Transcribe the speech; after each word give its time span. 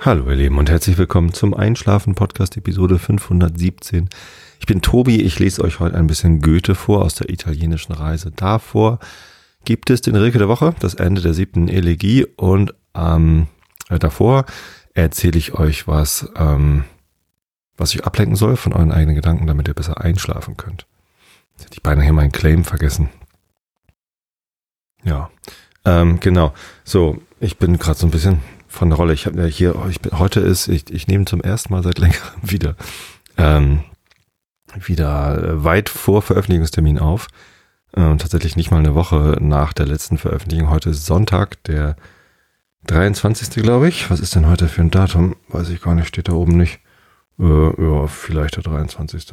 Hallo 0.00 0.30
ihr 0.30 0.36
Lieben 0.36 0.58
und 0.58 0.70
herzlich 0.70 0.96
willkommen 0.96 1.32
zum 1.32 1.54
Einschlafen 1.54 2.14
Podcast 2.14 2.56
Episode 2.56 3.00
517. 3.00 4.08
Ich 4.60 4.66
bin 4.66 4.80
Tobi, 4.80 5.22
ich 5.22 5.40
lese 5.40 5.64
euch 5.64 5.80
heute 5.80 5.96
ein 5.96 6.06
bisschen 6.06 6.40
Goethe 6.40 6.76
vor 6.76 7.04
aus 7.04 7.16
der 7.16 7.30
italienischen 7.30 7.92
Reise. 7.92 8.30
Davor 8.30 9.00
gibt 9.64 9.90
es 9.90 10.00
den 10.00 10.14
Rilke 10.14 10.38
der 10.38 10.46
Woche, 10.46 10.72
das 10.78 10.94
Ende 10.94 11.20
der 11.20 11.34
siebten 11.34 11.66
Elegie 11.66 12.24
und 12.36 12.74
ähm, 12.94 13.48
äh, 13.88 13.98
davor 13.98 14.44
erzähle 14.94 15.36
ich 15.36 15.54
euch 15.54 15.88
was, 15.88 16.30
ähm, 16.36 16.84
was 17.76 17.92
ich 17.92 18.04
ablenken 18.04 18.36
soll 18.36 18.56
von 18.56 18.74
euren 18.74 18.92
eigenen 18.92 19.16
Gedanken, 19.16 19.48
damit 19.48 19.66
ihr 19.66 19.74
besser 19.74 20.00
einschlafen 20.00 20.56
könnt. 20.56 20.86
Jetzt 21.54 21.64
hätte 21.64 21.74
ich 21.74 21.82
beinahe 21.82 22.04
hier 22.04 22.12
meinen 22.12 22.30
Claim 22.30 22.62
vergessen. 22.62 23.08
Ja, 25.02 25.28
ähm, 25.84 26.20
genau. 26.20 26.54
So, 26.84 27.20
ich 27.40 27.58
bin 27.58 27.78
gerade 27.78 27.98
so 27.98 28.06
ein 28.06 28.12
bisschen 28.12 28.40
von 28.68 28.92
Rolle. 28.92 29.14
Ich 29.14 29.26
habe 29.26 29.40
ja 29.40 29.46
hier, 29.46 29.74
ich 29.90 30.00
bin, 30.00 30.18
heute 30.18 30.40
ist, 30.40 30.68
ich, 30.68 30.90
ich 30.90 31.08
nehme 31.08 31.24
zum 31.24 31.40
ersten 31.40 31.72
Mal 31.72 31.82
seit 31.82 31.98
längerem 31.98 32.34
wieder, 32.42 32.76
ähm, 33.36 33.80
wieder 34.74 35.64
weit 35.64 35.88
vor 35.88 36.22
Veröffentlichungstermin 36.22 36.98
auf. 36.98 37.28
Äh, 37.92 38.16
tatsächlich 38.16 38.56
nicht 38.56 38.70
mal 38.70 38.78
eine 38.78 38.94
Woche 38.94 39.38
nach 39.40 39.72
der 39.72 39.86
letzten 39.86 40.18
Veröffentlichung. 40.18 40.70
Heute 40.70 40.90
ist 40.90 41.06
Sonntag, 41.06 41.62
der 41.64 41.96
23. 42.86 43.62
glaube 43.62 43.88
ich. 43.88 44.10
Was 44.10 44.20
ist 44.20 44.34
denn 44.34 44.46
heute 44.46 44.68
für 44.68 44.82
ein 44.82 44.90
Datum? 44.90 45.36
Weiß 45.48 45.70
ich 45.70 45.80
gar 45.80 45.94
nicht, 45.94 46.08
steht 46.08 46.28
da 46.28 46.32
oben 46.32 46.56
nicht. 46.56 46.80
Äh, 47.38 47.82
ja, 47.82 48.06
vielleicht 48.06 48.56
der 48.56 48.62
23. 48.62 49.26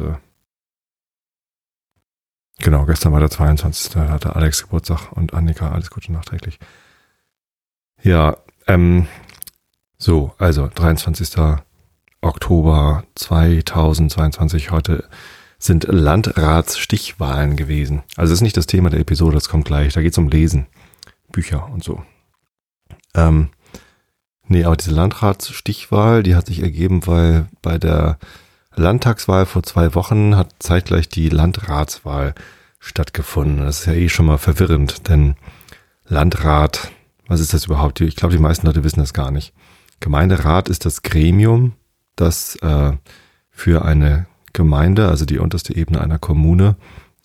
Genau, 2.60 2.86
gestern 2.86 3.12
war 3.12 3.20
der 3.20 3.30
22. 3.30 3.92
Da 3.92 4.10
hatte 4.10 4.36
Alex 4.36 4.64
Geburtstag 4.64 5.12
und 5.12 5.34
Annika 5.34 5.72
alles 5.72 5.90
Gute 5.90 6.12
nachträglich. 6.14 6.60
Ja, 8.02 8.38
ähm, 8.68 9.08
so, 9.98 10.34
also 10.38 10.70
23. 10.74 11.58
Oktober 12.22 13.04
2022. 13.16 14.72
Heute 14.72 15.08
sind 15.58 15.86
Landratsstichwahlen 15.88 17.56
gewesen. 17.56 18.04
Also 18.16 18.32
das 18.32 18.40
ist 18.40 18.42
nicht 18.42 18.58
das 18.58 18.68
Thema 18.68 18.90
der 18.90 19.00
Episode, 19.00 19.36
das 19.36 19.50
kommt 19.50 19.66
gleich. 19.66 19.94
Da 19.94 20.02
geht 20.02 20.12
es 20.12 20.18
um 20.18 20.28
Lesen, 20.28 20.68
Bücher 21.32 21.70
und 21.72 21.84
so. 21.84 22.04
Ähm, 23.14 23.50
nee, 24.48 24.64
aber 24.64 24.76
diese 24.76 24.92
Landratsstichwahl, 24.92 26.24
die 26.24 26.36
hat 26.36 26.48
sich 26.48 26.62
ergeben, 26.62 27.08
weil 27.08 27.48
bei 27.62 27.78
der 27.78 28.18
Landtagswahl 28.76 29.46
vor 29.46 29.64
zwei 29.64 29.96
Wochen 29.96 30.36
hat 30.36 30.52
zeitgleich 30.60 31.08
die 31.08 31.30
Landratswahl 31.30 32.36
stattgefunden. 32.80 33.66
Das 33.66 33.82
ist 33.82 33.86
ja 33.86 33.94
eh 33.94 34.10
schon 34.10 34.26
mal 34.26 34.38
verwirrend, 34.38 35.08
denn 35.08 35.36
Landrat, 36.08 36.92
was 37.28 37.40
ist 37.40 37.54
das 37.54 37.66
überhaupt? 37.66 38.02
Ich 38.02 38.16
glaube, 38.16 38.36
die 38.36 38.42
meisten 38.42 38.68
Leute 38.68 38.84
wissen 38.84 39.00
das 39.00 39.14
gar 39.14 39.32
nicht. 39.32 39.54
Gemeinderat 40.06 40.70
ist 40.70 40.86
das 40.86 41.02
Gremium, 41.02 41.74
das 42.16 42.58
äh, 42.58 42.92
für 43.50 43.84
eine 43.84 44.28
Gemeinde, 44.54 45.10
also 45.10 45.26
die 45.26 45.40
unterste 45.40 45.76
Ebene 45.76 46.00
einer 46.00 46.20
Kommune, 46.20 46.76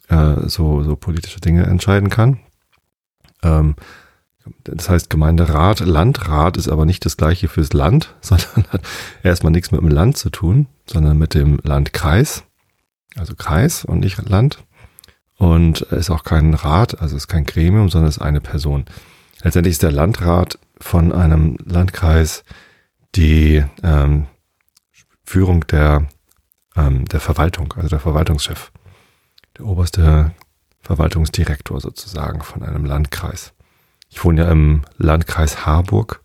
äh, 0.08 0.48
so, 0.48 0.82
so 0.82 0.96
politische 0.96 1.40
Dinge 1.40 1.64
entscheiden 1.64 2.08
kann. 2.08 2.40
Ähm, 3.42 3.74
das 4.64 4.88
heißt 4.88 5.10
Gemeinderat, 5.10 5.80
Landrat 5.80 6.56
ist 6.56 6.70
aber 6.70 6.86
nicht 6.86 7.04
das 7.04 7.18
gleiche 7.18 7.48
fürs 7.48 7.74
Land, 7.74 8.14
sondern 8.22 8.64
hat 8.70 8.80
erstmal 9.22 9.52
nichts 9.52 9.72
mit 9.72 9.82
dem 9.82 9.88
Land 9.88 10.16
zu 10.16 10.30
tun, 10.30 10.66
sondern 10.86 11.18
mit 11.18 11.34
dem 11.34 11.60
Landkreis, 11.62 12.44
also 13.14 13.34
Kreis 13.34 13.84
und 13.84 14.00
nicht 14.00 14.26
Land. 14.26 14.64
Und 15.36 15.82
ist 15.82 16.08
auch 16.08 16.24
kein 16.24 16.54
Rat, 16.54 17.02
also 17.02 17.14
ist 17.14 17.28
kein 17.28 17.44
Gremium, 17.44 17.90
sondern 17.90 18.08
ist 18.08 18.22
eine 18.22 18.40
Person. 18.40 18.86
Letztendlich 19.42 19.72
ist 19.72 19.82
der 19.82 19.92
Landrat 19.92 20.58
von 20.78 21.12
einem 21.12 21.58
Landkreis 21.66 22.42
die 23.14 23.64
ähm, 23.82 24.26
Führung 25.24 25.66
der, 25.66 26.08
ähm, 26.76 27.04
der 27.06 27.20
Verwaltung, 27.20 27.72
also 27.74 27.88
der 27.88 28.00
Verwaltungschef, 28.00 28.72
der 29.58 29.66
oberste 29.66 30.32
Verwaltungsdirektor 30.80 31.80
sozusagen 31.80 32.42
von 32.42 32.62
einem 32.62 32.84
Landkreis. 32.84 33.52
Ich 34.08 34.24
wohne 34.24 34.42
ja 34.42 34.50
im 34.50 34.82
Landkreis 34.96 35.66
Harburg, 35.66 36.22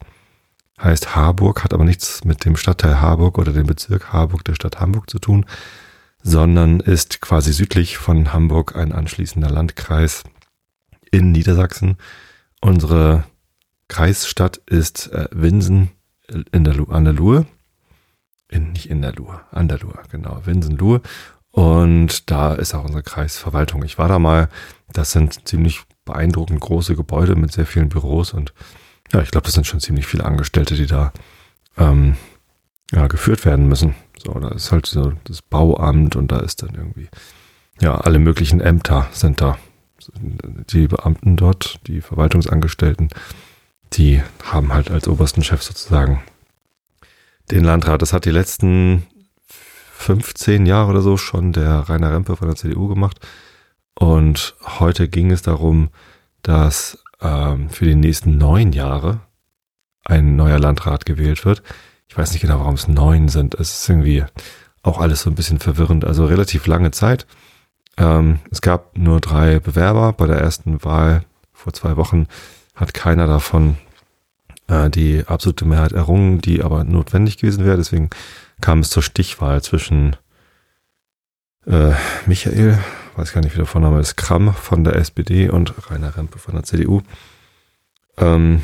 heißt 0.82 1.16
Harburg, 1.16 1.64
hat 1.64 1.74
aber 1.74 1.84
nichts 1.84 2.24
mit 2.24 2.46
dem 2.46 2.58
Stadtteil 2.58 3.00
Harburg 3.00 3.38
oder 3.38 3.54
dem 3.54 3.68
Bezirk 3.68 4.12
Harburg 4.12 4.44
der 4.44 4.56
Stadt 4.56 4.80
Hamburg 4.80 5.10
zu 5.10 5.20
tun, 5.20 5.46
sondern 6.24 6.80
ist 6.80 7.22
quasi 7.22 7.54
südlich 7.54 7.98
von 7.98 8.34
Hamburg 8.34 8.76
ein 8.76 8.92
anschließender 8.92 9.50
Landkreis 9.50 10.24
in 11.12 11.32
Niedersachsen. 11.32 11.98
Unsere 12.62 13.26
Kreisstadt 13.88 14.58
ist 14.66 15.12
äh, 15.14 15.28
Winsen 15.32 15.92
in 16.52 16.64
der 16.64 16.74
Lu 16.74 16.86
an 16.86 17.06
der 17.06 17.14
Luhe. 17.14 17.46
In, 18.48 18.74
nicht 18.74 18.90
in 18.90 19.02
der 19.02 19.14
Luhe, 19.14 19.42
an 19.52 19.68
der 19.68 19.80
Luhe, 19.80 20.00
genau, 20.12 20.42
Winsen-Luhe. 20.46 21.02
Und 21.52 22.30
da 22.30 22.54
ist 22.54 22.76
auch 22.76 22.84
unsere 22.84 23.02
Kreisverwaltung. 23.02 23.84
Ich 23.84 23.98
war 23.98 24.08
da 24.08 24.20
mal, 24.20 24.50
das 24.92 25.12
sind 25.12 25.48
ziemlich 25.48 25.82
beeindruckend 26.04 26.60
große 26.60 26.96
Gebäude 26.96 27.36
mit 27.36 27.52
sehr 27.52 27.66
vielen 27.66 27.90
Büros 27.90 28.34
und 28.34 28.54
ja, 29.12 29.22
ich 29.22 29.32
glaube, 29.32 29.46
das 29.46 29.54
sind 29.54 29.68
schon 29.68 29.80
ziemlich 29.80 30.08
viele 30.08 30.26
Angestellte, 30.26 30.76
die 30.76 30.88
da 30.88 31.12
ähm, 31.78 32.16
ja, 32.92 33.08
geführt 33.08 33.46
werden 33.46 33.68
müssen. 33.68 33.96
So, 34.18 34.34
da 34.34 34.50
ist 34.50 34.72
halt 34.72 34.86
so 34.86 35.14
das 35.26 35.42
Bauamt 35.42 36.16
und 36.16 36.32
da 36.32 36.40
ist 36.40 36.64
dann 36.64 36.76
irgendwie, 36.76 37.10
ja, 37.82 37.96
alle 37.96 38.20
möglichen 38.20 38.62
Ämter 38.62 39.08
sind 39.12 39.42
da. 39.42 39.58
Die 40.70 40.88
Beamten 40.88 41.36
dort, 41.36 41.80
die 41.88 42.02
Verwaltungsangestellten, 42.02 43.10
die 43.94 44.22
haben 44.44 44.74
halt 44.74 44.92
als 44.92 45.08
obersten 45.08 45.44
Chef 45.44 45.62
sozusagen 45.62 46.22
den 47.52 47.64
Landrat. 47.64 48.02
Das 48.02 48.14
hat 48.14 48.26
die 48.26 48.32
letzten 48.32 49.06
15 49.98 50.66
Jahre 50.66 50.92
oder 50.92 51.02
so 51.02 51.18
schon 51.18 51.54
der 51.54 51.90
Rainer 51.90 52.12
Rempe 52.12 52.36
von 52.36 52.48
der 52.48 52.58
CDU 52.58 52.88
gemacht. 52.88 53.20
Und 53.98 54.56
heute 54.80 55.08
ging 55.08 55.32
es 55.32 55.42
darum, 55.42 55.90
dass 56.42 57.04
ähm, 57.22 57.70
für 57.70 57.86
die 57.86 57.96
nächsten 57.96 58.38
neun 58.38 58.74
Jahre 58.74 59.22
ein 60.04 60.36
neuer 60.36 60.60
Landrat 60.60 61.06
gewählt 61.06 61.46
wird. 61.46 61.64
Ich 62.08 62.18
weiß 62.18 62.32
nicht 62.32 62.42
genau, 62.42 62.60
warum 62.60 62.76
es 62.76 62.88
neun 62.88 63.30
sind. 63.30 63.56
Es 63.56 63.80
ist 63.80 63.90
irgendwie 63.90 64.24
auch 64.84 65.00
alles 65.00 65.22
so 65.22 65.30
ein 65.30 65.36
bisschen 65.36 65.60
verwirrend. 65.60 66.06
Also 66.06 66.26
relativ 66.26 66.68
lange 66.68 66.92
Zeit. 66.92 67.26
Ähm, 67.98 68.40
es 68.52 68.62
gab 68.62 68.98
nur 68.98 69.22
drei 69.22 69.60
Bewerber. 69.60 70.14
Bei 70.14 70.28
der 70.28 70.38
ersten 70.38 70.84
Wahl 70.84 71.26
vor 71.54 71.74
zwei 71.74 71.96
Wochen 71.98 72.28
hat 72.76 72.94
keiner 72.94 73.28
davon 73.28 73.78
äh, 74.68 74.90
die 74.90 75.24
absolute 75.26 75.66
Mehrheit 75.66 75.94
errungen, 75.94 76.40
die 76.40 76.64
aber 76.64 76.84
notwendig 76.84 77.38
gewesen 77.38 77.66
wäre. 77.66 77.78
Deswegen 77.78 78.10
kam 78.62 78.80
es 78.80 78.90
zur 78.90 79.04
Stichwahl 79.04 79.62
zwischen 79.62 80.16
äh, 81.66 81.92
Michael, 82.26 82.80
weiß 83.16 83.34
gar 83.34 83.42
nicht, 83.42 83.54
wie 83.54 83.60
der 83.60 83.66
Vorname 83.66 84.00
ist, 84.00 84.18
Kramm 84.18 84.54
von 84.54 84.84
der 84.84 84.96
SPD 84.96 85.50
und 85.50 85.74
Rainer 85.90 86.16
Rempe 86.16 86.40
von 86.40 86.56
der 86.56 86.64
CDU. 86.64 87.02
Ähm, 88.18 88.62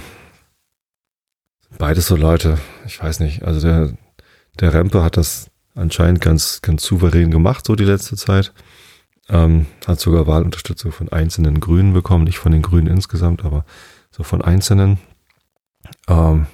beides 1.78 2.08
so 2.08 2.16
Leute, 2.16 2.58
ich 2.86 3.02
weiß 3.02 3.20
nicht, 3.20 3.44
also 3.44 3.62
der, 3.62 3.94
der 4.60 4.74
Rempe 4.74 5.04
hat 5.04 5.18
das 5.18 5.50
anscheinend 5.76 6.22
ganz, 6.22 6.62
ganz 6.62 6.84
souverän 6.84 7.32
gemacht, 7.32 7.66
so 7.66 7.76
die 7.76 7.86
letzte 7.86 8.16
Zeit. 8.16 8.54
Ähm, 9.30 9.68
hat 9.88 10.00
sogar 10.00 10.28
Wahlunterstützung 10.28 10.92
von 10.92 11.10
einzelnen 11.10 11.60
Grünen 11.60 11.94
bekommen, 11.94 12.26
nicht 12.26 12.40
von 12.40 12.52
den 12.52 12.62
Grünen 12.62 12.88
insgesamt, 12.88 13.46
aber 13.46 13.66
so 14.22 14.24
von 14.24 14.42
einzelnen. 14.42 15.00
Ähm, 16.08 16.46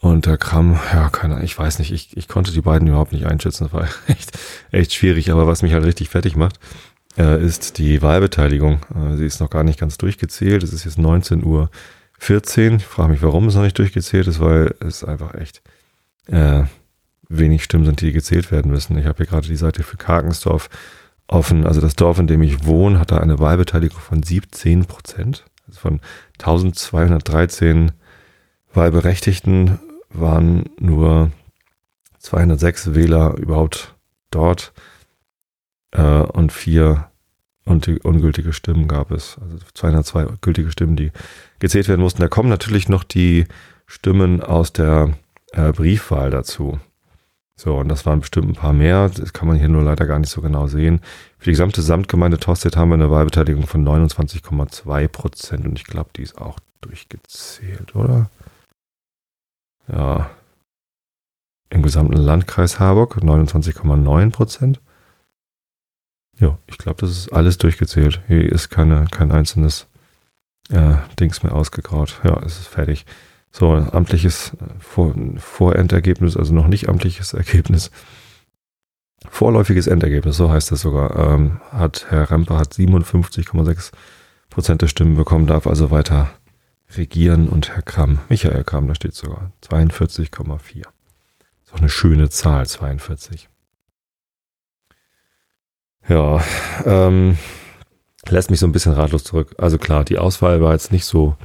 und 0.00 0.26
der 0.26 0.38
Kram, 0.38 0.78
ja, 0.92 1.08
keine 1.10 1.34
Ahnung, 1.34 1.44
ich 1.44 1.58
weiß 1.58 1.78
nicht, 1.78 1.92
ich, 1.92 2.16
ich 2.16 2.26
konnte 2.26 2.52
die 2.52 2.62
beiden 2.62 2.88
überhaupt 2.88 3.12
nicht 3.12 3.26
einschätzen, 3.26 3.64
das 3.64 3.72
war 3.72 3.88
echt, 4.08 4.38
echt 4.72 4.92
schwierig, 4.92 5.30
aber 5.30 5.46
was 5.46 5.62
mich 5.62 5.72
halt 5.72 5.84
richtig 5.84 6.08
fertig 6.08 6.36
macht, 6.36 6.58
äh, 7.18 7.42
ist 7.42 7.78
die 7.78 8.02
Wahlbeteiligung. 8.02 8.80
Äh, 8.94 9.16
sie 9.16 9.26
ist 9.26 9.40
noch 9.40 9.50
gar 9.50 9.62
nicht 9.62 9.78
ganz 9.78 9.98
durchgezählt, 9.98 10.62
es 10.62 10.72
ist 10.72 10.84
jetzt 10.84 10.98
19 10.98 11.44
Uhr 11.44 11.70
14. 12.18 12.76
Ich 12.76 12.86
frage 12.86 13.12
mich, 13.12 13.22
warum 13.22 13.48
es 13.48 13.54
noch 13.54 13.62
nicht 13.62 13.78
durchgezählt 13.78 14.26
ist, 14.26 14.40
weil 14.40 14.74
es 14.80 15.04
einfach 15.04 15.34
echt 15.34 15.62
äh, 16.26 16.64
wenig 17.28 17.62
Stimmen 17.62 17.84
sind, 17.84 18.00
die 18.00 18.12
gezählt 18.12 18.50
werden 18.50 18.70
müssen. 18.70 18.98
Ich 18.98 19.06
habe 19.06 19.18
hier 19.18 19.26
gerade 19.26 19.46
die 19.46 19.56
Seite 19.56 19.82
für 19.82 19.96
Karkensdorf 19.96 20.68
offen. 21.28 21.66
Also 21.66 21.80
das 21.80 21.94
Dorf, 21.94 22.18
in 22.18 22.26
dem 22.26 22.42
ich 22.42 22.64
wohne, 22.64 22.98
hat 22.98 23.10
da 23.10 23.18
eine 23.18 23.38
Wahlbeteiligung 23.38 24.00
von 24.00 24.22
17 24.22 24.86
Prozent. 24.86 25.44
Von 25.76 26.00
1213 26.38 27.92
Wahlberechtigten 28.72 29.78
waren 30.10 30.70
nur 30.78 31.30
206 32.18 32.94
Wähler 32.94 33.36
überhaupt 33.36 33.94
dort 34.30 34.72
äh, 35.92 36.02
und 36.02 36.52
vier 36.52 37.10
ungültige 37.64 38.52
Stimmen 38.52 38.88
gab 38.88 39.10
es. 39.10 39.38
Also 39.40 39.58
202 39.74 40.26
gültige 40.40 40.72
Stimmen, 40.72 40.96
die 40.96 41.12
gezählt 41.60 41.88
werden 41.88 42.00
mussten. 42.00 42.20
Da 42.20 42.28
kommen 42.28 42.48
natürlich 42.48 42.88
noch 42.88 43.04
die 43.04 43.46
Stimmen 43.86 44.42
aus 44.42 44.72
der 44.72 45.14
äh, 45.52 45.72
Briefwahl 45.72 46.30
dazu. 46.30 46.80
So, 47.60 47.76
und 47.76 47.88
das 47.88 48.06
waren 48.06 48.20
bestimmt 48.20 48.48
ein 48.48 48.54
paar 48.54 48.72
mehr. 48.72 49.10
Das 49.10 49.34
kann 49.34 49.46
man 49.46 49.58
hier 49.58 49.68
nur 49.68 49.82
leider 49.82 50.06
gar 50.06 50.18
nicht 50.18 50.30
so 50.30 50.40
genau 50.40 50.66
sehen. 50.66 51.02
Für 51.36 51.44
die 51.44 51.50
gesamte 51.50 51.82
Samtgemeinde 51.82 52.38
Tostedt 52.38 52.74
haben 52.74 52.88
wir 52.88 52.94
eine 52.94 53.10
Wahlbeteiligung 53.10 53.66
von 53.66 53.86
29,2 53.86 55.08
Prozent 55.08 55.66
und 55.66 55.78
ich 55.78 55.84
glaube, 55.84 56.08
die 56.16 56.22
ist 56.22 56.38
auch 56.38 56.58
durchgezählt, 56.80 57.94
oder? 57.94 58.30
Ja. 59.88 60.30
Im 61.68 61.82
gesamten 61.82 62.16
Landkreis 62.16 62.80
Harburg 62.80 63.18
29,9 63.18 64.30
Prozent. 64.30 64.80
Ja, 66.38 66.56
ich 66.66 66.78
glaube, 66.78 67.02
das 67.02 67.10
ist 67.10 67.28
alles 67.30 67.58
durchgezählt. 67.58 68.22
Hier 68.26 68.50
ist 68.50 68.70
keine, 68.70 69.04
kein 69.10 69.32
einzelnes 69.32 69.86
äh, 70.70 70.94
Dings 71.18 71.42
mehr 71.42 71.54
ausgegraut. 71.54 72.20
Ja, 72.24 72.42
es 72.42 72.58
ist 72.58 72.68
fertig. 72.68 73.04
So, 73.50 73.72
amtliches 73.72 74.52
äh, 74.54 74.78
Vor 74.78 75.14
Vorendergebnis, 75.36 76.36
also 76.36 76.54
noch 76.54 76.68
nicht 76.68 76.88
amtliches 76.88 77.32
Ergebnis. 77.32 77.90
Vorläufiges 79.28 79.86
Endergebnis, 79.86 80.36
so 80.36 80.50
heißt 80.50 80.72
das 80.72 80.80
sogar, 80.80 81.16
ähm, 81.16 81.60
hat 81.70 82.06
Herr 82.08 82.30
Remper 82.30 82.58
hat 82.58 82.72
57,6 82.72 83.92
Prozent 84.48 84.82
der 84.82 84.88
Stimmen 84.88 85.16
bekommen, 85.16 85.46
darf 85.46 85.66
also 85.66 85.90
weiter 85.90 86.30
regieren 86.96 87.48
und 87.48 87.68
Herr 87.68 87.82
Kram, 87.82 88.18
Michael 88.28 88.64
Kram, 88.64 88.88
da 88.88 88.94
steht 88.94 89.14
sogar 89.14 89.52
42,4. 89.62 90.78
Ist 90.78 91.74
auch 91.74 91.78
eine 91.78 91.88
schöne 91.88 92.30
Zahl, 92.30 92.66
42. 92.66 93.48
Ja, 96.08 96.42
ähm, 96.84 97.38
lässt 98.28 98.50
mich 98.50 98.58
so 98.58 98.66
ein 98.66 98.72
bisschen 98.72 98.92
ratlos 98.92 99.22
zurück. 99.22 99.54
Also 99.58 99.78
klar, 99.78 100.04
die 100.04 100.18
Auswahl 100.18 100.60
war 100.60 100.72
jetzt 100.72 100.92
nicht 100.92 101.04
so, 101.04 101.36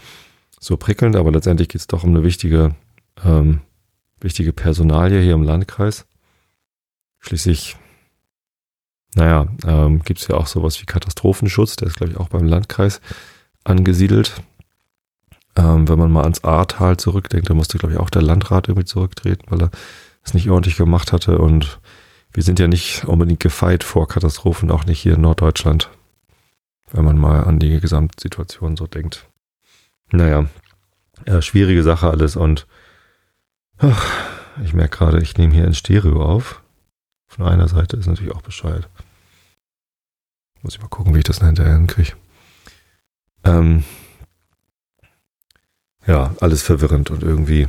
so 0.60 0.78
prickelnd, 0.78 1.16
aber 1.16 1.32
letztendlich 1.32 1.70
geht 1.70 1.82
es 1.82 1.88
doch 1.88 2.04
um 2.04 2.10
eine 2.10 2.24
wichtige, 2.24 2.76
ähm, 3.24 3.62
wichtige 4.20 4.54
Personalie 4.54 5.22
hier 5.22 5.34
im 5.34 5.44
Landkreis. 5.44 6.06
Schließlich, 7.20 7.78
naja, 9.16 9.48
ähm, 9.66 10.04
gibt 10.04 10.20
es 10.20 10.28
ja 10.28 10.36
auch 10.36 10.48
sowas 10.48 10.82
wie 10.82 10.86
Katastrophenschutz, 10.86 11.76
der 11.76 11.88
ist, 11.88 11.98
glaube 11.98 12.14
ich, 12.14 12.20
auch 12.20 12.30
beim 12.30 12.48
Landkreis 12.48 13.02
angesiedelt. 13.64 14.42
Ähm, 15.58 15.88
wenn 15.88 15.98
man 15.98 16.12
mal 16.12 16.24
ans 16.24 16.44
Ahrtal 16.44 16.98
zurückdenkt, 16.98 17.50
da 17.50 17.54
musste, 17.54 17.78
glaube 17.78 17.94
ich, 17.94 18.00
auch 18.00 18.10
der 18.10 18.22
Landrat 18.22 18.68
irgendwie 18.68 18.86
zurücktreten, 18.86 19.46
weil 19.50 19.62
er 19.62 19.72
es 20.24 20.34
nicht 20.34 20.50
ordentlich 20.50 20.76
gemacht 20.76 21.14
hatte. 21.14 21.38
Und 21.38 21.80
wir 22.32 22.44
sind 22.44 22.60
ja 22.60 22.68
nicht 22.68 23.06
unbedingt 23.06 23.40
gefeit 23.40 23.84
vor 23.84 24.08
Katastrophen, 24.08 24.70
auch 24.70 24.86
nicht 24.86 25.00
hier 25.00 25.14
in 25.14 25.22
Norddeutschland, 25.22 25.90
wenn 26.92 27.06
man 27.06 27.18
mal 27.18 27.46
an 27.46 27.60
die 27.60 27.80
Gesamtsituation 27.80 28.76
so 28.76 28.86
denkt. 28.88 29.28
Naja, 30.12 30.48
ja, 31.26 31.42
schwierige 31.42 31.84
Sache 31.84 32.10
alles 32.10 32.36
und 32.36 32.68
ach, 33.78 34.06
ich 34.64 34.74
merke 34.74 34.98
gerade, 34.98 35.22
ich 35.22 35.38
nehme 35.38 35.54
hier 35.54 35.66
in 35.66 35.74
Stereo 35.74 36.24
auf. 36.24 36.62
Von 37.28 37.46
einer 37.46 37.68
Seite 37.68 37.98
ist 37.98 38.08
natürlich 38.08 38.34
auch 38.34 38.42
bescheuert. 38.42 38.88
Muss 40.62 40.76
ich 40.76 40.82
mal 40.82 40.88
gucken, 40.88 41.14
wie 41.14 41.20
ich 41.20 41.24
das 41.26 41.40
hinterher 41.40 41.74
hinkriege. 41.74 42.14
Ähm, 43.44 43.84
ja, 46.08 46.36
alles 46.40 46.64
verwirrend 46.64 47.10
und 47.12 47.24
irgendwie 47.24 47.68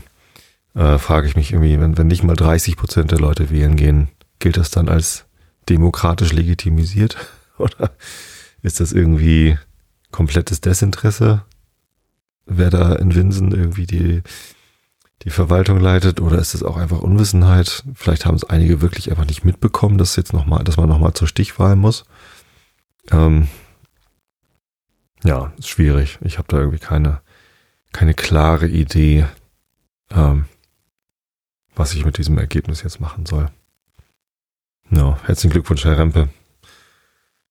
äh, 0.75 0.99
frage 0.99 1.27
ich 1.27 1.37
mich 1.37 1.53
irgendwie, 1.53 1.81
wenn, 1.81 1.97
wenn 1.99 2.07
nicht 2.07 2.23
mal 2.23 2.37
30 2.37 2.77
Prozent 2.77 3.11
der 3.11 3.19
Leute 3.19 3.51
wählen 3.51 3.77
gehen, 3.77 4.09
gilt 4.39 4.57
das 4.57 4.71
dann 4.71 4.89
als 4.89 5.27
demokratisch 5.69 6.33
legitimisiert? 6.33 7.17
Oder 7.59 7.93
ist 8.63 8.81
das 8.81 8.93
irgendwie 8.93 9.59
komplettes 10.11 10.61
Desinteresse? 10.61 11.45
Wer 12.47 12.71
da 12.71 12.95
in 12.95 13.15
Winsen 13.15 13.53
irgendwie 13.53 13.87
die, 13.87 14.23
die 15.23 15.31
Verwaltung 15.31 15.81
leitet 15.81 16.21
oder 16.21 16.39
ist 16.39 16.55
es 16.55 16.63
auch 16.63 16.77
einfach 16.77 17.01
Unwissenheit? 17.01 17.85
Vielleicht 17.95 18.25
haben 18.25 18.37
es 18.37 18.45
einige 18.45 18.81
wirklich 18.81 19.11
einfach 19.11 19.27
nicht 19.27 19.45
mitbekommen, 19.45 19.99
dass 19.99 20.17
jetzt 20.17 20.33
noch 20.33 20.47
mal, 20.47 20.63
dass 20.63 20.77
man 20.77 20.89
nochmal 20.89 21.13
zur 21.13 21.27
Stichwahl 21.27 21.75
muss. 21.75 22.05
Ähm, 23.11 23.49
ja, 25.25 25.53
ist 25.59 25.69
schwierig. 25.69 26.19
Ich 26.23 26.39
habe 26.39 26.49
da 26.49 26.59
irgendwie 26.59 26.79
keine, 26.79 27.21
keine 27.93 28.15
klare 28.15 28.69
Idee, 28.69 29.27
ähm, 30.11 30.45
was 31.75 31.95
ich 31.95 32.05
mit 32.05 32.19
diesem 32.19 32.39
Ergebnis 32.39 32.83
jetzt 32.83 33.01
machen 33.01 33.27
soll. 33.27 33.51
Ja, 34.91 35.19
herzlichen 35.25 35.51
Glückwunsch, 35.51 35.85
Herr 35.85 35.99
Rempe. 35.99 36.29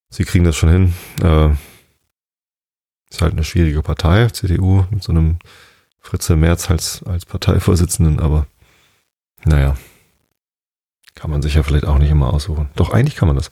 Sie 0.08 0.24
kriegen 0.24 0.44
das 0.44 0.56
schon 0.56 0.70
hin. 0.70 0.94
Äh, 1.22 1.50
ist 3.10 3.22
halt 3.22 3.32
eine 3.32 3.44
schwierige 3.44 3.82
Partei, 3.82 4.28
CDU, 4.28 4.84
mit 4.90 5.02
so 5.02 5.12
einem 5.12 5.38
Fritze 6.00 6.36
Merz 6.36 6.70
als, 6.70 7.02
als 7.04 7.26
Parteivorsitzenden, 7.26 8.20
aber 8.20 8.46
naja, 9.44 9.76
kann 11.14 11.30
man 11.30 11.42
sich 11.42 11.54
ja 11.54 11.62
vielleicht 11.62 11.86
auch 11.86 11.98
nicht 11.98 12.10
immer 12.10 12.32
aussuchen. 12.32 12.68
Doch, 12.76 12.92
eigentlich 12.92 13.16
kann 13.16 13.26
man 13.26 13.36
das. 13.36 13.50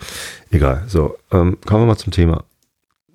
Egal. 0.50 0.84
So, 0.86 1.16
ähm, 1.32 1.58
kommen 1.64 1.82
wir 1.82 1.86
mal 1.86 1.96
zum 1.96 2.12
Thema 2.12 2.44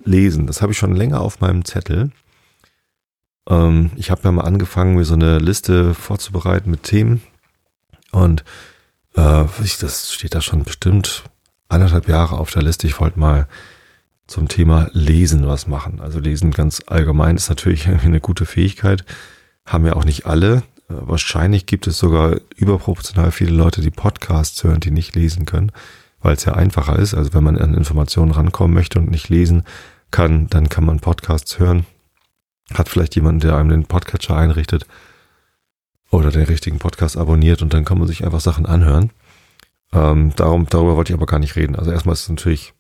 Lesen. 0.04 0.48
Das 0.48 0.62
habe 0.62 0.72
ich 0.72 0.78
schon 0.78 0.96
länger 0.96 1.22
auf 1.22 1.40
meinem 1.40 1.64
Zettel. 1.66 2.12
Ähm, 3.48 3.92
ich 3.96 4.12
habe 4.12 4.22
ja 4.24 4.32
mal 4.32 4.44
angefangen, 4.44 4.96
mir 4.96 5.06
so 5.06 5.14
eine 5.14 5.38
Liste 5.38 5.94
vorzubereiten 5.94 6.72
mit 6.72 6.84
Themen. 6.84 7.22
Und 8.12 8.44
äh, 9.16 9.46
das 9.82 10.14
steht 10.14 10.34
da 10.34 10.42
schon 10.42 10.64
bestimmt 10.64 11.24
anderthalb 11.68 12.08
Jahre 12.08 12.40
auf 12.40 12.50
der 12.50 12.64
Liste. 12.64 12.88
Ich 12.88 13.00
wollte 13.00 13.20
mal 13.20 13.48
zum 14.30 14.48
Thema 14.48 14.90
Lesen 14.94 15.48
was 15.48 15.68
machen. 15.68 16.00
Also 16.00 16.20
Lesen 16.20 16.52
ganz 16.52 16.82
allgemein 16.86 17.36
ist 17.36 17.50
natürlich 17.50 17.88
eine 18.04 18.22
gute 18.22 18.46
Fähigkeit. 18.46 19.04
Haben 19.66 19.86
ja 19.86 19.96
auch 19.96 20.06
nicht 20.06 20.26
alle. 20.26 20.58
Äh, 20.90 20.94
wahrscheinlich 21.02 21.66
gibt 21.66 21.88
es 21.88 21.98
sogar 21.98 22.38
überproportional 22.56 23.32
viele 23.32 23.52
Leute, 23.52 23.82
die 23.82 23.92
Podcasts 23.92 24.64
hören, 24.64 24.80
die 24.80 24.92
nicht 24.92 25.16
lesen 25.16 25.46
können, 25.46 25.72
weil 26.22 26.36
es 26.36 26.46
ja 26.46 26.54
einfacher 26.54 26.98
ist. 26.98 27.14
Also 27.14 27.34
wenn 27.34 27.44
man 27.44 27.58
an 27.58 27.74
Informationen 27.74 28.32
rankommen 28.32 28.74
möchte 28.74 29.00
und 29.00 29.10
nicht 29.10 29.30
lesen 29.30 29.64
kann, 30.12 30.48
dann 30.48 30.70
kann 30.70 30.86
man 30.86 31.00
Podcasts 31.00 31.60
hören. 31.60 31.86
Hat 32.74 32.88
vielleicht 32.88 33.16
jemanden, 33.16 33.42
der 33.42 33.58
einem 33.58 33.70
den 33.70 33.86
Podcatcher 33.86 34.38
einrichtet 34.38 34.86
oder 36.12 36.30
den 36.30 36.46
richtigen 36.46 36.78
Podcast 36.78 37.18
abonniert 37.18 37.62
und 37.62 37.74
dann 37.74 37.86
kann 37.86 37.98
man 37.98 38.08
sich 38.08 38.24
einfach 38.24 38.40
Sachen 38.40 38.68
anhören. 38.68 39.12
Ähm, 39.92 40.34
darum, 40.36 40.68
darüber 40.70 40.96
wollte 40.96 41.14
ich 41.14 41.18
aber 41.18 41.26
gar 41.26 41.40
nicht 41.40 41.56
reden. 41.56 41.76
Also 41.76 41.92
erstmal 41.92 42.14
ist 42.14 42.22
es 42.22 42.30
natürlich 42.30 42.74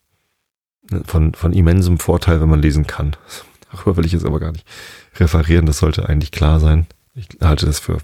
von, 1.05 1.33
von 1.33 1.53
immensem 1.53 1.99
Vorteil, 1.99 2.41
wenn 2.41 2.49
man 2.49 2.61
lesen 2.61 2.87
kann. 2.87 3.15
Darüber 3.71 3.97
will 3.97 4.05
ich 4.05 4.13
jetzt 4.13 4.25
aber 4.25 4.39
gar 4.39 4.51
nicht 4.51 4.65
referieren. 5.17 5.65
Das 5.65 5.79
sollte 5.79 6.07
eigentlich 6.07 6.31
klar 6.31 6.59
sein. 6.59 6.87
Ich 7.15 7.27
halte 7.41 7.65
das 7.65 7.79
für, 7.79 7.97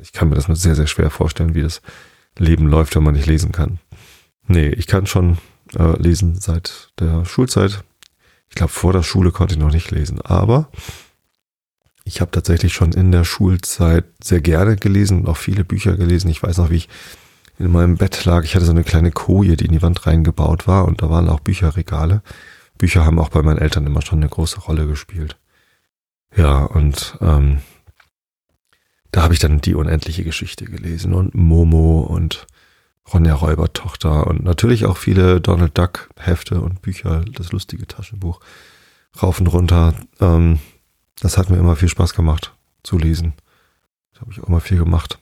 ich 0.00 0.12
kann 0.12 0.28
mir 0.28 0.34
das 0.34 0.48
nur 0.48 0.56
sehr, 0.56 0.74
sehr 0.74 0.86
schwer 0.86 1.10
vorstellen, 1.10 1.54
wie 1.54 1.62
das 1.62 1.80
Leben 2.38 2.66
läuft, 2.66 2.96
wenn 2.96 3.02
man 3.02 3.14
nicht 3.14 3.26
lesen 3.26 3.52
kann. 3.52 3.78
Nee, 4.46 4.68
ich 4.68 4.86
kann 4.86 5.06
schon 5.06 5.38
äh, 5.78 6.00
lesen 6.00 6.40
seit 6.40 6.90
der 6.98 7.24
Schulzeit. 7.24 7.84
Ich 8.48 8.56
glaube, 8.56 8.72
vor 8.72 8.92
der 8.92 9.02
Schule 9.02 9.30
konnte 9.30 9.54
ich 9.54 9.60
noch 9.60 9.72
nicht 9.72 9.90
lesen, 9.90 10.20
aber 10.20 10.70
ich 12.04 12.20
habe 12.20 12.32
tatsächlich 12.32 12.72
schon 12.72 12.92
in 12.92 13.12
der 13.12 13.24
Schulzeit 13.24 14.04
sehr 14.22 14.40
gerne 14.40 14.76
gelesen 14.76 15.20
und 15.20 15.28
auch 15.28 15.36
viele 15.36 15.64
Bücher 15.64 15.96
gelesen. 15.96 16.30
Ich 16.30 16.42
weiß 16.42 16.56
noch, 16.56 16.70
wie 16.70 16.76
ich 16.76 16.88
in 17.60 17.70
meinem 17.70 17.96
Bett 17.96 18.24
lag. 18.24 18.44
Ich 18.44 18.54
hatte 18.54 18.64
so 18.64 18.72
eine 18.72 18.84
kleine 18.84 19.12
Koje, 19.12 19.56
die 19.56 19.66
in 19.66 19.72
die 19.72 19.82
Wand 19.82 20.06
reingebaut 20.06 20.66
war 20.66 20.86
und 20.86 21.02
da 21.02 21.10
waren 21.10 21.28
auch 21.28 21.40
Bücherregale. 21.40 22.22
Bücher 22.78 23.04
haben 23.04 23.18
auch 23.18 23.28
bei 23.28 23.42
meinen 23.42 23.58
Eltern 23.58 23.86
immer 23.86 24.02
schon 24.02 24.20
eine 24.20 24.28
große 24.28 24.60
Rolle 24.60 24.86
gespielt. 24.86 25.36
Ja, 26.34 26.64
und 26.64 27.18
ähm, 27.20 27.60
da 29.12 29.22
habe 29.22 29.34
ich 29.34 29.40
dann 29.40 29.60
die 29.60 29.74
unendliche 29.74 30.24
Geschichte 30.24 30.64
gelesen 30.64 31.12
und 31.12 31.34
Momo 31.34 32.00
und 32.00 32.46
Ronja 33.12 33.34
Räubertochter 33.34 34.26
und 34.26 34.44
natürlich 34.44 34.86
auch 34.86 34.96
viele 34.96 35.40
Donald 35.40 35.76
Duck 35.76 36.08
Hefte 36.16 36.60
und 36.60 36.80
Bücher, 36.80 37.24
das 37.34 37.52
lustige 37.52 37.86
Taschenbuch 37.86 38.40
rauf 39.20 39.40
und 39.40 39.48
runter. 39.48 39.94
Ähm, 40.20 40.60
das 41.20 41.36
hat 41.36 41.50
mir 41.50 41.58
immer 41.58 41.76
viel 41.76 41.88
Spaß 41.88 42.14
gemacht 42.14 42.54
zu 42.82 42.96
lesen. 42.96 43.34
Das 44.12 44.22
habe 44.22 44.32
ich 44.32 44.40
auch 44.40 44.48
immer 44.48 44.60
viel 44.60 44.78
gemacht. 44.78 45.18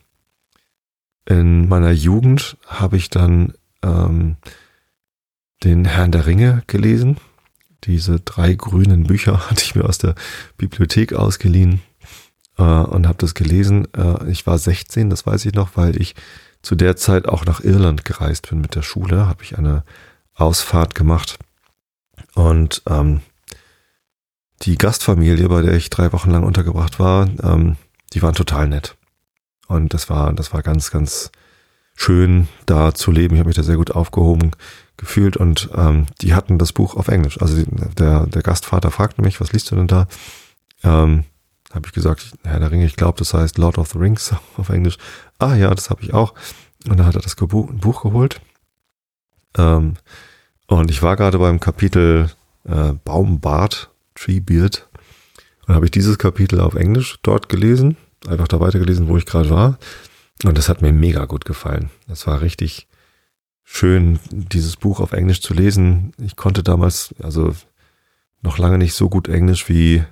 In 1.29 1.69
meiner 1.69 1.91
Jugend 1.91 2.57
habe 2.65 2.97
ich 2.97 3.11
dann 3.11 3.53
ähm, 3.83 4.37
den 5.63 5.85
Herrn 5.85 6.11
der 6.11 6.25
Ringe 6.25 6.63
gelesen. 6.65 7.17
Diese 7.83 8.19
drei 8.19 8.55
grünen 8.55 9.03
Bücher 9.03 9.49
hatte 9.49 9.63
ich 9.63 9.75
mir 9.75 9.85
aus 9.85 9.99
der 9.99 10.15
Bibliothek 10.57 11.13
ausgeliehen 11.13 11.81
äh, 12.57 12.63
und 12.63 13.07
habe 13.07 13.19
das 13.19 13.35
gelesen. 13.35 13.87
Äh, 13.93 14.29
ich 14.31 14.47
war 14.47 14.57
16, 14.57 15.11
das 15.11 15.27
weiß 15.27 15.45
ich 15.45 15.53
noch, 15.53 15.77
weil 15.77 16.01
ich 16.01 16.15
zu 16.63 16.75
der 16.75 16.97
Zeit 16.97 17.27
auch 17.27 17.45
nach 17.45 17.61
Irland 17.61 18.05
gereist 18.05 18.49
bin 18.49 18.59
mit 18.59 18.73
der 18.73 18.81
Schule. 18.81 19.27
Habe 19.27 19.43
ich 19.43 19.57
eine 19.57 19.83
Ausfahrt 20.33 20.95
gemacht 20.95 21.37
und 22.33 22.81
ähm, 22.89 23.21
die 24.63 24.77
Gastfamilie, 24.77 25.47
bei 25.47 25.61
der 25.61 25.73
ich 25.73 25.89
drei 25.89 26.11
Wochen 26.11 26.31
lang 26.31 26.43
untergebracht 26.43 26.99
war, 26.99 27.29
ähm, 27.43 27.77
die 28.13 28.21
waren 28.21 28.33
total 28.33 28.67
nett. 28.67 28.95
Und 29.69 29.93
das 29.93 30.09
war, 30.09 30.33
das 30.33 30.51
war 30.51 30.63
ganz, 30.63 30.89
ganz 30.89 31.31
schön, 31.95 32.47
da 32.65 32.93
zu 32.93 33.11
leben. 33.11 33.35
Ich 33.35 33.39
habe 33.39 33.49
mich 33.49 33.55
da 33.55 33.63
sehr 33.63 33.77
gut 33.77 33.91
aufgehoben 33.91 34.51
gefühlt 34.97 35.37
und 35.37 35.69
ähm, 35.75 36.07
die 36.21 36.33
hatten 36.33 36.57
das 36.57 36.73
Buch 36.73 36.95
auf 36.95 37.07
Englisch. 37.07 37.39
Also 37.39 37.63
der, 37.97 38.25
der 38.25 38.41
Gastvater 38.41 38.89
fragte 38.89 39.21
mich, 39.21 39.39
was 39.39 39.53
liest 39.53 39.69
du 39.69 39.75
denn 39.75 39.87
da? 39.87 40.07
Ähm, 40.83 41.23
habe 41.71 41.85
ich 41.85 41.93
gesagt, 41.93 42.33
Herr 42.43 42.59
der 42.59 42.71
Ringe, 42.71 42.85
ich 42.85 42.95
glaube, 42.95 43.19
das 43.19 43.33
heißt 43.33 43.59
Lord 43.59 43.77
of 43.77 43.89
the 43.89 43.99
Rings 43.99 44.33
auf 44.57 44.69
Englisch. 44.69 44.97
Ah 45.37 45.53
ja, 45.53 45.73
das 45.73 45.91
habe 45.91 46.01
ich 46.01 46.15
auch. 46.15 46.33
Und 46.87 46.97
dann 46.97 47.05
hat 47.05 47.15
er 47.15 47.21
das 47.21 47.35
Buch 47.35 48.01
geholt. 48.01 48.41
Ähm, 49.55 49.93
und 50.65 50.89
ich 50.89 51.03
war 51.03 51.15
gerade 51.15 51.37
beim 51.37 51.59
Kapitel 51.59 52.31
äh, 52.63 52.93
Baumbart, 53.05 53.91
Treebeard. 54.15 54.89
Und 55.67 55.75
habe 55.75 55.85
ich 55.85 55.91
dieses 55.91 56.17
Kapitel 56.17 56.59
auf 56.59 56.73
Englisch 56.73 57.19
dort 57.21 57.49
gelesen 57.49 57.97
einfach 58.27 58.47
da 58.47 58.59
weitergelesen, 58.59 59.07
wo 59.07 59.17
ich 59.17 59.25
gerade 59.25 59.49
war. 59.49 59.77
Und 60.43 60.57
das 60.57 60.69
hat 60.69 60.81
mir 60.81 60.93
mega 60.93 61.25
gut 61.25 61.45
gefallen. 61.45 61.89
Das 62.07 62.25
war 62.27 62.41
richtig 62.41 62.87
schön, 63.63 64.19
dieses 64.31 64.77
Buch 64.77 64.99
auf 64.99 65.11
Englisch 65.11 65.41
zu 65.41 65.53
lesen. 65.53 66.13
Ich 66.17 66.35
konnte 66.35 66.63
damals, 66.63 67.13
also 67.21 67.53
noch 68.41 68.57
lange 68.57 68.77
nicht 68.77 68.93
so 68.93 69.09
gut 69.09 69.27
Englisch 69.27 69.67
wie 69.69 70.03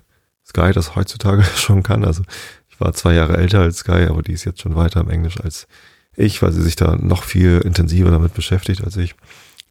Sky 0.46 0.72
das 0.74 0.96
heutzutage 0.96 1.44
schon 1.56 1.84
kann. 1.84 2.06
Also 2.06 2.24
ich 2.70 2.80
war 2.80 2.94
zwei 2.94 3.14
Jahre 3.14 3.38
älter 3.38 3.62
als 3.62 3.78
Sky, 3.80 4.08
aber 4.10 4.22
die 4.22 4.34
ist 4.34 4.46
jetzt 4.46 4.62
schon 4.62 4.76
weiter 4.76 5.02
im 5.02 5.10
Englisch 5.10 5.40
als 5.42 5.68
ich, 6.16 6.42
weil 6.42 6.52
sie 6.52 6.62
sich 6.62 6.76
da 6.76 6.96
noch 6.96 7.24
viel 7.24 7.62
intensiver 7.64 8.12
damit 8.12 8.34
beschäftigt 8.34 8.84
als 8.84 8.98
ich. 8.98 9.16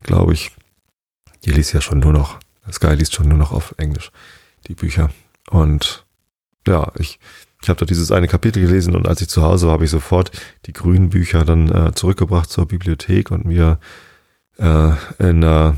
Glaube 0.02 0.32
ich. 0.32 0.52
Die 1.44 1.50
liest 1.50 1.72
ja 1.72 1.80
schon 1.80 2.00
nur 2.00 2.12
noch, 2.12 2.40
Sky 2.72 2.94
liest 2.94 3.14
schon 3.14 3.28
nur 3.28 3.38
noch 3.38 3.52
auf 3.52 3.74
Englisch, 3.78 4.10
die 4.66 4.74
Bücher. 4.74 5.10
Und 5.48 6.04
ja, 6.66 6.90
ich, 6.98 7.20
ich 7.66 7.68
habe 7.68 7.80
da 7.80 7.84
dieses 7.84 8.12
eine 8.12 8.28
Kapitel 8.28 8.62
gelesen 8.62 8.94
und 8.94 9.08
als 9.08 9.20
ich 9.20 9.28
zu 9.28 9.42
Hause 9.42 9.66
war, 9.66 9.72
habe 9.72 9.84
ich 9.84 9.90
sofort 9.90 10.30
die 10.66 10.72
grünen 10.72 11.10
Bücher 11.10 11.44
dann 11.44 11.68
äh, 11.68 11.92
zurückgebracht 11.92 12.48
zur 12.48 12.68
Bibliothek 12.68 13.32
und 13.32 13.44
mir 13.44 13.80
äh, 14.56 14.92
in 15.18 15.42
äh, 15.42 15.72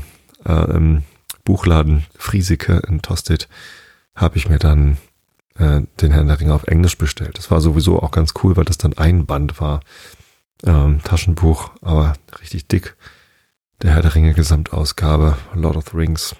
äh, 0.45 0.71
im 0.75 1.01
Buchladen 1.45 2.05
Friesike 2.15 2.83
in 2.87 3.01
Tosted 3.01 3.49
habe 4.13 4.37
ich 4.37 4.47
mir 4.47 4.59
dann 4.59 4.97
äh, 5.57 5.81
den 5.99 6.11
Herrn 6.11 6.27
der 6.27 6.39
Ringe 6.39 6.53
auf 6.53 6.67
Englisch 6.67 6.95
bestellt. 6.95 7.39
Das 7.39 7.49
war 7.49 7.59
sowieso 7.59 7.99
auch 8.03 8.11
ganz 8.11 8.35
cool, 8.43 8.55
weil 8.55 8.65
das 8.65 8.77
dann 8.77 8.95
ein 8.95 9.25
Band 9.25 9.59
war. 9.59 9.79
Ähm, 10.63 11.01
Taschenbuch, 11.03 11.71
aber 11.81 12.13
richtig 12.39 12.67
dick. 12.67 12.97
Der 13.81 13.95
Herr 13.95 14.03
der 14.03 14.13
Ringe 14.13 14.35
Gesamtausgabe, 14.35 15.37
Lord 15.55 15.75
of 15.75 15.85
the 15.89 15.97
Rings. 15.97 16.35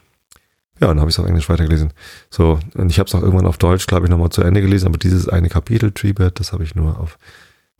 Ja, 0.81 0.87
dann 0.87 0.99
habe 0.99 1.09
ich 1.09 1.15
es 1.15 1.19
auf 1.19 1.25
Englisch 1.25 1.49
weitergelesen. 1.49 1.91
So, 2.29 2.59
und 2.75 2.89
ich 2.89 2.99
habe 2.99 3.07
es 3.07 3.15
auch 3.15 3.21
irgendwann 3.21 3.45
auf 3.45 3.57
Deutsch, 3.57 3.85
glaube 3.85 4.05
ich, 4.05 4.09
nochmal 4.09 4.29
zu 4.29 4.41
Ende 4.41 4.61
gelesen, 4.61 4.87
aber 4.87 4.97
dieses 4.97 5.27
eine 5.27 5.49
Kapitel, 5.49 5.91
Treebed, 5.91 6.39
das 6.39 6.53
habe 6.53 6.63
ich 6.63 6.75
nur 6.75 6.99
auf 6.99 7.17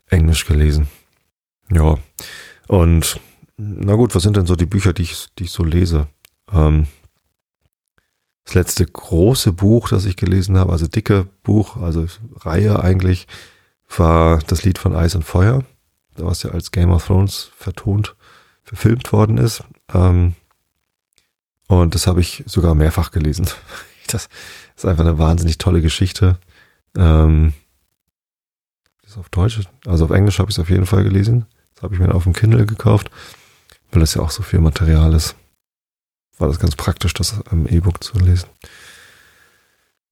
Englisch 0.07 0.45
gelesen. 0.45 0.89
Ja, 1.71 1.97
und 2.67 3.19
na 3.57 3.95
gut, 3.95 4.15
was 4.15 4.23
sind 4.23 4.37
denn 4.37 4.45
so 4.45 4.55
die 4.55 4.65
Bücher, 4.65 4.93
die 4.93 5.03
ich, 5.03 5.27
die 5.37 5.45
ich 5.45 5.51
so 5.51 5.63
lese? 5.63 6.07
Ähm, 6.51 6.87
das 8.45 8.55
letzte 8.55 8.85
große 8.85 9.53
Buch, 9.53 9.89
das 9.89 10.05
ich 10.05 10.15
gelesen 10.15 10.57
habe, 10.57 10.71
also 10.71 10.87
dicke 10.87 11.27
Buch, 11.43 11.77
also 11.77 12.07
Reihe 12.37 12.81
eigentlich, 12.81 13.27
war 13.95 14.39
das 14.39 14.63
Lied 14.63 14.77
von 14.77 14.95
Eis 14.95 15.15
und 15.15 15.23
Feuer, 15.23 15.63
was 16.15 16.43
ja 16.43 16.51
als 16.51 16.71
Game 16.71 16.91
of 16.91 17.05
Thrones 17.05 17.51
vertont, 17.55 18.15
verfilmt 18.63 19.13
worden 19.13 19.37
ist. 19.37 19.63
Ähm, 19.93 20.33
und 21.69 21.93
das 21.93 22.07
habe 22.07 22.19
ich 22.19 22.43
sogar 22.45 22.75
mehrfach 22.75 23.11
gelesen. 23.11 23.47
Das 24.11 24.27
ist 24.75 24.85
einfach 24.85 25.05
eine 25.05 25.19
wahnsinnig 25.19 25.59
tolle 25.59 25.83
Geschichte. 25.83 26.39
Ähm, 26.97 27.53
das 29.03 29.19
auf 29.19 29.29
Deutsch, 29.29 29.59
also 29.85 30.05
auf 30.05 30.09
Englisch 30.09 30.39
habe 30.39 30.49
ich 30.49 30.57
es 30.57 30.59
auf 30.59 30.71
jeden 30.71 30.87
Fall 30.87 31.03
gelesen. 31.03 31.45
Das 31.75 31.83
habe 31.83 31.93
ich 31.93 31.99
mir 32.01 32.15
auf 32.15 32.23
dem 32.23 32.33
Kindle 32.33 32.65
gekauft, 32.65 33.11
weil 33.91 33.99
das 33.99 34.15
ja 34.15 34.23
auch 34.23 34.31
so 34.31 34.41
viel 34.41 34.61
Material 34.61 35.13
ist. 35.13 35.35
War 36.39 36.47
das 36.47 36.57
ganz 36.57 36.75
praktisch, 36.75 37.13
das 37.13 37.39
im 37.51 37.67
E-Book 37.67 38.03
zu 38.03 38.17
lesen. 38.17 38.49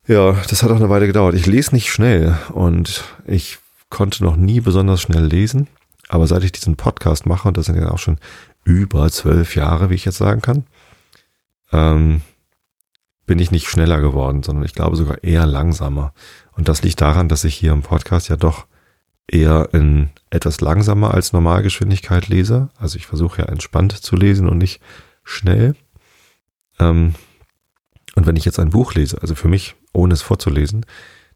Ja, 0.06 0.34
das 0.48 0.62
hat 0.62 0.70
auch 0.70 0.76
eine 0.76 0.92
Weile 0.92 1.08
gedauert. 1.08 1.34
Ich 1.34 1.48
lese 1.48 1.74
nicht 1.74 1.92
schnell 1.92 2.38
und 2.54 3.04
ich 3.26 3.58
konnte 3.90 4.24
noch 4.24 4.36
nie 4.36 4.62
besonders 4.62 5.02
schnell 5.02 5.26
lesen. 5.26 5.68
Aber 6.08 6.28
seit 6.28 6.44
ich 6.44 6.52
diesen 6.52 6.76
Podcast 6.76 7.26
mache, 7.26 7.48
und 7.48 7.58
das 7.58 7.66
sind 7.66 7.82
ja 7.82 7.90
auch 7.90 7.98
schon 7.98 8.20
über 8.64 9.10
zwölf 9.10 9.56
Jahre, 9.56 9.90
wie 9.90 9.96
ich 9.96 10.06
jetzt 10.06 10.20
sagen 10.20 10.44
kann, 10.44 10.66
ähm, 11.72 12.22
bin 13.26 13.40
ich 13.40 13.52
nicht 13.52 13.68
schneller 13.68 14.02
geworden, 14.02 14.44
sondern 14.44 14.66
ich 14.66 14.74
glaube 14.74 14.96
sogar 14.96 15.24
eher 15.24 15.46
langsamer. 15.46 16.14
Und 16.54 16.68
das 16.70 16.82
liegt 16.82 17.02
daran, 17.02 17.30
dass 17.30 17.44
ich 17.44 17.56
hier 17.56 17.74
im 17.74 17.82
Podcast 17.82 18.30
ja 18.30 18.38
doch 18.38 18.66
eher 19.28 19.70
in 19.74 20.10
etwas 20.30 20.62
langsamer 20.62 21.14
als 21.14 21.34
Normalgeschwindigkeit 21.34 22.30
lese. 22.30 22.70
Also 22.80 22.98
ich 22.98 23.06
versuche 23.06 23.42
ja 23.42 23.48
entspannt 23.50 23.92
zu 23.92 24.16
lesen 24.16 24.48
und 24.48 24.58
nicht 24.58 24.82
schnell. 25.24 25.76
Ähm, 26.80 27.16
und 28.16 28.26
wenn 28.26 28.38
ich 28.38 28.46
jetzt 28.46 28.60
ein 28.60 28.70
Buch 28.70 28.94
lese, 28.94 29.22
also 29.22 29.36
für 29.36 29.50
mich, 29.50 29.76
ohne 29.94 30.14
es 30.14 30.22
vorzulesen, 30.22 30.86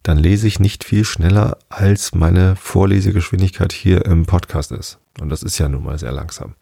dann 0.04 0.18
lese 0.18 0.48
ich 0.48 0.60
nicht 0.60 0.84
viel 0.84 1.06
schneller, 1.06 1.58
als 1.70 2.16
meine 2.16 2.56
Vorlesegeschwindigkeit 2.56 3.72
hier 3.72 4.06
im 4.06 4.26
Podcast 4.26 4.72
ist. 4.72 4.98
Und 5.20 5.30
das 5.30 5.44
ist 5.44 5.60
ja 5.60 5.70
nun 5.70 5.84
mal 5.84 6.00
sehr 6.00 6.12
langsam. 6.12 6.56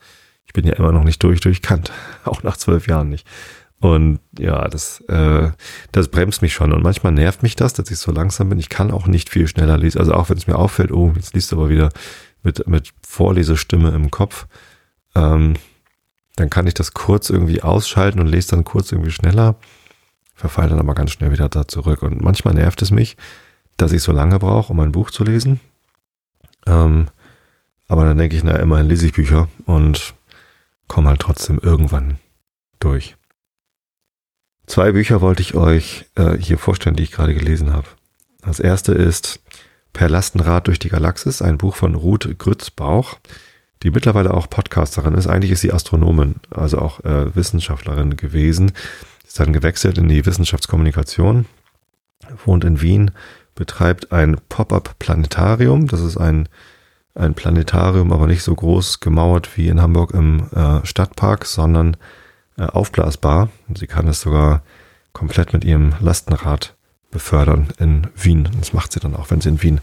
Ich 0.45 0.53
bin 0.53 0.65
ja 0.65 0.73
immer 0.73 0.91
noch 0.91 1.03
nicht 1.03 1.21
durch 1.23 1.39
durchkannt, 1.39 1.91
auch 2.25 2.43
nach 2.43 2.57
zwölf 2.57 2.87
Jahren 2.87 3.09
nicht. 3.09 3.25
Und 3.81 4.19
ja, 4.37 4.67
das, 4.67 4.99
äh, 5.07 5.51
das 5.91 6.09
bremst 6.09 6.41
mich 6.41 6.53
schon. 6.53 6.73
Und 6.73 6.83
manchmal 6.83 7.13
nervt 7.13 7.43
mich 7.43 7.55
das, 7.55 7.73
dass 7.73 7.89
ich 7.89 7.97
so 7.97 8.11
langsam 8.11 8.49
bin. 8.49 8.59
Ich 8.59 8.69
kann 8.69 8.91
auch 8.91 9.07
nicht 9.07 9.29
viel 9.29 9.47
schneller 9.47 9.77
lesen. 9.77 9.99
Also 9.99 10.13
auch 10.13 10.29
wenn 10.29 10.37
es 10.37 10.47
mir 10.47 10.57
auffällt, 10.57 10.91
oh, 10.91 11.13
jetzt 11.15 11.33
liest 11.33 11.51
du 11.51 11.57
aber 11.57 11.69
wieder 11.69 11.89
mit, 12.43 12.67
mit 12.67 12.93
Vorlesestimme 13.07 13.89
im 13.91 14.11
Kopf. 14.11 14.47
Ähm, 15.15 15.53
dann 16.35 16.49
kann 16.49 16.67
ich 16.67 16.73
das 16.73 16.93
kurz 16.93 17.29
irgendwie 17.29 17.61
ausschalten 17.61 18.19
und 18.19 18.27
lese 18.27 18.51
dann 18.51 18.63
kurz 18.63 18.91
irgendwie 18.91 19.11
schneller, 19.11 19.55
verfall 20.35 20.69
dann 20.69 20.79
aber 20.79 20.93
ganz 20.93 21.11
schnell 21.11 21.31
wieder 21.31 21.49
da 21.49 21.67
zurück. 21.67 22.01
Und 22.01 22.21
manchmal 22.21 22.53
nervt 22.53 22.81
es 22.81 22.91
mich, 22.91 23.17
dass 23.77 23.91
ich 23.91 24.03
so 24.03 24.11
lange 24.11 24.39
brauche, 24.39 24.71
um 24.71 24.79
ein 24.79 24.91
Buch 24.91 25.11
zu 25.11 25.23
lesen. 25.23 25.59
Ähm, 26.65 27.07
aber 27.87 28.05
dann 28.05 28.17
denke 28.17 28.35
ich, 28.35 28.43
na, 28.43 28.55
immerhin 28.57 28.87
lese 28.87 29.05
ich 29.05 29.13
Bücher 29.13 29.47
und 29.65 30.13
komme 30.87 31.09
halt 31.09 31.21
trotzdem 31.21 31.59
irgendwann 31.61 32.19
durch. 32.79 33.15
Zwei 34.69 34.91
Bücher 34.91 35.19
wollte 35.19 35.41
ich 35.41 35.55
euch 35.55 36.05
äh, 36.13 36.37
hier 36.37 36.59
vorstellen, 36.59 36.95
die 36.95 37.01
ich 37.01 37.11
gerade 37.11 37.33
gelesen 37.33 37.73
habe. 37.73 37.87
Das 38.43 38.59
erste 38.59 38.91
ist 38.91 39.39
Per 39.93 40.07
Lastenrad 40.07 40.67
durch 40.67 40.77
die 40.77 40.89
Galaxis, 40.89 41.41
ein 41.41 41.57
Buch 41.57 41.75
von 41.75 41.95
Ruth 41.95 42.37
Grützbauch, 42.37 43.17
die 43.81 43.89
mittlerweile 43.89 44.31
auch 44.31 44.47
Podcasterin 44.47 45.15
ist. 45.15 45.25
Eigentlich 45.25 45.49
ist 45.49 45.61
sie 45.61 45.73
Astronomin, 45.73 46.35
also 46.51 46.77
auch 46.77 47.03
äh, 47.03 47.35
Wissenschaftlerin 47.35 48.15
gewesen. 48.15 48.71
Ist 49.25 49.39
dann 49.39 49.53
gewechselt 49.53 49.97
in 49.97 50.07
die 50.07 50.27
Wissenschaftskommunikation, 50.27 51.47
wohnt 52.45 52.63
in 52.63 52.79
Wien, 52.79 53.09
betreibt 53.55 54.11
ein 54.11 54.37
Pop-up-Planetarium. 54.49 55.87
Das 55.87 56.01
ist 56.01 56.17
ein, 56.17 56.47
ein 57.15 57.33
Planetarium, 57.33 58.13
aber 58.13 58.27
nicht 58.27 58.43
so 58.43 58.53
groß 58.53 58.99
gemauert 58.99 59.57
wie 59.57 59.67
in 59.67 59.81
Hamburg 59.81 60.13
im 60.13 60.47
äh, 60.53 60.85
Stadtpark, 60.85 61.47
sondern 61.47 61.95
äh, 61.95 61.97
aufblasbar. 62.67 63.49
Sie 63.73 63.87
kann 63.87 64.07
es 64.07 64.21
sogar 64.21 64.63
komplett 65.13 65.53
mit 65.53 65.63
ihrem 65.63 65.93
Lastenrad 65.99 66.75
befördern 67.11 67.67
in 67.79 68.07
Wien. 68.15 68.49
Das 68.59 68.73
macht 68.73 68.91
sie 68.91 68.99
dann 68.99 69.15
auch, 69.15 69.31
wenn 69.31 69.41
sie 69.41 69.49
in 69.49 69.61
Wien 69.61 69.81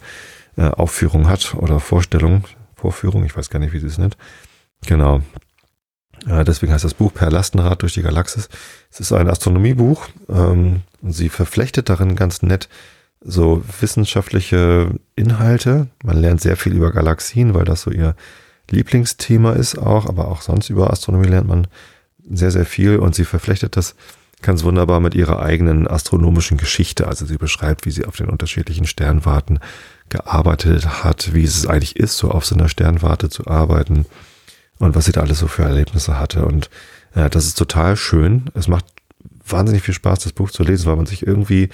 äh, 0.56 0.68
Aufführung 0.68 1.28
hat 1.28 1.54
oder 1.54 1.80
Vorstellung, 1.80 2.44
Vorführung, 2.74 3.24
ich 3.24 3.36
weiß 3.36 3.50
gar 3.50 3.58
nicht, 3.58 3.72
wie 3.72 3.80
sie 3.80 3.86
es 3.86 3.98
nennt. 3.98 4.16
Genau. 4.86 5.20
Äh, 6.26 6.44
deswegen 6.44 6.72
heißt 6.72 6.84
das 6.84 6.94
Buch 6.94 7.12
Per 7.12 7.30
Lastenrad 7.30 7.82
durch 7.82 7.94
die 7.94 8.02
Galaxis. 8.02 8.48
Es 8.90 9.00
ist 9.00 9.12
ein 9.12 9.28
Astronomiebuch 9.28 10.08
ähm, 10.28 10.82
sie 11.02 11.28
verflechtet 11.28 11.88
darin 11.88 12.16
ganz 12.16 12.42
nett 12.42 12.68
so 13.20 13.62
wissenschaftliche 13.80 14.90
Inhalte. 15.16 15.88
Man 16.04 16.18
lernt 16.18 16.40
sehr 16.40 16.56
viel 16.56 16.74
über 16.74 16.92
Galaxien, 16.92 17.54
weil 17.54 17.64
das 17.64 17.82
so 17.82 17.90
ihr 17.90 18.14
Lieblingsthema 18.70 19.52
ist 19.52 19.78
auch, 19.78 20.06
aber 20.06 20.28
auch 20.28 20.42
sonst 20.42 20.70
über 20.70 20.90
Astronomie 20.90 21.28
lernt 21.28 21.48
man 21.48 21.66
sehr, 22.30 22.50
sehr 22.50 22.66
viel 22.66 22.98
und 22.98 23.14
sie 23.14 23.24
verflechtet 23.24 23.76
das 23.76 23.94
ganz 24.42 24.64
wunderbar 24.64 25.00
mit 25.00 25.14
ihrer 25.14 25.40
eigenen 25.40 25.88
astronomischen 25.88 26.58
Geschichte. 26.58 27.08
Also 27.08 27.26
sie 27.26 27.38
beschreibt, 27.38 27.86
wie 27.86 27.90
sie 27.90 28.04
auf 28.04 28.16
den 28.16 28.28
unterschiedlichen 28.28 28.86
Sternwarten 28.86 29.60
gearbeitet 30.08 31.04
hat, 31.04 31.34
wie 31.34 31.44
es 31.44 31.66
eigentlich 31.66 31.96
ist, 31.96 32.16
so 32.16 32.30
auf 32.30 32.44
so 32.44 32.54
einer 32.54 32.68
Sternwarte 32.68 33.28
zu 33.28 33.46
arbeiten 33.46 34.06
und 34.78 34.94
was 34.94 35.06
sie 35.06 35.12
da 35.12 35.22
alles 35.22 35.38
so 35.38 35.48
für 35.48 35.62
Erlebnisse 35.62 36.18
hatte. 36.18 36.44
Und 36.44 36.70
äh, 37.14 37.30
das 37.30 37.46
ist 37.46 37.58
total 37.58 37.96
schön. 37.96 38.50
Es 38.54 38.68
macht 38.68 38.84
wahnsinnig 39.48 39.82
viel 39.82 39.94
Spaß, 39.94 40.20
das 40.20 40.32
Buch 40.32 40.50
zu 40.50 40.62
lesen, 40.62 40.86
weil 40.86 40.96
man 40.96 41.06
sich 41.06 41.26
irgendwie, 41.26 41.70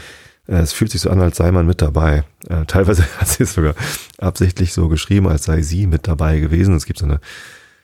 äh, 0.47 0.57
es 0.57 0.73
fühlt 0.73 0.91
sich 0.91 1.01
so 1.01 1.11
an, 1.11 1.21
als 1.21 1.37
sei 1.37 1.51
man 1.51 1.67
mit 1.67 1.83
dabei. 1.83 2.25
Äh, 2.49 2.65
teilweise 2.67 3.05
hat 3.19 3.29
sie 3.29 3.43
es 3.43 3.55
sogar 3.55 3.75
absichtlich 4.19 4.73
so 4.73 4.89
geschrieben, 4.89 5.29
als 5.29 5.45
sei 5.45 5.63
sie 5.63 5.87
mit 5.87 6.07
dabei 6.07 6.39
gewesen. 6.39 6.75
Es 6.75 6.87
gibt 6.87 7.01
so 7.01 7.07
eine 7.07 7.21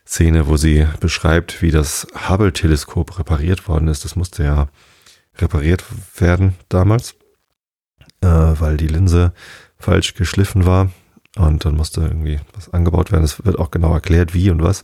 Szene, 0.08 0.46
wo 0.46 0.56
sie 0.56 0.86
beschreibt, 1.00 1.60
wie 1.60 1.70
das 1.70 2.06
Hubble-Teleskop 2.28 3.18
repariert 3.18 3.68
worden 3.68 3.88
ist. 3.88 4.06
Das 4.06 4.16
musste 4.16 4.42
ja 4.42 4.68
repariert 5.36 5.84
werden 6.16 6.54
damals, 6.70 7.14
äh, 8.22 8.26
weil 8.26 8.78
die 8.78 8.86
Linse 8.86 9.32
falsch 9.78 10.14
geschliffen 10.14 10.64
war 10.64 10.90
und 11.36 11.66
dann 11.66 11.76
musste 11.76 12.00
irgendwie 12.00 12.40
was 12.54 12.72
angebaut 12.72 13.12
werden. 13.12 13.24
Es 13.24 13.44
wird 13.44 13.58
auch 13.58 13.70
genau 13.70 13.92
erklärt, 13.92 14.32
wie 14.32 14.50
und 14.50 14.62
was 14.62 14.82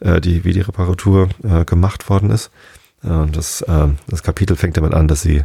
äh, 0.00 0.20
die, 0.20 0.44
wie 0.44 0.52
die 0.52 0.60
Reparatur 0.60 1.30
äh, 1.42 1.64
gemacht 1.64 2.10
worden 2.10 2.30
ist. 2.30 2.50
und 3.02 3.36
das, 3.36 3.62
äh, 3.62 3.88
das 4.06 4.22
Kapitel 4.22 4.54
fängt 4.54 4.76
damit 4.76 4.92
an, 4.92 5.08
dass 5.08 5.22
sie 5.22 5.44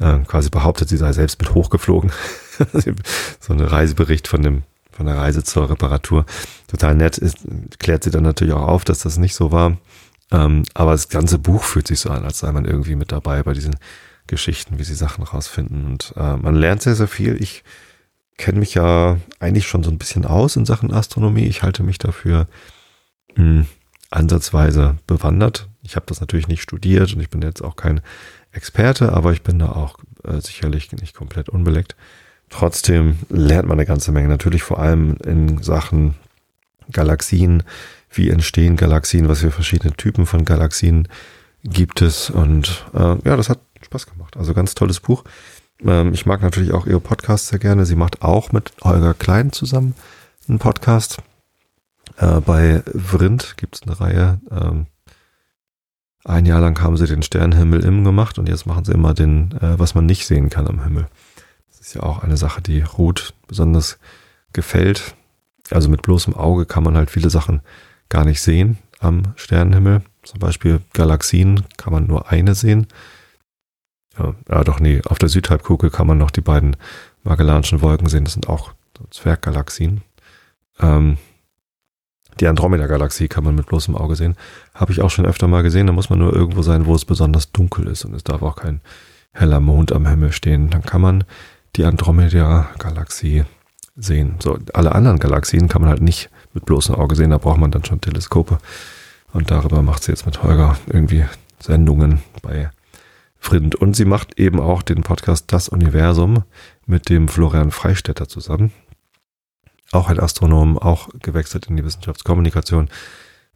äh, 0.00 0.18
quasi 0.26 0.50
behauptet, 0.50 0.88
sie 0.88 0.96
sei 0.96 1.12
selbst 1.12 1.40
mit 1.40 1.54
hochgeflogen. 1.54 2.10
so 3.40 3.52
ein 3.52 3.60
Reisebericht 3.60 4.26
von 4.26 4.42
dem 4.42 4.64
von 4.98 5.06
der 5.06 5.16
Reise 5.16 5.44
zur 5.44 5.70
Reparatur. 5.70 6.26
Total 6.66 6.96
nett 6.96 7.18
ist, 7.18 7.38
klärt 7.78 8.02
sie 8.02 8.10
dann 8.10 8.24
natürlich 8.24 8.52
auch 8.52 8.66
auf, 8.66 8.84
dass 8.84 8.98
das 8.98 9.16
nicht 9.16 9.36
so 9.36 9.52
war. 9.52 9.78
Ähm, 10.32 10.64
aber 10.74 10.90
das 10.90 11.08
ganze 11.08 11.38
Buch 11.38 11.62
fühlt 11.62 11.86
sich 11.86 12.00
so 12.00 12.10
an, 12.10 12.24
als 12.24 12.40
sei 12.40 12.50
man 12.50 12.64
irgendwie 12.64 12.96
mit 12.96 13.12
dabei 13.12 13.44
bei 13.44 13.52
diesen 13.52 13.76
Geschichten, 14.26 14.80
wie 14.80 14.84
sie 14.84 14.96
Sachen 14.96 15.22
rausfinden. 15.22 15.86
Und 15.86 16.12
äh, 16.16 16.36
man 16.36 16.56
lernt 16.56 16.82
sehr, 16.82 16.96
sehr 16.96 17.06
viel. 17.06 17.40
Ich 17.40 17.62
kenne 18.38 18.58
mich 18.58 18.74
ja 18.74 19.18
eigentlich 19.38 19.68
schon 19.68 19.84
so 19.84 19.90
ein 19.90 19.98
bisschen 19.98 20.26
aus 20.26 20.56
in 20.56 20.66
Sachen 20.66 20.92
Astronomie. 20.92 21.46
Ich 21.46 21.62
halte 21.62 21.84
mich 21.84 21.98
dafür 21.98 22.48
mh, 23.36 23.44
hm, 23.44 23.66
ansatzweise 24.10 24.98
bewandert. 25.06 25.68
Ich 25.82 25.94
habe 25.94 26.06
das 26.06 26.20
natürlich 26.20 26.48
nicht 26.48 26.62
studiert 26.62 27.14
und 27.14 27.20
ich 27.20 27.30
bin 27.30 27.40
jetzt 27.40 27.62
auch 27.62 27.76
kein 27.76 28.00
Experte, 28.50 29.12
aber 29.12 29.32
ich 29.32 29.42
bin 29.42 29.60
da 29.60 29.70
auch 29.70 30.00
äh, 30.24 30.40
sicherlich 30.40 30.90
nicht 30.90 31.14
komplett 31.14 31.48
unbeleckt. 31.48 31.94
Trotzdem 32.50 33.18
lernt 33.28 33.68
man 33.68 33.78
eine 33.78 33.86
ganze 33.86 34.12
Menge, 34.12 34.28
natürlich 34.28 34.62
vor 34.62 34.78
allem 34.78 35.16
in 35.24 35.62
Sachen 35.62 36.14
Galaxien, 36.92 37.62
wie 38.10 38.30
entstehen 38.30 38.76
Galaxien, 38.76 39.28
was 39.28 39.40
für 39.40 39.50
verschiedene 39.50 39.92
Typen 39.94 40.26
von 40.26 40.44
Galaxien 40.44 41.08
gibt 41.62 42.02
es 42.02 42.30
und 42.30 42.86
äh, 42.94 43.16
ja, 43.24 43.36
das 43.36 43.48
hat 43.50 43.60
Spaß 43.82 44.06
gemacht. 44.06 44.36
Also 44.36 44.54
ganz 44.54 44.74
tolles 44.74 45.00
Buch. 45.00 45.24
Ähm, 45.84 46.12
ich 46.14 46.26
mag 46.26 46.42
natürlich 46.42 46.72
auch 46.72 46.86
ihre 46.86 47.00
Podcasts 47.00 47.48
sehr 47.48 47.58
gerne. 47.58 47.84
Sie 47.84 47.96
macht 47.96 48.22
auch 48.22 48.52
mit 48.52 48.72
Holger 48.82 49.14
Klein 49.14 49.52
zusammen 49.52 49.94
einen 50.48 50.58
Podcast. 50.58 51.18
Äh, 52.16 52.40
bei 52.40 52.82
Vrind 52.94 53.56
gibt 53.56 53.76
es 53.76 53.82
eine 53.82 54.00
Reihe. 54.00 54.40
Ähm, 54.50 54.86
ein 56.24 56.46
Jahr 56.46 56.60
lang 56.60 56.80
haben 56.80 56.96
sie 56.96 57.06
den 57.06 57.22
Sternenhimmel 57.22 57.84
im 57.84 58.04
gemacht 58.04 58.38
und 58.38 58.48
jetzt 58.48 58.66
machen 58.66 58.84
sie 58.84 58.92
immer 58.92 59.14
den, 59.14 59.52
äh, 59.60 59.78
was 59.78 59.94
man 59.94 60.06
nicht 60.06 60.26
sehen 60.26 60.50
kann 60.50 60.66
am 60.66 60.82
Himmel. 60.82 61.06
Ist 61.88 61.94
ja 61.94 62.02
auch 62.02 62.22
eine 62.22 62.36
Sache, 62.36 62.60
die 62.60 62.82
Ruth 62.82 63.32
besonders 63.46 63.98
gefällt. 64.52 65.14
Also 65.70 65.88
mit 65.88 66.02
bloßem 66.02 66.34
Auge 66.34 66.66
kann 66.66 66.84
man 66.84 66.98
halt 66.98 67.10
viele 67.10 67.30
Sachen 67.30 67.62
gar 68.10 68.26
nicht 68.26 68.42
sehen 68.42 68.76
am 69.00 69.22
Sternenhimmel. 69.36 70.02
Zum 70.22 70.38
Beispiel 70.38 70.82
Galaxien 70.92 71.64
kann 71.78 71.94
man 71.94 72.06
nur 72.06 72.30
eine 72.30 72.54
sehen. 72.54 72.88
Ja, 74.18 74.34
ja 74.50 74.64
doch, 74.64 74.80
nee, 74.80 75.00
auf 75.06 75.18
der 75.18 75.30
Südhalbkugel 75.30 75.88
kann 75.88 76.06
man 76.06 76.18
noch 76.18 76.30
die 76.30 76.42
beiden 76.42 76.76
Magellanischen 77.22 77.80
Wolken 77.80 78.08
sehen. 78.10 78.24
Das 78.24 78.34
sind 78.34 78.50
auch 78.50 78.74
Zwerggalaxien. 79.10 80.02
Ähm, 80.80 81.16
die 82.38 82.48
Andromeda-Galaxie 82.48 83.28
kann 83.28 83.44
man 83.44 83.54
mit 83.54 83.64
bloßem 83.64 83.96
Auge 83.96 84.14
sehen. 84.14 84.36
Habe 84.74 84.92
ich 84.92 85.00
auch 85.00 85.10
schon 85.10 85.24
öfter 85.24 85.48
mal 85.48 85.62
gesehen. 85.62 85.86
Da 85.86 85.94
muss 85.94 86.10
man 86.10 86.18
nur 86.18 86.34
irgendwo 86.34 86.60
sein, 86.60 86.84
wo 86.84 86.94
es 86.94 87.06
besonders 87.06 87.50
dunkel 87.50 87.86
ist 87.86 88.04
und 88.04 88.12
es 88.12 88.24
darf 88.24 88.42
auch 88.42 88.56
kein 88.56 88.82
heller 89.32 89.60
Mond 89.60 89.92
am 89.92 90.06
Himmel 90.06 90.32
stehen. 90.32 90.68
Dann 90.68 90.82
kann 90.82 91.00
man 91.00 91.24
die 91.76 91.84
Andromeda-Galaxie 91.84 93.44
sehen. 93.96 94.36
So, 94.40 94.58
alle 94.72 94.94
anderen 94.94 95.18
Galaxien 95.18 95.68
kann 95.68 95.82
man 95.82 95.90
halt 95.90 96.02
nicht 96.02 96.30
mit 96.54 96.64
bloßem 96.64 96.94
Auge 96.94 97.16
sehen. 97.16 97.30
Da 97.30 97.38
braucht 97.38 97.58
man 97.58 97.70
dann 97.70 97.84
schon 97.84 98.00
Teleskope. 98.00 98.58
Und 99.32 99.50
darüber 99.50 99.82
macht 99.82 100.02
sie 100.02 100.12
jetzt 100.12 100.26
mit 100.26 100.42
Holger 100.42 100.78
irgendwie 100.86 101.24
Sendungen 101.60 102.22
bei 102.42 102.70
Frind. 103.38 103.74
Und 103.74 103.94
sie 103.94 104.04
macht 104.04 104.38
eben 104.38 104.60
auch 104.60 104.82
den 104.82 105.02
Podcast 105.02 105.52
Das 105.52 105.68
Universum 105.68 106.44
mit 106.86 107.08
dem 107.08 107.28
Florian 107.28 107.70
Freistetter 107.70 108.28
zusammen 108.28 108.72
auch 109.92 110.08
ein 110.08 110.20
Astronom, 110.20 110.78
auch 110.78 111.08
gewechselt 111.20 111.66
in 111.66 111.76
die 111.76 111.84
Wissenschaftskommunikation. 111.84 112.88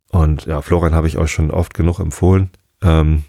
Und 0.09 0.47
ja, 0.47 0.63
Florian 0.63 0.95
habe 0.95 1.09
ich 1.09 1.19
euch 1.19 1.31
schon 1.31 1.51
oft 1.51 1.75
genug 1.75 1.99
empfohlen. 1.99 2.51
Ähm, 2.83 3.25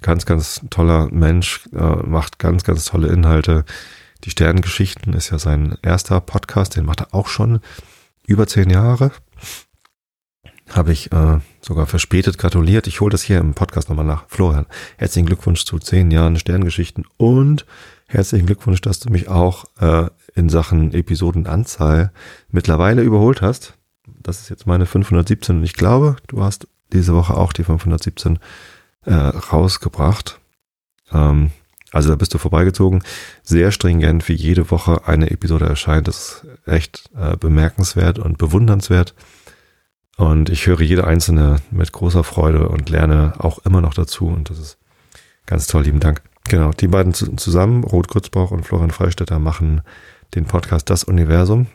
ganz, 0.00 0.26
ganz 0.26 0.60
toller 0.70 1.08
Mensch, 1.10 1.68
äh, 1.72 1.96
macht 2.06 2.38
ganz, 2.38 2.64
ganz 2.64 2.84
tolle 2.84 3.08
Inhalte. 3.08 3.64
Die 4.24 4.30
Sternengeschichten 4.30 5.14
ist 5.14 5.30
ja 5.30 5.38
sein 5.38 5.78
erster 5.82 6.20
Podcast, 6.20 6.76
den 6.76 6.84
macht 6.84 7.00
er 7.00 7.14
auch 7.14 7.28
schon 7.28 7.60
über 8.26 8.46
zehn 8.46 8.68
Jahre. 8.68 9.12
Habe 10.68 10.92
ich 10.92 11.10
äh, 11.10 11.38
sogar 11.60 11.86
verspätet 11.86 12.38
gratuliert. 12.38 12.86
Ich 12.86 13.00
hole 13.00 13.10
das 13.10 13.22
hier 13.22 13.38
im 13.38 13.54
Podcast 13.54 13.88
nochmal 13.88 14.04
nach. 14.04 14.24
Florian, 14.28 14.66
herzlichen 14.98 15.26
Glückwunsch 15.26 15.64
zu 15.64 15.78
zehn 15.78 16.10
Jahren 16.10 16.38
Sternengeschichten 16.38 17.06
und 17.16 17.66
herzlichen 18.06 18.46
Glückwunsch, 18.46 18.80
dass 18.80 19.00
du 19.00 19.10
mich 19.10 19.28
auch 19.28 19.64
äh, 19.80 20.08
in 20.34 20.48
Sachen 20.48 20.92
Episodenanzahl 20.92 22.12
mittlerweile 22.50 23.02
überholt 23.02 23.42
hast. 23.42 23.74
Das 24.22 24.40
ist 24.40 24.50
jetzt 24.50 24.66
meine 24.66 24.86
517 24.86 25.58
und 25.58 25.64
ich 25.64 25.74
glaube, 25.74 26.16
du 26.28 26.42
hast 26.42 26.68
diese 26.92 27.14
Woche 27.14 27.34
auch 27.34 27.52
die 27.52 27.64
517 27.64 28.38
äh, 29.06 29.14
rausgebracht. 29.14 30.40
Ähm, 31.12 31.50
also 31.92 32.08
da 32.08 32.16
bist 32.16 32.32
du 32.34 32.38
vorbeigezogen. 32.38 33.02
Sehr 33.42 33.72
stringent, 33.72 34.28
wie 34.28 34.34
jede 34.34 34.70
Woche 34.70 35.06
eine 35.06 35.30
Episode 35.30 35.66
erscheint. 35.66 36.08
Das 36.08 36.16
ist 36.16 36.46
echt 36.66 37.10
äh, 37.16 37.36
bemerkenswert 37.36 38.18
und 38.18 38.38
bewundernswert. 38.38 39.14
Und 40.16 40.50
ich 40.50 40.66
höre 40.66 40.82
jede 40.82 41.06
einzelne 41.06 41.56
mit 41.70 41.92
großer 41.92 42.24
Freude 42.24 42.68
und 42.68 42.90
lerne 42.90 43.34
auch 43.38 43.58
immer 43.64 43.80
noch 43.80 43.94
dazu. 43.94 44.26
Und 44.26 44.50
das 44.50 44.58
ist 44.58 44.78
ganz 45.46 45.66
toll. 45.66 45.84
Lieben 45.84 46.00
Dank. 46.00 46.22
Genau, 46.48 46.72
die 46.72 46.88
beiden 46.88 47.14
zusammen, 47.14 47.84
Rot 47.84 48.08
Kurzbauch 48.08 48.50
und 48.50 48.64
Florian 48.64 48.90
Freistetter, 48.90 49.38
machen 49.38 49.82
den 50.34 50.46
Podcast 50.46 50.90
Das 50.90 51.04
Universum. 51.04 51.68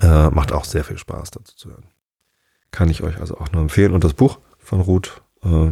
Äh, 0.00 0.30
macht 0.30 0.52
auch 0.52 0.64
sehr 0.64 0.84
viel 0.84 0.98
Spaß 0.98 1.32
dazu 1.32 1.56
zu 1.56 1.70
hören. 1.70 1.86
Kann 2.70 2.90
ich 2.90 3.02
euch 3.02 3.20
also 3.20 3.38
auch 3.38 3.52
nur 3.52 3.62
empfehlen. 3.62 3.92
Und 3.92 4.04
das 4.04 4.14
Buch 4.14 4.38
von 4.58 4.80
Ruth, 4.80 5.22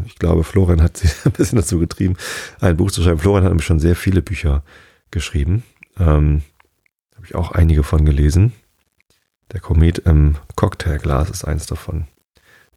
ich 0.05 0.17
glaube, 0.17 0.45
Florian 0.45 0.83
hat 0.83 0.97
sie 0.97 1.09
ein 1.25 1.33
bisschen 1.33 1.57
dazu 1.57 1.79
getrieben, 1.79 2.17
ein 2.61 2.77
Buch 2.77 2.91
zu 2.91 3.03
schreiben. 3.03 3.19
Florian 3.19 3.45
hat 3.45 3.51
nämlich 3.51 3.67
schon 3.67 3.81
sehr 3.81 3.97
viele 3.97 4.23
Bücher 4.23 4.63
geschrieben. 5.11 5.63
Ähm, 5.99 6.43
Habe 7.17 7.27
ich 7.27 7.35
auch 7.35 7.53
einige 7.53 7.83
von 7.83 8.05
gelesen. 8.05 8.53
Der 9.53 9.61
Komet 9.61 9.99
im 9.99 10.37
Cocktailglas 10.57 11.31
ist 11.31 11.45
eins 11.45 11.67
davon. 11.67 12.07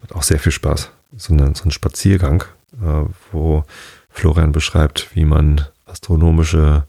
Macht 0.02 0.14
auch 0.14 0.24
sehr 0.24 0.40
viel 0.40 0.52
Spaß. 0.52 0.92
So, 1.16 1.34
eine, 1.34 1.56
so 1.56 1.64
ein 1.64 1.72
Spaziergang, 1.72 2.44
äh, 2.82 3.06
wo 3.32 3.64
Florian 4.10 4.52
beschreibt, 4.52 5.16
wie 5.16 5.26
man 5.26 5.66
astronomische 5.86 6.86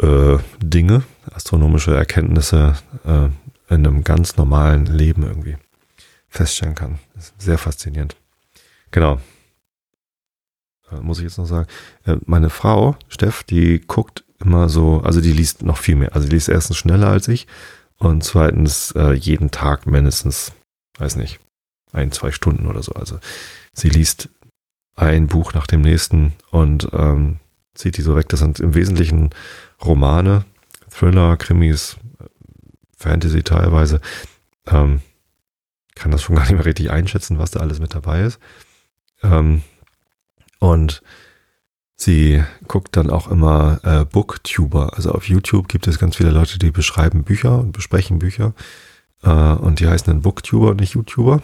äh, 0.00 0.38
Dinge, 0.62 1.02
astronomische 1.30 1.94
Erkenntnisse 1.94 2.74
äh, 3.04 3.28
in 3.72 3.86
einem 3.86 4.04
ganz 4.04 4.36
normalen 4.36 4.86
Leben 4.86 5.22
irgendwie 5.22 5.56
feststellen 6.28 6.74
kann. 6.74 6.98
Das 7.14 7.26
ist 7.26 7.40
sehr 7.40 7.58
faszinierend. 7.58 8.16
Genau. 8.94 9.20
Äh, 10.92 11.00
muss 11.00 11.18
ich 11.18 11.24
jetzt 11.24 11.38
noch 11.38 11.46
sagen. 11.46 11.66
Äh, 12.04 12.18
meine 12.26 12.48
Frau, 12.48 12.96
Steff, 13.08 13.42
die 13.42 13.80
guckt 13.80 14.22
immer 14.38 14.68
so, 14.68 15.00
also 15.00 15.20
die 15.20 15.32
liest 15.32 15.64
noch 15.64 15.78
viel 15.78 15.96
mehr. 15.96 16.14
Also 16.14 16.28
die 16.28 16.34
liest 16.34 16.48
erstens 16.48 16.76
schneller 16.76 17.08
als 17.08 17.26
ich 17.26 17.48
und 17.98 18.22
zweitens 18.22 18.92
äh, 18.92 19.12
jeden 19.14 19.50
Tag 19.50 19.88
mindestens, 19.88 20.52
weiß 20.96 21.16
nicht, 21.16 21.40
ein, 21.92 22.12
zwei 22.12 22.30
Stunden 22.30 22.66
oder 22.66 22.84
so. 22.84 22.92
Also 22.92 23.18
sie 23.72 23.88
liest 23.88 24.28
ein 24.94 25.26
Buch 25.26 25.54
nach 25.54 25.66
dem 25.66 25.80
nächsten 25.80 26.32
und 26.52 26.88
ähm, 26.92 27.40
zieht 27.74 27.96
die 27.96 28.02
so 28.02 28.14
weg. 28.14 28.28
Das 28.28 28.38
sind 28.38 28.60
im 28.60 28.76
Wesentlichen 28.76 29.30
Romane, 29.84 30.44
Thriller, 30.88 31.36
Krimis, 31.36 31.96
Fantasy 32.96 33.42
teilweise. 33.42 34.00
Ähm, 34.68 35.02
kann 35.96 36.12
das 36.12 36.22
schon 36.22 36.36
gar 36.36 36.42
nicht 36.42 36.52
mehr 36.52 36.64
richtig 36.64 36.92
einschätzen, 36.92 37.40
was 37.40 37.50
da 37.50 37.58
alles 37.58 37.80
mit 37.80 37.92
dabei 37.92 38.22
ist. 38.22 38.38
Ähm, 39.24 39.62
und 40.60 41.02
sie 41.96 42.42
guckt 42.68 42.96
dann 42.96 43.10
auch 43.10 43.30
immer 43.30 43.80
äh, 43.82 44.04
Booktuber. 44.04 44.94
Also 44.94 45.12
auf 45.12 45.28
YouTube 45.28 45.68
gibt 45.68 45.86
es 45.86 45.98
ganz 45.98 46.16
viele 46.16 46.30
Leute, 46.30 46.58
die 46.58 46.70
beschreiben 46.70 47.24
Bücher 47.24 47.58
und 47.58 47.72
besprechen 47.72 48.18
Bücher. 48.18 48.54
Äh, 49.22 49.30
und 49.30 49.80
die 49.80 49.88
heißen 49.88 50.06
dann 50.06 50.22
Booktuber 50.22 50.70
und 50.70 50.80
nicht 50.80 50.94
YouTuber. 50.94 51.42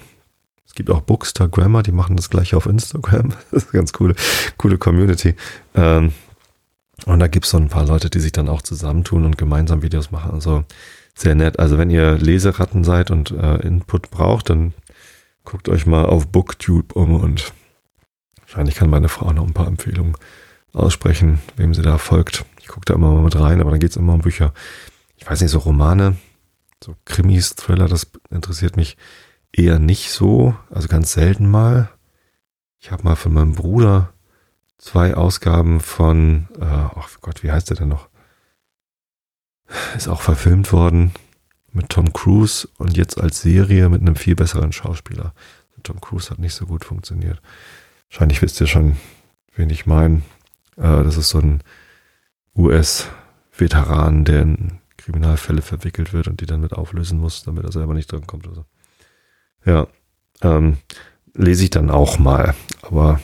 Es 0.66 0.74
gibt 0.74 0.90
auch 0.90 1.00
Bookstagrammer, 1.00 1.82
die 1.82 1.92
machen 1.92 2.16
das 2.16 2.30
gleiche 2.30 2.56
auf 2.56 2.66
Instagram. 2.66 3.30
Das 3.50 3.64
ist 3.64 3.68
eine 3.70 3.80
ganz 3.80 3.92
coole, 3.92 4.14
coole 4.56 4.78
Community. 4.78 5.34
Ähm, 5.74 6.12
und 7.06 7.18
da 7.18 7.26
gibt's 7.26 7.50
so 7.50 7.56
ein 7.56 7.68
paar 7.68 7.86
Leute, 7.86 8.10
die 8.10 8.20
sich 8.20 8.32
dann 8.32 8.48
auch 8.48 8.62
zusammentun 8.62 9.24
und 9.24 9.38
gemeinsam 9.38 9.82
Videos 9.82 10.10
machen. 10.10 10.32
Also 10.32 10.64
sehr 11.14 11.34
nett. 11.34 11.58
Also 11.58 11.78
wenn 11.78 11.90
ihr 11.90 12.18
Leseratten 12.18 12.84
seid 12.84 13.10
und 13.10 13.30
äh, 13.30 13.56
Input 13.56 14.10
braucht, 14.10 14.50
dann 14.50 14.74
guckt 15.44 15.68
euch 15.68 15.86
mal 15.86 16.04
auf 16.04 16.28
Booktube 16.28 16.94
um 16.94 17.16
und 17.16 17.52
wahrscheinlich 18.50 18.74
kann 18.74 18.90
meine 18.90 19.08
Frau 19.08 19.32
noch 19.32 19.46
ein 19.46 19.54
paar 19.54 19.68
Empfehlungen 19.68 20.16
aussprechen, 20.72 21.40
wem 21.56 21.72
sie 21.72 21.82
da 21.82 21.98
folgt. 21.98 22.44
Ich 22.60 22.66
gucke 22.66 22.84
da 22.84 22.94
immer 22.94 23.12
mal 23.12 23.22
mit 23.22 23.38
rein, 23.38 23.60
aber 23.60 23.70
dann 23.70 23.78
geht's 23.78 23.96
immer 23.96 24.14
um 24.14 24.22
Bücher. 24.22 24.52
Ich 25.16 25.28
weiß 25.28 25.40
nicht, 25.40 25.52
so 25.52 25.58
Romane, 25.58 26.16
so 26.82 26.96
Krimis, 27.04 27.54
Thriller, 27.54 27.86
das 27.86 28.10
interessiert 28.30 28.76
mich 28.76 28.96
eher 29.52 29.78
nicht 29.78 30.10
so. 30.10 30.56
Also 30.68 30.88
ganz 30.88 31.12
selten 31.12 31.48
mal. 31.48 31.90
Ich 32.80 32.90
habe 32.90 33.04
mal 33.04 33.14
von 33.14 33.32
meinem 33.32 33.54
Bruder 33.54 34.12
zwei 34.78 35.14
Ausgaben 35.14 35.80
von, 35.80 36.48
äh, 36.58 36.64
ach 36.64 37.08
Gott, 37.20 37.44
wie 37.44 37.52
heißt 37.52 37.70
der 37.70 37.76
denn 37.76 37.88
noch? 37.88 38.08
Ist 39.96 40.08
auch 40.08 40.22
verfilmt 40.22 40.72
worden 40.72 41.12
mit 41.72 41.90
Tom 41.90 42.12
Cruise 42.12 42.68
und 42.78 42.96
jetzt 42.96 43.20
als 43.20 43.42
Serie 43.42 43.88
mit 43.88 44.00
einem 44.00 44.16
viel 44.16 44.34
besseren 44.34 44.72
Schauspieler. 44.72 45.34
Tom 45.82 46.00
Cruise 46.00 46.30
hat 46.30 46.38
nicht 46.38 46.54
so 46.54 46.66
gut 46.66 46.84
funktioniert. 46.84 47.40
Wahrscheinlich 48.10 48.42
wisst 48.42 48.60
ihr 48.60 48.66
schon, 48.66 48.96
wen 49.54 49.70
ich 49.70 49.86
meine. 49.86 50.22
Äh, 50.76 51.04
das 51.04 51.16
ist 51.16 51.30
so 51.30 51.38
ein 51.38 51.62
US-Veteran, 52.56 54.24
der 54.24 54.42
in 54.42 54.78
Kriminalfälle 54.96 55.62
verwickelt 55.62 56.12
wird 56.12 56.28
und 56.28 56.40
die 56.40 56.46
dann 56.46 56.60
mit 56.60 56.72
auflösen 56.72 57.18
muss, 57.18 57.42
damit 57.44 57.64
er 57.64 57.72
selber 57.72 57.94
nicht 57.94 58.10
dran 58.10 58.26
kommt. 58.26 58.46
Oder 58.46 58.56
so. 58.56 58.64
Ja, 59.64 59.86
ähm, 60.42 60.78
lese 61.34 61.64
ich 61.64 61.70
dann 61.70 61.90
auch 61.90 62.18
mal, 62.18 62.54
aber 62.82 63.20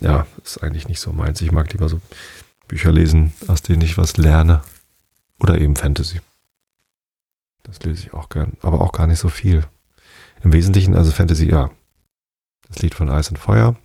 ja, 0.00 0.26
ist 0.42 0.62
eigentlich 0.62 0.88
nicht 0.88 1.00
so 1.00 1.12
meins. 1.12 1.40
Ich 1.40 1.52
mag 1.52 1.72
lieber 1.72 1.88
so 1.88 2.00
Bücher 2.68 2.92
lesen, 2.92 3.32
aus 3.48 3.62
denen 3.62 3.82
ich 3.82 3.98
was 3.98 4.16
lerne 4.16 4.62
Oder 5.40 5.58
eben 5.58 5.76
Fantasy. 5.76 6.20
Das 7.64 7.82
lese 7.82 8.06
ich 8.06 8.14
auch 8.14 8.28
gern, 8.28 8.56
aber 8.62 8.80
auch 8.80 8.92
gar 8.92 9.06
nicht 9.06 9.18
so 9.18 9.28
viel. 9.28 9.64
Im 10.42 10.52
Wesentlichen, 10.52 10.94
also 10.94 11.10
Fantasy, 11.10 11.50
ja. 11.50 11.70
Das 12.70 12.82
Lied 12.82 12.94
von 12.94 13.10
Eis 13.10 13.28
und 13.28 13.38
Feuer, 13.38 13.76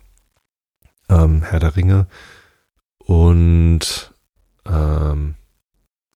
ähm, 1.08 1.42
Herr 1.42 1.60
der 1.60 1.76
Ringe 1.76 2.06
und 2.98 4.14
ähm, 4.64 5.34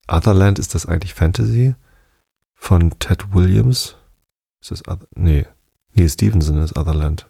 Otherland, 0.08 0.58
ist 0.58 0.74
das 0.74 0.86
eigentlich 0.86 1.14
Fantasy? 1.14 1.74
Von 2.54 2.98
Ted 2.98 3.32
Williams? 3.32 3.96
Ist 4.60 4.70
das 4.70 4.88
Other 4.88 5.06
Nee. 5.14 5.46
Neil 5.94 6.08
Stevenson 6.08 6.58
ist 6.58 6.76
Otherland. 6.76 7.28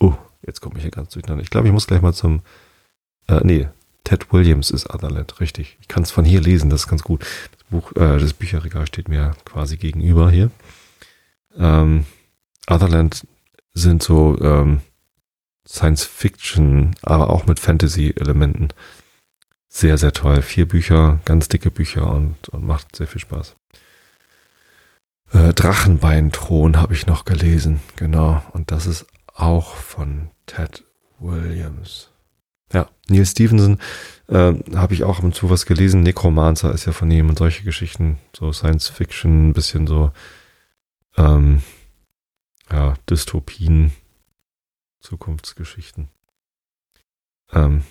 Oh, 0.00 0.14
jetzt 0.46 0.60
komme 0.60 0.76
ich 0.76 0.82
hier 0.82 0.90
ganz 0.90 1.10
durcheinander. 1.10 1.42
Ich 1.42 1.50
glaube, 1.50 1.66
ich 1.66 1.72
muss 1.72 1.86
gleich 1.86 2.02
mal 2.02 2.12
zum. 2.12 2.42
Äh, 3.26 3.40
nee, 3.42 3.68
Ted 4.04 4.32
Williams 4.32 4.70
ist 4.70 4.90
Otherland, 4.90 5.40
richtig. 5.40 5.76
Ich 5.80 5.88
kann 5.88 6.02
es 6.02 6.10
von 6.10 6.24
hier 6.24 6.40
lesen, 6.40 6.70
das 6.70 6.82
ist 6.82 6.88
ganz 6.88 7.02
gut. 7.02 7.24
Das 7.52 7.64
Buch, 7.64 7.92
äh, 7.92 8.18
das 8.18 8.32
Bücherregal 8.32 8.86
steht 8.86 9.08
mir 9.08 9.34
quasi 9.44 9.76
gegenüber 9.76 10.30
hier. 10.30 10.50
Ähm, 11.56 12.06
Otherland 12.68 13.26
sind 13.74 14.02
so 14.02 14.38
ähm, 14.40 14.80
Science 15.66 16.04
Fiction, 16.04 16.94
aber 17.02 17.30
auch 17.30 17.46
mit 17.46 17.60
Fantasy-Elementen. 17.60 18.68
Sehr, 19.68 19.98
sehr 19.98 20.12
toll. 20.12 20.42
Vier 20.42 20.66
Bücher, 20.66 21.20
ganz 21.24 21.48
dicke 21.48 21.70
Bücher 21.70 22.10
und, 22.10 22.48
und 22.48 22.66
macht 22.66 22.96
sehr 22.96 23.06
viel 23.06 23.20
Spaß. 23.20 23.54
Äh, 25.32 25.52
Drachenbeinthron 25.52 26.78
habe 26.78 26.94
ich 26.94 27.06
noch 27.06 27.24
gelesen, 27.24 27.80
genau. 27.96 28.42
Und 28.52 28.70
das 28.70 28.86
ist 28.86 29.06
auch 29.34 29.74
von 29.74 30.30
Ted 30.46 30.84
Williams. 31.18 32.10
Ja, 32.72 32.88
Neil 33.08 33.26
Stevenson 33.26 33.78
äh, 34.28 34.54
habe 34.74 34.94
ich 34.94 35.04
auch 35.04 35.18
ab 35.18 35.24
und 35.24 35.34
zu 35.34 35.50
was 35.50 35.66
gelesen. 35.66 36.02
Necromancer 36.02 36.72
ist 36.72 36.86
ja 36.86 36.92
von 36.92 37.10
ihm 37.10 37.28
und 37.28 37.38
solche 37.38 37.64
Geschichten, 37.64 38.18
so 38.36 38.52
Science 38.52 38.88
Fiction, 38.88 39.48
ein 39.48 39.52
bisschen 39.52 39.86
so 39.86 40.12
ähm, 41.16 41.62
ja, 42.70 42.94
Dystopien, 43.08 43.92
Zukunftsgeschichten. 45.00 46.08
Ähm, 47.52 47.82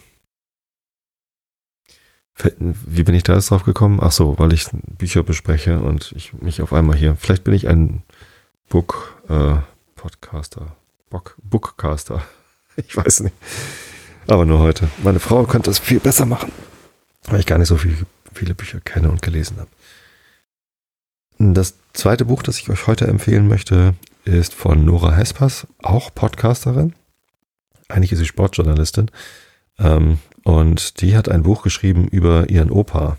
wie 2.59 3.03
bin 3.03 3.15
ich 3.15 3.23
da 3.23 3.33
jetzt 3.33 3.49
drauf 3.49 3.63
gekommen? 3.63 3.99
Ach 4.01 4.11
so, 4.11 4.37
weil 4.37 4.53
ich 4.53 4.67
Bücher 4.71 5.23
bespreche 5.23 5.79
und 5.79 6.11
ich 6.15 6.33
mich 6.33 6.61
auf 6.61 6.71
einmal 6.71 6.95
hier. 6.95 7.15
Vielleicht 7.15 7.43
bin 7.43 7.53
ich 7.53 7.67
ein 7.67 8.03
Book 8.69 9.21
äh, 9.27 9.55
Podcaster, 9.95 10.75
Book, 11.09 11.35
Bookcaster. 11.41 12.21
Ich 12.79 12.95
weiß 12.95 13.21
nicht. 13.21 13.33
Aber 14.27 14.45
nur 14.45 14.59
heute. 14.59 14.87
Meine 15.01 15.19
Frau 15.19 15.45
könnte 15.45 15.71
das 15.71 15.79
viel 15.79 15.99
besser 15.99 16.27
machen, 16.27 16.51
weil 17.23 17.39
ich 17.39 17.47
gar 17.47 17.57
nicht 17.57 17.69
so 17.69 17.77
viel, 17.77 18.05
viele 18.31 18.53
Bücher 18.53 18.79
kenne 18.81 19.09
und 19.09 19.23
gelesen 19.23 19.57
habe. 19.57 19.69
Das 21.39 21.73
zweite 21.93 22.25
Buch, 22.25 22.43
das 22.43 22.59
ich 22.59 22.69
euch 22.69 22.85
heute 22.85 23.07
empfehlen 23.07 23.47
möchte, 23.47 23.95
ist 24.27 24.53
von 24.53 24.85
Nora 24.85 25.15
Hespas, 25.15 25.67
auch 25.81 26.13
Podcasterin. 26.13 26.93
Eigentlich 27.87 28.11
ist 28.11 28.19
sie 28.19 28.25
Sportjournalistin. 28.25 29.09
Ähm, 29.79 30.19
und 30.43 31.01
die 31.01 31.15
hat 31.15 31.29
ein 31.29 31.43
Buch 31.43 31.63
geschrieben 31.63 32.07
über 32.07 32.49
ihren 32.49 32.69
Opa, 32.69 33.17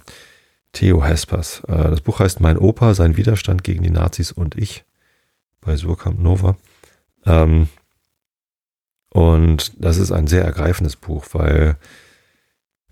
Theo 0.73 1.05
Hespers. 1.05 1.63
Äh, 1.67 1.91
das 1.91 2.01
Buch 2.01 2.21
heißt 2.21 2.41
Mein 2.41 2.59
Opa, 2.59 2.95
sein 2.95 3.17
Widerstand 3.17 3.65
gegen 3.65 3.83
die 3.83 3.91
Nazis 3.91 4.33
und 4.33 4.57
ich 4.57 4.85
bei 5.61 5.77
Surkamp 5.77 6.21
Nova. 6.21 6.57
Ähm, 7.25 7.69
und 9.11 9.73
das 9.83 9.97
ist 9.97 10.13
ein 10.13 10.27
sehr 10.27 10.45
ergreifendes 10.45 10.97
Buch, 10.97 11.27
weil 11.33 11.77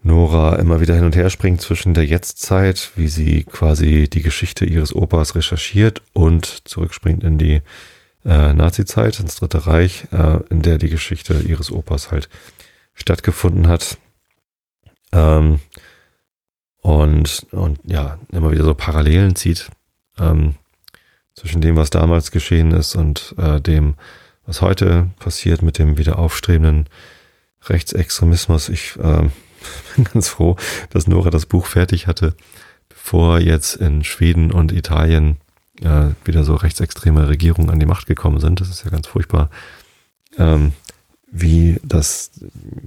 Nora 0.02 0.56
immer 0.56 0.80
wieder 0.80 0.94
hin 0.94 1.04
und 1.04 1.16
her 1.16 1.30
springt 1.30 1.60
zwischen 1.60 1.92
der 1.92 2.06
Jetztzeit, 2.06 2.92
wie 2.96 3.08
sie 3.08 3.44
quasi 3.44 4.08
die 4.08 4.22
Geschichte 4.22 4.64
ihres 4.64 4.94
Opas 4.94 5.34
recherchiert 5.34 6.02
und 6.12 6.46
zurückspringt 6.68 7.24
in 7.24 7.38
die 7.38 7.60
äh, 8.26 8.52
Nazi-Zeit, 8.52 9.20
ins 9.20 9.36
Dritte 9.36 9.66
Reich, 9.66 10.08
äh, 10.12 10.40
in 10.50 10.62
der 10.62 10.78
die 10.78 10.90
Geschichte 10.90 11.40
ihres 11.40 11.70
Opas 11.70 12.10
halt 12.10 12.28
stattgefunden 12.94 13.68
hat. 13.68 13.98
Ähm, 15.12 15.60
und, 16.82 17.46
und 17.52 17.78
ja, 17.84 18.18
immer 18.32 18.50
wieder 18.50 18.64
so 18.64 18.74
Parallelen 18.74 19.36
zieht 19.36 19.70
ähm, 20.18 20.54
zwischen 21.34 21.60
dem, 21.60 21.76
was 21.76 21.90
damals 21.90 22.30
geschehen 22.30 22.72
ist 22.72 22.96
und 22.96 23.34
äh, 23.38 23.60
dem, 23.60 23.94
was 24.44 24.62
heute 24.62 25.10
passiert 25.18 25.62
mit 25.62 25.78
dem 25.78 25.98
wieder 25.98 26.18
aufstrebenden 26.18 26.88
Rechtsextremismus. 27.64 28.68
Ich 28.68 28.96
äh, 28.96 29.28
bin 29.96 30.04
ganz 30.04 30.28
froh, 30.28 30.56
dass 30.90 31.06
Nora 31.06 31.30
das 31.30 31.46
Buch 31.46 31.66
fertig 31.66 32.06
hatte, 32.06 32.34
bevor 32.88 33.40
jetzt 33.40 33.76
in 33.76 34.04
Schweden 34.04 34.52
und 34.52 34.72
Italien 34.72 35.38
äh, 35.82 36.10
wieder 36.24 36.44
so 36.44 36.54
rechtsextreme 36.54 37.28
Regierungen 37.28 37.70
an 37.70 37.80
die 37.80 37.86
Macht 37.86 38.06
gekommen 38.06 38.40
sind. 38.40 38.60
Das 38.60 38.68
ist 38.68 38.84
ja 38.84 38.90
ganz 38.90 39.06
furchtbar. 39.06 39.50
Ähm, 40.38 40.72
wie 41.26 41.80
das 41.82 42.30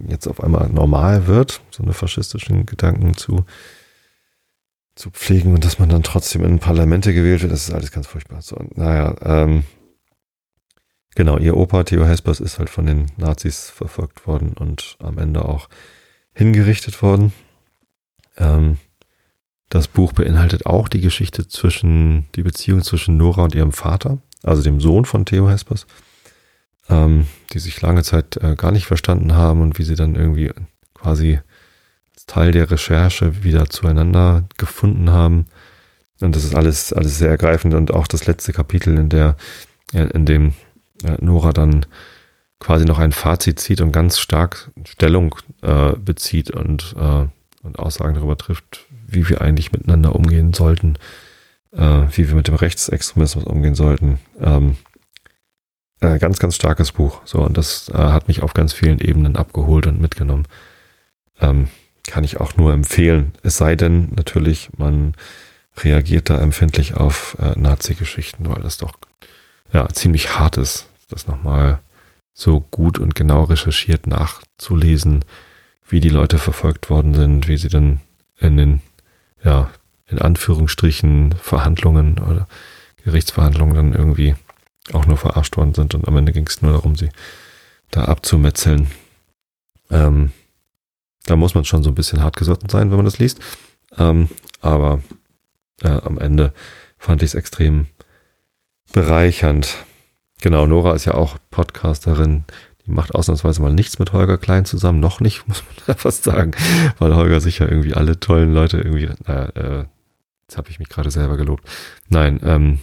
jetzt 0.08 0.28
auf 0.28 0.42
einmal 0.42 0.70
normal 0.70 1.28
wird, 1.28 1.62
so 1.72 1.84
eine 1.84 1.94
faschistischen 1.94 2.66
Gedanken 2.66 3.16
zu, 3.16 3.46
zu 4.96 5.12
pflegen 5.12 5.54
und 5.54 5.66
dass 5.66 5.78
man 5.78 5.90
dann 5.90 6.04
trotzdem 6.04 6.44
in 6.44 6.60
Parlamente 6.60 7.14
gewählt 7.14 7.42
wird, 7.42 7.52
das 7.52 7.68
ist 7.68 7.74
alles 7.74 7.92
ganz 7.92 8.08
furchtbar. 8.08 8.42
So, 8.42 8.58
naja, 8.76 9.16
ähm, 9.22 9.64
genau, 11.16 11.38
ihr 11.38 11.58
Opa 11.58 11.84
Theo 11.84 12.06
Hespers 12.06 12.40
ist 12.40 12.60
halt 12.60 12.70
von 12.70 12.86
den 12.86 13.12
Nazis 13.18 13.70
verfolgt 13.70 14.26
worden 14.26 14.54
und 14.58 14.96
am 15.00 15.18
Ende 15.18 15.46
auch 15.46 15.70
hingerichtet 16.34 17.02
worden. 17.02 17.34
Ähm, 18.38 18.78
das 19.70 19.88
Buch 19.88 20.14
beinhaltet 20.14 20.66
auch 20.66 20.88
die 20.88 21.02
Geschichte 21.02 21.48
zwischen, 21.48 22.26
die 22.36 22.44
Beziehung 22.44 22.82
zwischen 22.82 23.18
Nora 23.18 23.44
und 23.44 23.56
ihrem 23.56 23.72
Vater, 23.72 24.18
also 24.44 24.64
dem 24.64 24.82
Sohn 24.82 25.06
von 25.06 25.26
Theo 25.26 25.50
Hespers 25.50 25.86
ähm, 26.90 27.28
die 27.54 27.60
sich 27.60 27.82
lange 27.82 28.04
Zeit 28.04 28.38
äh, 28.38 28.56
gar 28.56 28.72
nicht 28.72 28.86
verstanden 28.86 29.34
haben 29.34 29.62
und 29.62 29.78
wie 29.78 29.84
sie 29.84 29.96
dann 29.96 30.16
irgendwie 30.16 30.52
quasi 30.94 31.40
als 32.14 32.26
Teil 32.26 32.52
der 32.52 32.70
Recherche 32.70 33.44
wieder 33.44 33.70
zueinander 33.70 34.46
gefunden 34.58 35.12
haben. 35.12 35.46
Und 36.20 36.36
das 36.36 36.44
ist 36.44 36.56
alles, 36.56 36.92
alles 36.92 37.18
sehr 37.18 37.30
ergreifend 37.30 37.74
und 37.74 37.94
auch 37.94 38.08
das 38.08 38.26
letzte 38.26 38.52
Kapitel, 38.52 38.98
in 38.98 39.10
der, 39.10 39.38
in 39.94 40.26
dem 40.26 40.54
äh, 41.04 41.16
Nora 41.20 41.54
dann 41.54 41.86
quasi 42.60 42.84
noch 42.84 43.00
ein 43.00 43.14
Fazit 43.14 43.60
zieht 43.60 43.80
und 43.80 43.94
ganz 43.94 44.20
stark 44.20 44.72
Stellung 44.84 45.36
äh, 45.62 45.94
bezieht 45.94 46.52
und, 46.52 46.94
äh, 47.00 47.28
und 47.64 47.80
Aussagen 47.80 48.16
darüber 48.16 48.38
trifft, 48.38 48.86
wie 49.14 49.28
wir 49.30 49.42
eigentlich 49.42 49.72
miteinander 49.72 50.16
umgehen 50.16 50.54
sollten, 50.54 50.96
äh, 51.72 52.04
wie 52.12 52.28
wir 52.28 52.36
mit 52.36 52.48
dem 52.48 52.56
Rechtsextremismus 52.56 53.46
umgehen 53.46 53.76
sollten. 53.76 54.20
Ähm, 54.40 54.78
äh, 56.02 56.18
ganz, 56.20 56.40
ganz 56.40 56.56
starkes 56.56 56.92
Buch. 56.92 57.22
So, 57.26 57.40
und 57.40 57.58
das 57.58 57.90
äh, 57.90 57.98
hat 57.98 58.28
mich 58.28 58.42
auf 58.42 58.54
ganz 58.54 58.74
vielen 58.74 59.00
Ebenen 59.00 59.36
abgeholt 59.36 59.88
und 59.88 60.02
mitgenommen. 60.02 60.48
Ähm, 61.42 61.68
kann 62.08 62.24
ich 62.24 62.40
auch 62.40 62.58
nur 62.58 62.74
empfehlen. 62.74 63.34
Es 63.44 63.58
sei 63.58 63.76
denn, 63.76 64.10
natürlich, 64.16 64.70
man 64.78 65.14
reagiert 65.78 66.30
da 66.30 66.40
empfindlich 66.40 66.96
auf 66.96 67.38
äh, 67.40 67.60
Nazi-Geschichten, 67.60 68.50
weil 68.50 68.62
das 68.62 68.78
doch 68.78 68.94
ja 69.72 69.88
ziemlich 69.90 70.38
hart 70.38 70.58
ist, 70.58 70.88
das 71.10 71.28
nochmal 71.28 71.80
so 72.34 72.62
gut 72.62 73.00
und 73.00 73.16
genau 73.16 73.44
recherchiert 73.44 74.08
nachzulesen, 74.08 75.26
wie 75.88 76.00
die 76.00 76.10
Leute 76.10 76.38
verfolgt 76.38 76.90
worden 76.90 77.14
sind, 77.14 77.48
wie 77.48 77.58
sie 77.58 77.70
dann 77.70 78.00
in 78.40 78.58
den, 78.58 78.82
ja, 79.44 79.70
in 80.08 80.20
Anführungsstrichen 80.20 81.34
Verhandlungen 81.34 82.20
oder 82.20 82.48
Gerichtsverhandlungen 83.04 83.76
dann 83.76 83.94
irgendwie 83.94 84.36
auch 84.94 85.06
nur 85.06 85.18
verarscht 85.18 85.56
worden 85.58 85.74
sind 85.74 85.94
und 85.94 86.08
am 86.08 86.18
Ende 86.18 86.32
ging 86.32 86.48
es 86.48 86.62
nur 86.62 86.74
darum, 86.74 86.96
sie 86.96 87.10
da 87.92 88.06
abzumetzeln. 88.06 88.90
Ähm, 89.92 90.32
da 91.26 91.36
muss 91.36 91.54
man 91.54 91.66
schon 91.66 91.84
so 91.84 91.90
ein 91.90 91.96
bisschen 91.96 92.24
hartgesotten 92.24 92.70
sein, 92.70 92.90
wenn 92.90 92.98
man 92.98 93.06
das 93.06 93.20
liest. 93.20 93.40
Ähm, 93.98 94.30
aber 94.62 95.02
äh, 95.82 95.90
am 95.90 96.18
Ende 96.18 96.54
fand 96.98 97.22
ich 97.22 97.28
es 97.28 97.36
extrem 97.36 97.88
bereichernd. 98.94 99.86
Genau, 100.42 100.66
Nora 100.66 100.94
ist 100.96 101.06
ja 101.06 101.14
auch 101.14 101.38
Podcasterin. 101.52 102.46
Macht 102.90 103.16
ausnahmsweise 103.16 103.62
mal 103.62 103.74
nichts 103.74 104.00
mit 104.00 104.14
Holger 104.14 104.38
Klein 104.38 104.66
zusammen. 104.66 105.00
Noch 105.00 105.20
nicht, 105.20 105.48
muss 105.48 105.64
man 105.88 105.98
fast 105.98 106.24
sagen, 106.24 106.52
weil 106.98 107.16
Holger 107.16 107.42
sich 107.42 107.60
ja 107.60 107.68
irgendwie 107.68 107.94
alle 107.94 108.20
tollen 108.20 108.54
Leute 108.54 108.78
irgendwie, 108.78 109.10
naja, 109.26 109.46
äh, 109.56 109.86
jetzt 110.42 110.58
habe 110.58 110.70
ich 110.70 110.80
mich 110.80 110.90
gerade 110.90 111.12
selber 111.12 111.38
gelobt. 111.38 111.68
Nein, 112.10 112.40
ähm, 112.44 112.80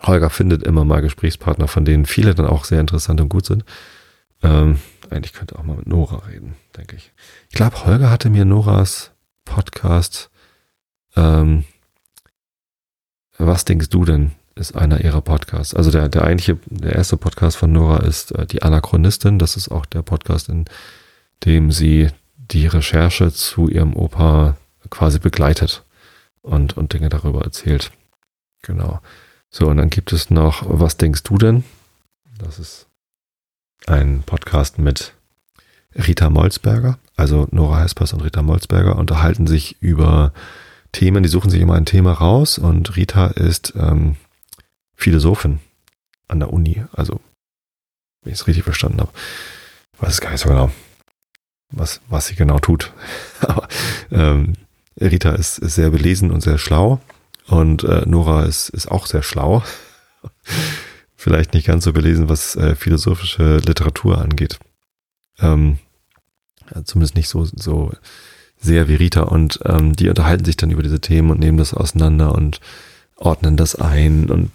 Holger 0.00 0.30
findet 0.30 0.62
immer 0.64 0.84
mal 0.84 1.00
Gesprächspartner, 1.00 1.68
von 1.68 1.84
denen 1.84 2.04
viele 2.04 2.34
dann 2.34 2.46
auch 2.46 2.64
sehr 2.64 2.80
interessant 2.80 3.20
und 3.20 3.28
gut 3.28 3.46
sind. 3.46 3.64
Ähm, 4.42 4.78
eigentlich 5.10 5.32
könnte 5.32 5.58
auch 5.58 5.62
mal 5.62 5.76
mit 5.76 5.86
Nora 5.86 6.26
reden, 6.26 6.56
denke 6.76 6.96
ich. 6.96 7.12
Ich 7.48 7.56
glaube, 7.56 7.84
Holger 7.86 8.10
hatte 8.10 8.28
mir 8.30 8.44
Noras 8.44 9.12
Podcast 9.44 10.30
ähm, 11.16 11.64
Was 13.38 13.64
denkst 13.64 13.88
du 13.88 14.04
denn? 14.04 14.32
Ist 14.56 14.76
einer 14.76 15.02
ihrer 15.04 15.20
Podcasts. 15.20 15.74
Also 15.74 15.90
der, 15.90 16.08
der 16.08 16.24
eigentliche, 16.24 16.58
der 16.66 16.94
erste 16.94 17.16
Podcast 17.16 17.56
von 17.56 17.72
Nora 17.72 17.98
ist 18.04 18.32
äh, 18.32 18.46
die 18.46 18.62
Anachronistin. 18.62 19.38
Das 19.38 19.56
ist 19.56 19.70
auch 19.70 19.86
der 19.86 20.02
Podcast, 20.02 20.48
in 20.48 20.64
dem 21.44 21.72
sie 21.72 22.08
die 22.36 22.66
Recherche 22.66 23.32
zu 23.32 23.68
ihrem 23.68 23.96
Opa 23.96 24.56
quasi 24.90 25.18
begleitet. 25.18 25.84
und, 26.44 26.76
und 26.76 26.92
Dinge 26.92 27.08
darüber 27.08 27.42
erzählt. 27.42 27.90
Genau. 28.62 29.00
So, 29.50 29.68
und 29.68 29.78
dann 29.78 29.90
gibt 29.90 30.12
es 30.12 30.30
noch, 30.30 30.62
was 30.66 30.96
denkst 30.96 31.22
du 31.24 31.38
denn? 31.38 31.64
Das 32.38 32.58
ist 32.58 32.86
ein 33.86 34.22
Podcast 34.24 34.78
mit 34.78 35.14
Rita 35.94 36.30
Molzberger. 36.30 36.98
Also 37.16 37.46
Nora 37.50 37.80
Hespers 37.80 38.12
und 38.12 38.22
Rita 38.22 38.42
Molzberger 38.42 38.96
unterhalten 38.96 39.46
sich 39.46 39.80
über 39.80 40.32
Themen, 40.92 41.22
die 41.22 41.28
suchen 41.28 41.50
sich 41.50 41.60
immer 41.60 41.74
ein 41.74 41.86
Thema 41.86 42.12
raus 42.12 42.58
und 42.58 42.96
Rita 42.96 43.28
ist 43.28 43.74
ähm, 43.76 44.16
Philosophin 44.96 45.60
an 46.28 46.40
der 46.40 46.52
Uni. 46.52 46.84
Also, 46.92 47.20
wenn 48.22 48.32
ich 48.32 48.40
es 48.40 48.46
richtig 48.46 48.64
verstanden 48.64 49.00
habe, 49.00 49.12
weiß 49.98 50.14
es 50.14 50.20
gar 50.20 50.30
nicht 50.30 50.40
so 50.40 50.48
genau, 50.48 50.70
was, 51.70 52.00
was 52.08 52.26
sie 52.26 52.34
genau 52.34 52.58
tut. 52.58 52.92
Aber 53.40 53.68
ähm, 54.10 54.54
Rita 55.00 55.32
ist, 55.32 55.58
ist 55.58 55.74
sehr 55.74 55.90
belesen 55.90 56.30
und 56.30 56.40
sehr 56.40 56.58
schlau 56.58 57.00
und 57.46 57.84
äh, 57.84 58.02
Nora 58.06 58.44
ist, 58.44 58.68
ist 58.70 58.90
auch 58.90 59.06
sehr 59.06 59.22
schlau. 59.22 59.62
Vielleicht 61.16 61.54
nicht 61.54 61.66
ganz 61.66 61.84
so 61.84 61.92
belesen, 61.92 62.28
was 62.28 62.54
äh, 62.56 62.74
philosophische 62.74 63.58
Literatur 63.58 64.20
angeht. 64.20 64.58
Ähm, 65.38 65.78
zumindest 66.84 67.16
nicht 67.16 67.28
so, 67.28 67.44
so 67.44 67.92
sehr 68.58 68.88
wie 68.88 68.94
Rita. 68.94 69.22
Und 69.22 69.60
ähm, 69.64 69.94
die 69.94 70.08
unterhalten 70.08 70.44
sich 70.44 70.56
dann 70.56 70.70
über 70.70 70.82
diese 70.82 71.00
Themen 71.00 71.30
und 71.30 71.40
nehmen 71.40 71.58
das 71.58 71.74
auseinander 71.74 72.34
und 72.34 72.60
ordnen 73.16 73.56
das 73.56 73.74
ein 73.74 74.30
und 74.30 74.50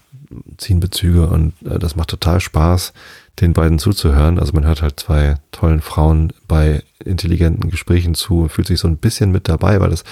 ziehen 0.57 0.79
Bezüge. 0.79 1.27
Und 1.27 1.53
äh, 1.65 1.79
das 1.79 1.95
macht 1.95 2.09
total 2.09 2.39
Spaß, 2.39 2.93
den 3.39 3.53
beiden 3.53 3.79
zuzuhören. 3.79 4.39
Also 4.39 4.53
man 4.53 4.65
hört 4.65 4.81
halt 4.81 4.99
zwei 4.99 5.35
tollen 5.51 5.81
Frauen 5.81 6.33
bei 6.47 6.83
intelligenten 7.03 7.69
Gesprächen 7.69 8.15
zu, 8.15 8.47
fühlt 8.47 8.67
sich 8.67 8.79
so 8.79 8.87
ein 8.87 8.97
bisschen 8.97 9.31
mit 9.31 9.47
dabei, 9.47 9.79
weil 9.79 9.89
das 9.89 10.03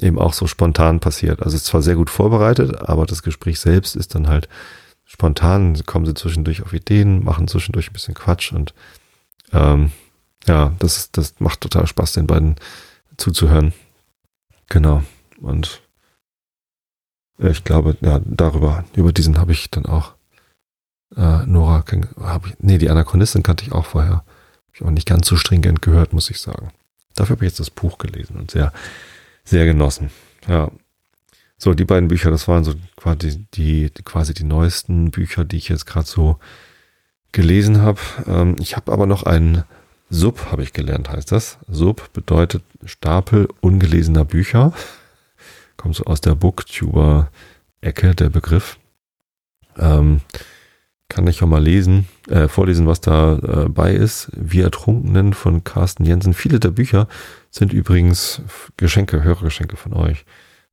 eben 0.00 0.18
auch 0.18 0.32
so 0.32 0.46
spontan 0.46 1.00
passiert. 1.00 1.42
Also 1.42 1.56
es 1.56 1.62
ist 1.62 1.66
zwar 1.68 1.82
sehr 1.82 1.94
gut 1.94 2.10
vorbereitet, 2.10 2.80
aber 2.80 3.06
das 3.06 3.22
Gespräch 3.22 3.60
selbst 3.60 3.94
ist 3.96 4.14
dann 4.14 4.28
halt 4.28 4.48
spontan, 5.04 5.80
kommen 5.86 6.06
sie 6.06 6.14
zwischendurch 6.14 6.62
auf 6.62 6.72
Ideen, 6.72 7.24
machen 7.24 7.46
zwischendurch 7.46 7.90
ein 7.90 7.92
bisschen 7.92 8.14
Quatsch 8.14 8.52
und 8.52 8.74
ähm, 9.52 9.92
ja, 10.46 10.72
das, 10.78 11.10
das 11.12 11.34
macht 11.38 11.60
total 11.60 11.86
Spaß, 11.86 12.12
den 12.12 12.26
beiden 12.26 12.56
zuzuhören. 13.16 13.72
Genau. 14.68 15.02
Und 15.40 15.82
ich 17.38 17.64
glaube, 17.64 17.96
ja, 18.00 18.20
darüber, 18.24 18.84
über 18.94 19.12
diesen 19.12 19.38
habe 19.38 19.52
ich 19.52 19.70
dann 19.70 19.86
auch 19.86 20.14
äh, 21.16 21.46
Nora, 21.46 21.84
habe 22.20 22.48
ich, 22.48 22.54
nee, 22.58 22.78
die 22.78 22.90
Anachronistin 22.90 23.42
kannte 23.42 23.64
ich 23.64 23.72
auch 23.72 23.86
vorher. 23.86 24.16
Habe 24.16 24.24
ich 24.72 24.82
auch 24.82 24.90
nicht 24.90 25.08
ganz 25.08 25.28
so 25.28 25.36
stringent 25.36 25.82
gehört, 25.82 26.12
muss 26.12 26.30
ich 26.30 26.40
sagen. 26.40 26.70
Dafür 27.14 27.36
habe 27.36 27.44
ich 27.44 27.50
jetzt 27.50 27.60
das 27.60 27.70
Buch 27.70 27.98
gelesen 27.98 28.36
und 28.36 28.50
sehr, 28.50 28.72
sehr 29.44 29.64
genossen. 29.66 30.10
Ja. 30.48 30.70
So, 31.56 31.74
die 31.74 31.84
beiden 31.84 32.08
Bücher, 32.08 32.30
das 32.30 32.48
waren 32.48 32.64
so 32.64 32.74
quasi 32.96 33.46
die, 33.54 33.90
quasi 34.04 34.34
die 34.34 34.44
neuesten 34.44 35.10
Bücher, 35.10 35.44
die 35.44 35.56
ich 35.56 35.68
jetzt 35.68 35.86
gerade 35.86 36.06
so 36.06 36.38
gelesen 37.32 37.80
habe. 37.80 38.00
Ähm, 38.26 38.56
ich 38.58 38.76
habe 38.76 38.92
aber 38.92 39.06
noch 39.06 39.22
einen 39.22 39.64
Sub 40.10 40.50
habe 40.50 40.62
ich 40.62 40.72
gelernt, 40.72 41.10
heißt 41.10 41.32
das. 41.32 41.58
Sub 41.68 42.12
bedeutet 42.12 42.62
Stapel 42.84 43.48
ungelesener 43.60 44.24
Bücher. 44.24 44.72
Kommt 45.84 45.96
so 45.96 46.04
aus 46.04 46.22
der 46.22 46.34
Booktuber-Ecke, 46.34 48.14
der 48.14 48.30
Begriff. 48.30 48.78
Ähm, 49.76 50.22
kann 51.10 51.26
ich 51.26 51.42
auch 51.42 51.46
mal 51.46 51.62
lesen, 51.62 52.08
äh, 52.26 52.48
vorlesen, 52.48 52.86
was 52.86 53.02
da 53.02 53.36
äh, 53.36 53.68
bei 53.68 53.92
ist. 53.92 54.30
Wir 54.32 54.64
Ertrunkenen 54.64 55.34
von 55.34 55.62
Carsten 55.62 56.06
Jensen. 56.06 56.32
Viele 56.32 56.58
der 56.58 56.70
Bücher 56.70 57.06
sind 57.50 57.74
übrigens 57.74 58.40
Geschenke, 58.78 59.22
Hörergeschenke 59.22 59.76
von 59.76 59.92
euch. 59.92 60.24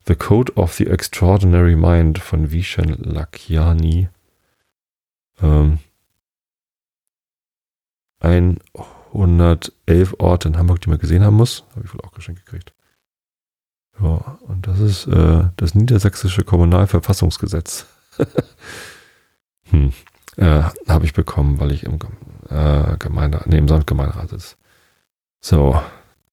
The 0.07 0.15
Code 0.15 0.53
of 0.53 0.71
the 0.75 0.87
Extraordinary 0.87 1.75
Mind 1.75 2.17
von 2.17 2.53
Vishen 2.53 2.95
Lakiani. 3.03 4.07
Ähm, 5.41 5.79
ein 8.21 8.59
111 9.11 10.15
Orte 10.19 10.47
in 10.47 10.57
Hamburg, 10.57 10.79
die 10.79 10.89
man 10.89 10.99
gesehen 10.99 11.25
haben 11.25 11.35
muss. 11.35 11.65
Habe 11.75 11.83
ich 11.83 11.93
wohl 11.93 11.99
auch 11.99 12.13
geschenkt 12.13 12.45
gekriegt. 12.45 12.73
Und 14.61 14.67
das 14.67 14.79
ist 14.79 15.07
äh, 15.07 15.45
das 15.57 15.73
niedersächsische 15.73 16.43
Kommunalverfassungsgesetz. 16.43 17.87
hm. 19.71 19.91
Äh, 20.37 20.63
Habe 20.87 21.05
ich 21.05 21.13
bekommen, 21.13 21.59
weil 21.59 21.71
ich 21.71 21.83
im 21.83 21.97
äh, 22.49 22.97
Gemeinde, 22.97 23.41
nee, 23.45 23.57
im 23.57 23.67
Samtgemeinderat 23.67 24.29
sitze. 24.29 24.55
So. 25.39 25.81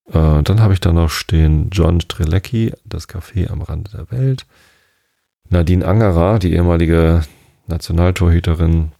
Äh, 0.08 0.42
dann 0.42 0.60
habe 0.60 0.74
ich 0.74 0.80
da 0.80 0.92
noch 0.92 1.08
stehen 1.08 1.70
John 1.70 2.02
Strelecki, 2.02 2.74
das 2.84 3.08
Café 3.08 3.50
am 3.50 3.62
Rande 3.62 3.90
der 3.92 4.10
Welt. 4.10 4.46
Nadine 5.48 5.86
Angerer, 5.86 6.38
die 6.38 6.52
ehemalige 6.52 7.22
Nationaltorhüterin 7.66 8.92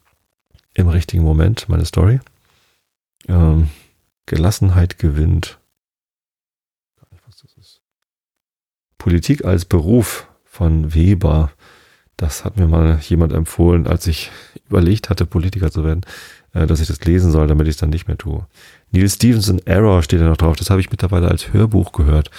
im 0.73 0.89
richtigen 0.89 1.23
Moment, 1.23 1.69
meine 1.69 1.85
Story. 1.85 2.21
Ähm, 3.29 3.69
Gelassenheit 4.25 4.99
gewinnt. 4.99 5.59
Was 7.27 7.37
das 7.41 7.53
ist. 7.59 7.83
Politik 8.99 9.45
als 9.45 9.65
Beruf 9.65 10.29
von 10.45 10.95
Weber. 10.95 11.51
Das 12.17 12.45
hat 12.45 12.57
mir 12.57 12.67
mal 12.67 12.99
jemand 13.01 13.33
empfohlen, 13.33 13.87
als 13.87 14.07
ich 14.09 14.31
überlegt 14.69 15.09
hatte, 15.09 15.25
Politiker 15.25 15.71
zu 15.71 15.85
werden, 15.85 16.03
äh, 16.53 16.67
dass 16.67 16.81
ich 16.81 16.89
das 16.89 17.05
lesen 17.05 17.31
soll, 17.31 17.47
damit 17.47 17.69
ich 17.69 17.75
es 17.75 17.81
dann 17.81 17.91
nicht 17.91 18.09
mehr 18.09 18.19
tue. 18.19 18.47
Neil 18.91 19.09
Stevenson 19.09 19.61
Error 19.65 20.03
steht 20.03 20.21
da 20.21 20.25
noch 20.25 20.37
drauf. 20.37 20.57
Das 20.57 20.71
habe 20.71 20.81
ich 20.81 20.91
mittlerweile 20.91 21.29
als 21.29 21.53
Hörbuch 21.53 21.93
gehört. 21.93 22.31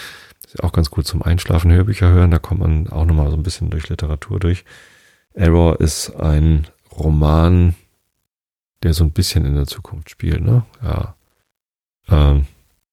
Das 0.43 0.55
ist 0.55 0.63
auch 0.63 0.73
ganz 0.73 0.91
gut 0.91 1.07
zum 1.07 1.21
Einschlafen, 1.21 1.71
Hörbücher 1.71 2.09
hören. 2.09 2.31
Da 2.31 2.39
kommt 2.39 2.59
man 2.59 2.89
auch 2.89 3.05
nochmal 3.05 3.29
so 3.29 3.37
ein 3.37 3.43
bisschen 3.43 3.69
durch 3.69 3.87
Literatur 3.87 4.39
durch. 4.39 4.65
Error 5.33 5.79
ist 5.79 6.09
ein 6.15 6.67
Roman, 6.91 7.75
der 8.83 8.93
so 8.93 9.03
ein 9.03 9.11
bisschen 9.11 9.45
in 9.45 9.55
der 9.55 9.67
Zukunft 9.67 10.09
spielt, 10.09 10.41
ne? 10.41 10.65
Ja. 10.83 11.15
Ähm, 12.09 12.47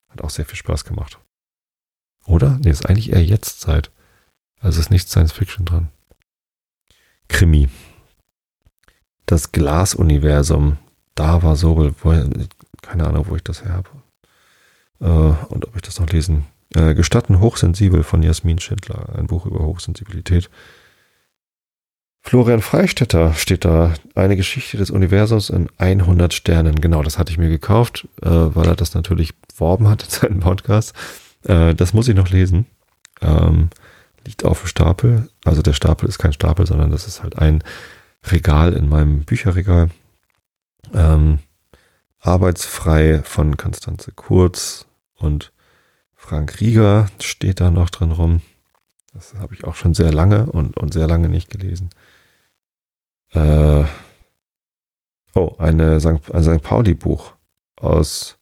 hat 0.09 0.22
auch 0.22 0.31
sehr 0.31 0.44
viel 0.44 0.57
Spaß 0.57 0.85
gemacht. 0.85 1.18
Oder? 2.26 2.58
Nee, 2.62 2.70
ist 2.70 2.88
eigentlich 2.88 3.12
eher 3.12 3.24
Jetztzeit. 3.24 3.90
Also 4.60 4.80
ist 4.80 4.90
nicht 4.90 5.08
Science 5.08 5.32
Fiction 5.32 5.64
dran. 5.64 5.88
Krimi. 7.28 7.68
Das 9.26 9.52
Glas-Universum. 9.52 10.78
Da 11.14 11.42
war 11.42 11.56
Sobel. 11.56 11.94
Keine 12.82 13.06
Ahnung, 13.06 13.26
wo 13.28 13.36
ich 13.36 13.42
das 13.42 13.64
her 13.64 13.74
habe. 13.74 13.90
Äh, 15.00 15.52
und 15.52 15.66
ob 15.66 15.76
ich 15.76 15.82
das 15.82 16.00
noch 16.00 16.08
lesen. 16.08 16.46
Äh, 16.74 16.94
Gestatten 16.94 17.40
hochsensibel 17.40 18.02
von 18.02 18.22
Jasmin 18.22 18.58
Schindler. 18.58 19.16
Ein 19.16 19.26
Buch 19.26 19.46
über 19.46 19.60
Hochsensibilität. 19.60 20.50
Florian 22.22 22.60
Freistetter 22.60 23.34
steht 23.34 23.64
da, 23.64 23.94
eine 24.16 24.34
Geschichte 24.34 24.76
des 24.76 24.90
Universums 24.90 25.48
in 25.48 25.68
100 25.78 26.34
Sternen. 26.34 26.80
Genau, 26.80 27.04
das 27.04 27.18
hatte 27.18 27.30
ich 27.30 27.38
mir 27.38 27.48
gekauft, 27.48 28.08
äh, 28.20 28.28
weil 28.28 28.66
er 28.66 28.74
das 28.74 28.94
natürlich 28.94 29.38
beworben 29.42 29.88
hat 29.88 30.02
in 30.02 30.10
seinem 30.10 30.40
Podcast. 30.40 30.92
Äh, 31.46 31.74
das 31.74 31.92
muss 31.92 32.09
ich 32.09 32.14
noch 32.14 32.28
lesen. 32.28 32.66
Ähm, 33.20 33.70
liegt 34.26 34.44
auf 34.44 34.61
dem 34.61 34.66
Stapel. 34.66 35.28
Also 35.44 35.62
der 35.62 35.72
Stapel 35.72 36.09
ist 36.09 36.18
kein 36.18 36.32
Stapel, 36.32 36.66
sondern 36.66 36.90
das 36.90 37.06
ist 37.06 37.22
halt 37.22 37.38
ein 37.38 37.62
Regal 38.24 38.72
in 38.72 38.88
meinem 38.88 39.24
Bücherregal. 39.24 39.90
Ähm, 40.92 41.38
Arbeitsfrei 42.18 43.22
von 43.22 43.56
Konstanze 43.56 44.12
Kurz 44.12 44.87
und 45.14 45.52
Frank 46.14 46.61
Rieger 46.61 47.06
steht 47.20 47.61
da 47.61 47.70
noch 47.70 47.90
drin 47.90 48.11
rum. 48.11 48.42
Das 49.12 49.35
habe 49.35 49.54
ich 49.54 49.64
auch 49.64 49.76
schon 49.76 49.94
sehr 49.94 50.12
lange 50.12 50.46
und, 50.46 50.76
und 50.76 50.92
sehr 50.92 51.06
lange 51.06 51.28
nicht 51.28 51.50
gelesen. 51.50 51.90
Äh, 53.30 53.85
oh, 55.35 55.54
eine 55.59 56.00
St. 56.00 56.32
ein 56.32 56.42
St. 56.42 56.62
Pauli-Buch 56.62 57.32
aus 57.76 58.38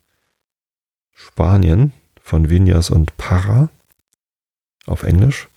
Spanien 1.12 1.92
von 2.24 2.48
Vinyas 2.48 2.88
und 2.88 3.18
Parra 3.18 3.68
auf 4.86 5.02
Englisch. 5.02 5.48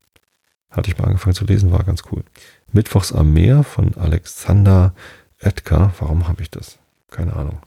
Hatte 0.70 0.92
ich 0.92 0.98
mal 0.98 1.06
angefangen 1.06 1.34
zu 1.34 1.46
lesen, 1.46 1.72
war 1.72 1.86
ganz 1.86 2.04
cool. 2.12 2.26
Mittwochs 2.74 3.14
am 3.14 3.32
Meer 3.32 3.64
von 3.64 3.96
Alexander 3.96 4.94
Edgar. 5.40 5.94
Warum 6.00 6.28
habe 6.28 6.42
ich 6.42 6.52
das? 6.52 6.78
Keine 7.10 7.38
Ahnung. 7.38 7.62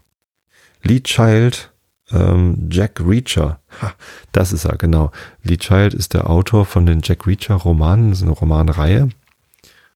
Lee 0.83 1.01
Child, 1.01 1.71
ähm, 2.11 2.69
Jack 2.71 2.99
Reacher. 2.99 3.59
Ha, 3.81 3.95
das 4.33 4.53
ist 4.53 4.65
er, 4.65 4.77
genau. 4.77 5.11
Lee 5.41 5.57
Child 5.57 5.95
ist 5.95 6.13
der 6.13 6.29
Autor 6.29 6.67
von 6.67 6.85
den 6.85 7.01
Jack 7.03 7.25
Reacher 7.25 7.55
Romanen. 7.55 8.11
Das 8.11 8.19
ist 8.19 8.23
eine 8.25 8.33
Romanreihe. 8.33 9.09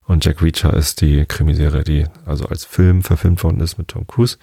Und 0.06 0.26
Jack 0.26 0.41
Reacher 0.41 0.74
ist 0.74 1.02
die 1.02 1.28
Krimiserie, 1.28 1.84
die 1.84 2.08
also 2.26 2.48
als 2.48 2.65
Film 2.65 3.04
verfilmt 3.04 3.44
worden 3.44 3.60
ist 3.60 3.78
mit 3.78 3.89
Tom 3.89 4.08
Cruise. 4.08 4.38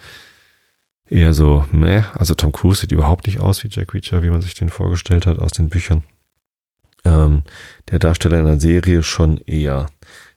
Eher 1.13 1.33
so, 1.33 1.65
meh. 1.71 2.03
Also 2.13 2.33
Tom 2.33 2.51
Cruise 2.51 2.81
sieht 2.81 2.91
überhaupt 2.91 3.27
nicht 3.27 3.39
aus 3.39 3.63
wie 3.63 3.69
Jack 3.69 3.93
Reacher, 3.93 4.23
wie 4.23 4.29
man 4.29 4.41
sich 4.41 4.55
den 4.55 4.69
vorgestellt 4.69 5.25
hat 5.25 5.39
aus 5.39 5.51
den 5.51 5.69
Büchern. 5.69 6.03
Ähm, 7.05 7.43
der 7.89 7.99
Darsteller 7.99 8.39
in 8.39 8.45
der 8.45 8.59
Serie 8.59 9.03
schon 9.03 9.37
eher. 9.39 9.87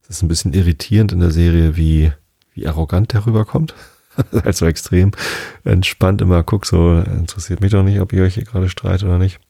Es 0.03 0.11
ist 0.11 0.23
ein 0.23 0.29
bisschen 0.29 0.53
irritierend 0.53 1.12
in 1.12 1.21
der 1.21 1.31
Serie, 1.31 1.77
wie, 1.77 2.12
wie 2.53 2.67
arrogant 2.67 3.12
der 3.12 3.25
rüberkommt. 3.25 3.75
also 4.45 4.67
extrem 4.67 5.12
entspannt 5.65 6.21
immer, 6.21 6.43
guck 6.43 6.67
so, 6.67 6.99
interessiert 6.99 7.61
mich 7.61 7.73
doch 7.73 7.83
nicht, 7.83 8.01
ob 8.01 8.12
ihr 8.12 8.25
euch 8.25 8.35
hier 8.35 8.45
gerade 8.45 8.69
streitet 8.69 9.05
oder 9.05 9.19
nicht. 9.19 9.41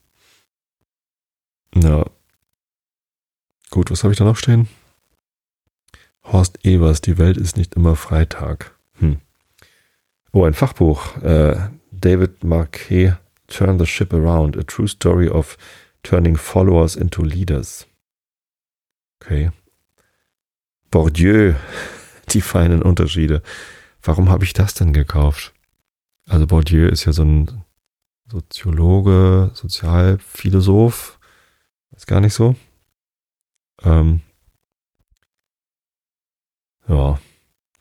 Ja, 1.75 2.05
Gut, 3.71 3.91
was 3.91 4.05
habe 4.05 4.12
ich 4.12 4.19
da 4.19 4.25
noch 4.25 4.37
stehen? 4.37 4.69
Horst 6.25 6.65
Evers, 6.65 7.01
die 7.01 7.19
Welt 7.19 7.37
ist 7.37 7.57
nicht 7.57 7.75
immer 7.75 7.97
Freitag. 7.97 8.76
Oh, 10.37 10.44
ein 10.44 10.53
Fachbuch. 10.53 11.16
Äh, 11.22 11.70
David 11.92 12.44
Marquet, 12.44 13.14
Turn 13.46 13.79
the 13.79 13.87
Ship 13.87 14.12
Around, 14.12 14.59
a 14.59 14.64
true 14.64 14.87
story 14.87 15.31
of 15.31 15.57
turning 16.03 16.37
followers 16.37 16.94
into 16.94 17.22
leaders. 17.22 17.87
Okay. 19.18 19.51
Bourdieu, 20.90 21.55
die 22.35 22.42
feinen 22.42 22.83
Unterschiede. 22.83 23.42
Warum 24.03 24.29
habe 24.29 24.44
ich 24.44 24.53
das 24.53 24.75
denn 24.75 24.92
gekauft? 24.92 25.55
Also 26.29 26.46
Bourdieu 26.46 26.87
ist 26.87 27.07
ja 27.07 27.14
so 27.14 27.22
ein 27.22 27.64
Soziologe, 28.31 29.53
Sozialphilosoph. 29.55 31.18
Ist 31.96 32.07
gar 32.07 32.20
nicht 32.20 32.35
so. 32.35 32.57
Ähm, 33.83 34.20
ja, 36.88 37.18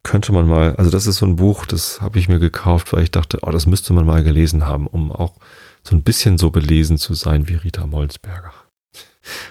könnte 0.06 0.32
man 0.32 0.48
mal, 0.48 0.76
also 0.76 0.92
das 0.92 1.08
ist 1.08 1.18
so 1.18 1.26
ein 1.26 1.36
Buch, 1.36 1.66
das 1.66 2.00
habe 2.00 2.20
ich 2.20 2.30
mir 2.30 2.40
gekauft, 2.40 2.94
weil 2.94 3.04
ich 3.04 3.12
dachte, 3.12 3.40
oh, 3.42 3.52
das 3.52 3.66
müsste 3.66 3.92
man 3.92 4.06
mal 4.06 4.24
gelesen 4.24 4.66
haben, 4.66 4.88
um 4.88 5.12
auch 5.12 5.34
so 5.84 5.96
ein 5.96 6.04
bisschen 6.04 6.38
so 6.38 6.52
belesen 6.52 6.98
zu 6.98 7.14
sein 7.16 7.50
wie 7.50 7.56
Rita 7.56 7.86
Molzberger. 7.86 8.54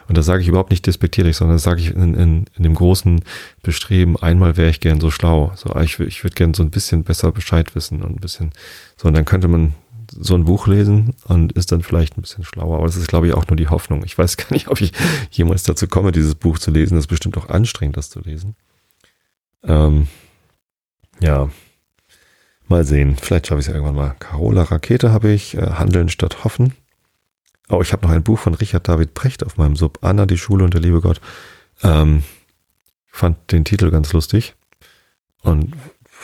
Und 0.08 0.16
das 0.16 0.26
sage 0.26 0.42
ich 0.42 0.48
überhaupt 0.48 0.70
nicht 0.70 0.86
despektierlich, 0.86 1.36
sondern 1.36 1.56
das 1.56 1.64
sage 1.64 1.80
ich 1.80 1.90
in, 1.90 2.14
in, 2.14 2.44
in 2.56 2.62
dem 2.62 2.74
großen 2.74 3.24
Bestreben, 3.62 4.16
einmal 4.16 4.56
wäre 4.56 4.70
ich 4.70 4.78
gern 4.78 5.00
so 5.00 5.10
schlau. 5.10 5.52
So, 5.56 5.74
ich, 5.80 5.98
ich 5.98 6.22
würde 6.22 6.36
gern 6.36 6.54
so 6.54 6.62
ein 6.62 6.70
bisschen 6.70 7.02
besser 7.02 7.32
Bescheid 7.32 7.74
wissen 7.74 8.02
und 8.02 8.12
ein 8.12 8.20
bisschen, 8.20 8.52
so, 8.96 9.08
und 9.08 9.14
dann 9.14 9.24
könnte 9.24 9.48
man 9.48 9.74
so 10.08 10.36
ein 10.36 10.44
Buch 10.44 10.68
lesen 10.68 11.14
und 11.24 11.52
ist 11.52 11.72
dann 11.72 11.82
vielleicht 11.82 12.16
ein 12.16 12.22
bisschen 12.22 12.44
schlauer. 12.44 12.76
Aber 12.76 12.86
das 12.86 12.94
ist, 12.94 13.08
glaube 13.08 13.26
ich, 13.26 13.34
auch 13.34 13.48
nur 13.48 13.56
die 13.56 13.68
Hoffnung. 13.68 14.04
Ich 14.04 14.16
weiß 14.16 14.36
gar 14.38 14.52
nicht, 14.52 14.68
ob 14.68 14.80
ich 14.80 14.92
jemals 15.32 15.64
dazu 15.64 15.88
komme, 15.88 16.12
dieses 16.12 16.36
Buch 16.36 16.60
zu 16.60 16.70
lesen. 16.70 16.94
Das 16.94 17.04
ist 17.04 17.08
bestimmt 17.08 17.36
auch 17.36 17.48
anstrengend, 17.48 17.96
das 17.96 18.10
zu 18.10 18.20
lesen. 18.20 18.54
Ähm, 19.64 20.06
ja, 21.20 21.48
mal 22.68 22.84
sehen. 22.84 23.16
Vielleicht 23.16 23.46
schaffe 23.46 23.60
ich 23.60 23.68
es 23.68 23.72
irgendwann 23.72 23.96
mal. 23.96 24.16
Carola 24.18 24.62
Rakete 24.64 25.12
habe 25.12 25.30
ich, 25.30 25.56
äh, 25.56 25.72
Handeln 25.72 26.08
statt 26.08 26.44
Hoffen. 26.44 26.74
Oh, 27.68 27.80
ich 27.80 27.92
habe 27.92 28.06
noch 28.06 28.12
ein 28.12 28.22
Buch 28.22 28.38
von 28.38 28.54
Richard 28.54 28.88
David 28.88 29.14
Precht 29.14 29.44
auf 29.44 29.56
meinem 29.56 29.76
Sub. 29.76 29.98
Anna, 30.02 30.26
die 30.26 30.38
Schule 30.38 30.64
und 30.64 30.74
der 30.74 30.80
liebe 30.80 31.00
Gott. 31.00 31.20
Ähm, 31.82 32.22
fand 33.06 33.52
den 33.52 33.64
Titel 33.64 33.90
ganz 33.90 34.12
lustig 34.12 34.54
und 35.42 35.74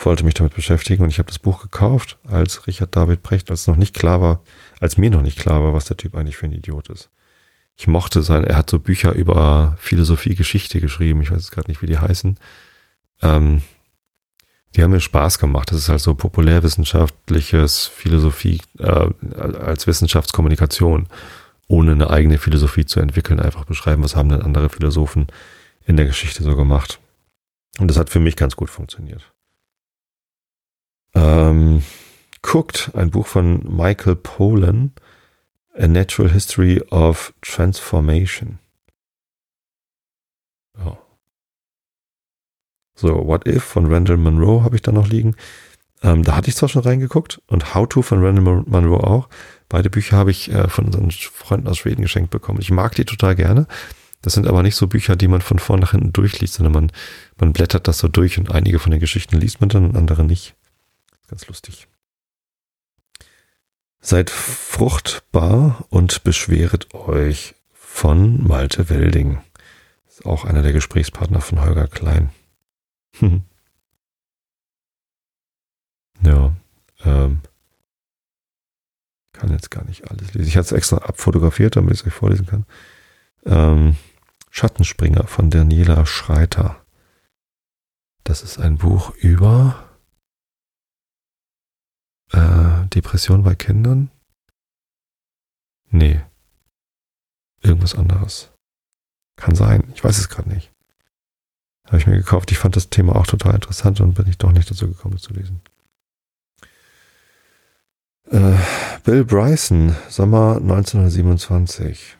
wollte 0.03 0.23
mich 0.23 0.33
damit 0.33 0.55
beschäftigen. 0.55 1.03
Und 1.03 1.09
ich 1.09 1.19
habe 1.19 1.27
das 1.27 1.39
Buch 1.39 1.61
gekauft, 1.61 2.17
als 2.27 2.67
Richard 2.67 2.95
David 2.95 3.23
Precht, 3.23 3.49
als 3.49 3.67
noch 3.67 3.75
nicht 3.75 3.95
klar 3.95 4.21
war, 4.21 4.41
als 4.79 4.97
mir 4.97 5.09
noch 5.09 5.21
nicht 5.21 5.39
klar 5.39 5.63
war, 5.63 5.73
was 5.73 5.85
der 5.85 5.97
Typ 5.97 6.15
eigentlich 6.15 6.37
für 6.37 6.45
ein 6.45 6.51
Idiot 6.51 6.89
ist. 6.89 7.09
Ich 7.77 7.87
mochte 7.87 8.21
sein, 8.21 8.43
er 8.43 8.57
hat 8.57 8.69
so 8.69 8.79
Bücher 8.79 9.13
über 9.13 9.75
Philosophie, 9.79 10.35
Geschichte 10.35 10.79
geschrieben. 10.81 11.21
Ich 11.21 11.31
weiß 11.31 11.37
jetzt 11.37 11.51
gerade 11.51 11.69
nicht, 11.71 11.81
wie 11.81 11.87
die 11.87 11.97
heißen. 11.97 12.37
Ähm, 13.21 13.61
die 14.75 14.83
haben 14.83 14.91
mir 14.91 15.01
Spaß 15.01 15.39
gemacht. 15.39 15.71
Das 15.71 15.79
ist 15.79 15.89
halt 15.89 15.99
so 15.99 16.15
populärwissenschaftliches 16.15 17.87
Philosophie 17.87 18.61
äh, 18.79 19.09
als 19.37 19.87
Wissenschaftskommunikation, 19.87 21.07
ohne 21.67 21.91
eine 21.91 22.09
eigene 22.09 22.37
Philosophie 22.37 22.85
zu 22.85 22.99
entwickeln, 22.99 23.39
einfach 23.39 23.65
beschreiben, 23.65 24.03
was 24.03 24.15
haben 24.15 24.29
denn 24.29 24.41
andere 24.41 24.69
Philosophen 24.69 25.27
in 25.85 25.97
der 25.97 26.05
Geschichte 26.05 26.43
so 26.43 26.55
gemacht. 26.55 26.99
Und 27.79 27.87
das 27.87 27.97
hat 27.97 28.09
für 28.09 28.19
mich 28.19 28.35
ganz 28.35 28.55
gut 28.55 28.69
funktioniert. 28.69 29.31
Ähm, 31.13 31.83
Cooked, 32.41 32.91
ein 32.95 33.11
Buch 33.11 33.27
von 33.27 33.75
Michael 33.75 34.15
Pollan, 34.15 34.93
A 35.73 35.87
Natural 35.87 36.31
History 36.31 36.81
of 36.89 37.33
Transformation. 37.41 38.59
Ja. 40.77 40.97
So, 43.01 43.25
What 43.25 43.47
If 43.47 43.63
von 43.63 43.91
Randall 43.91 44.17
Monroe 44.17 44.63
habe 44.63 44.75
ich 44.75 44.83
da 44.83 44.91
noch 44.91 45.07
liegen. 45.07 45.35
Ähm, 46.03 46.23
da 46.23 46.35
hatte 46.35 46.49
ich 46.49 46.55
zwar 46.55 46.69
schon 46.69 46.83
reingeguckt 46.83 47.41
und 47.47 47.73
How 47.73 47.89
To 47.89 48.03
von 48.03 48.23
Randall 48.23 48.63
Monroe 48.67 49.03
auch. 49.03 49.27
Beide 49.69 49.89
Bücher 49.89 50.17
habe 50.17 50.29
ich 50.29 50.51
äh, 50.51 50.67
von 50.69 50.85
unseren 50.85 51.09
Freunden 51.09 51.67
aus 51.67 51.79
Schweden 51.79 52.03
geschenkt 52.03 52.29
bekommen. 52.29 52.59
Ich 52.61 52.69
mag 52.69 52.93
die 52.93 53.05
total 53.05 53.35
gerne. 53.35 53.65
Das 54.21 54.33
sind 54.33 54.45
aber 54.45 54.61
nicht 54.61 54.75
so 54.75 54.85
Bücher, 54.85 55.15
die 55.15 55.27
man 55.27 55.41
von 55.41 55.57
vorn 55.57 55.79
nach 55.79 55.91
hinten 55.91 56.13
durchliest, 56.13 56.53
sondern 56.55 56.73
man, 56.73 56.91
man 57.39 57.53
blättert 57.53 57.87
das 57.87 57.97
so 57.97 58.07
durch 58.07 58.37
und 58.37 58.51
einige 58.51 58.77
von 58.77 58.91
den 58.91 58.99
Geschichten 58.99 59.39
liest 59.39 59.61
man 59.61 59.69
dann 59.69 59.85
und 59.85 59.97
andere 59.97 60.23
nicht. 60.23 60.53
Ganz 61.27 61.47
lustig. 61.47 61.87
Seid 63.99 64.29
fruchtbar 64.29 65.85
und 65.89 66.23
beschweret 66.23 66.93
euch 66.93 67.55
von 67.73 68.47
Malte 68.47 68.89
Welding. 68.89 69.39
Ist 70.07 70.23
auch 70.27 70.45
einer 70.45 70.61
der 70.61 70.73
Gesprächspartner 70.73 71.41
von 71.41 71.61
Holger 71.61 71.87
Klein. 71.87 72.29
Ja, 76.23 76.55
ähm, 77.03 77.41
kann 79.33 79.51
jetzt 79.51 79.71
gar 79.71 79.83
nicht 79.85 80.09
alles 80.09 80.33
lesen. 80.33 80.47
Ich 80.47 80.55
hatte 80.55 80.67
es 80.67 80.71
extra 80.71 80.97
abfotografiert, 80.97 81.75
damit 81.75 81.93
ich 81.93 82.01
es 82.01 82.07
euch 82.07 82.13
vorlesen 82.13 82.45
kann. 82.45 82.65
Ähm, 83.43 83.97
Schattenspringer 84.51 85.25
von 85.25 85.49
Daniela 85.49 86.05
Schreiter. 86.05 86.85
Das 88.23 88.43
ist 88.43 88.59
ein 88.59 88.77
Buch 88.77 89.15
über 89.15 89.89
äh, 92.31 92.85
Depression 92.87 93.43
bei 93.43 93.55
Kindern. 93.55 94.11
Nee. 95.89 96.21
Irgendwas 97.63 97.95
anderes. 97.95 98.51
Kann 99.37 99.55
sein. 99.55 99.91
Ich 99.95 100.03
weiß 100.03 100.19
es 100.19 100.29
gerade 100.29 100.49
nicht. 100.49 100.70
Habe 101.85 101.97
ich 101.97 102.07
mir 102.07 102.17
gekauft. 102.17 102.51
Ich 102.51 102.57
fand 102.57 102.75
das 102.75 102.89
Thema 102.89 103.15
auch 103.15 103.27
total 103.27 103.55
interessant 103.55 103.99
und 104.01 104.13
bin 104.13 104.27
ich 104.27 104.37
doch 104.37 104.51
nicht 104.51 104.69
dazu 104.69 104.87
gekommen, 104.87 105.15
das 105.15 105.23
zu 105.23 105.33
lesen. 105.33 105.61
Äh, 108.29 108.55
Bill 109.03 109.25
Bryson, 109.25 109.95
Sommer 110.07 110.57
1927. 110.57 112.17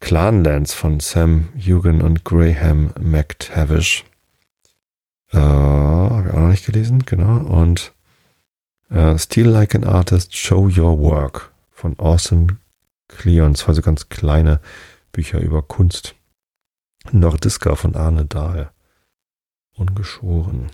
Clanlands 0.00 0.74
von 0.74 1.00
Sam 1.00 1.48
Hugan 1.56 2.02
und 2.02 2.24
Graham 2.24 2.92
McTavish. 3.00 4.04
Äh, 5.32 5.38
Habe 5.38 6.28
ich 6.28 6.34
auch 6.34 6.40
noch 6.40 6.48
nicht 6.48 6.66
gelesen, 6.66 7.04
genau. 7.04 7.38
Und 7.38 7.92
äh, 8.90 9.18
Steal 9.18 9.48
Like 9.48 9.74
an 9.74 9.84
Artist, 9.84 10.36
Show 10.36 10.68
Your 10.68 10.98
Work 10.98 11.52
von 11.70 11.98
Awesome 11.98 12.58
Cleon. 13.08 13.54
Zwei 13.54 13.74
so 13.74 13.82
ganz 13.82 14.08
kleine 14.08 14.60
Bücher 15.12 15.40
über 15.40 15.62
Kunst. 15.62 16.14
Nordiska 17.12 17.74
von 17.74 17.94
Arne 17.94 18.24
Dahl. 18.24 18.70
Ungeschoren. 19.74 20.70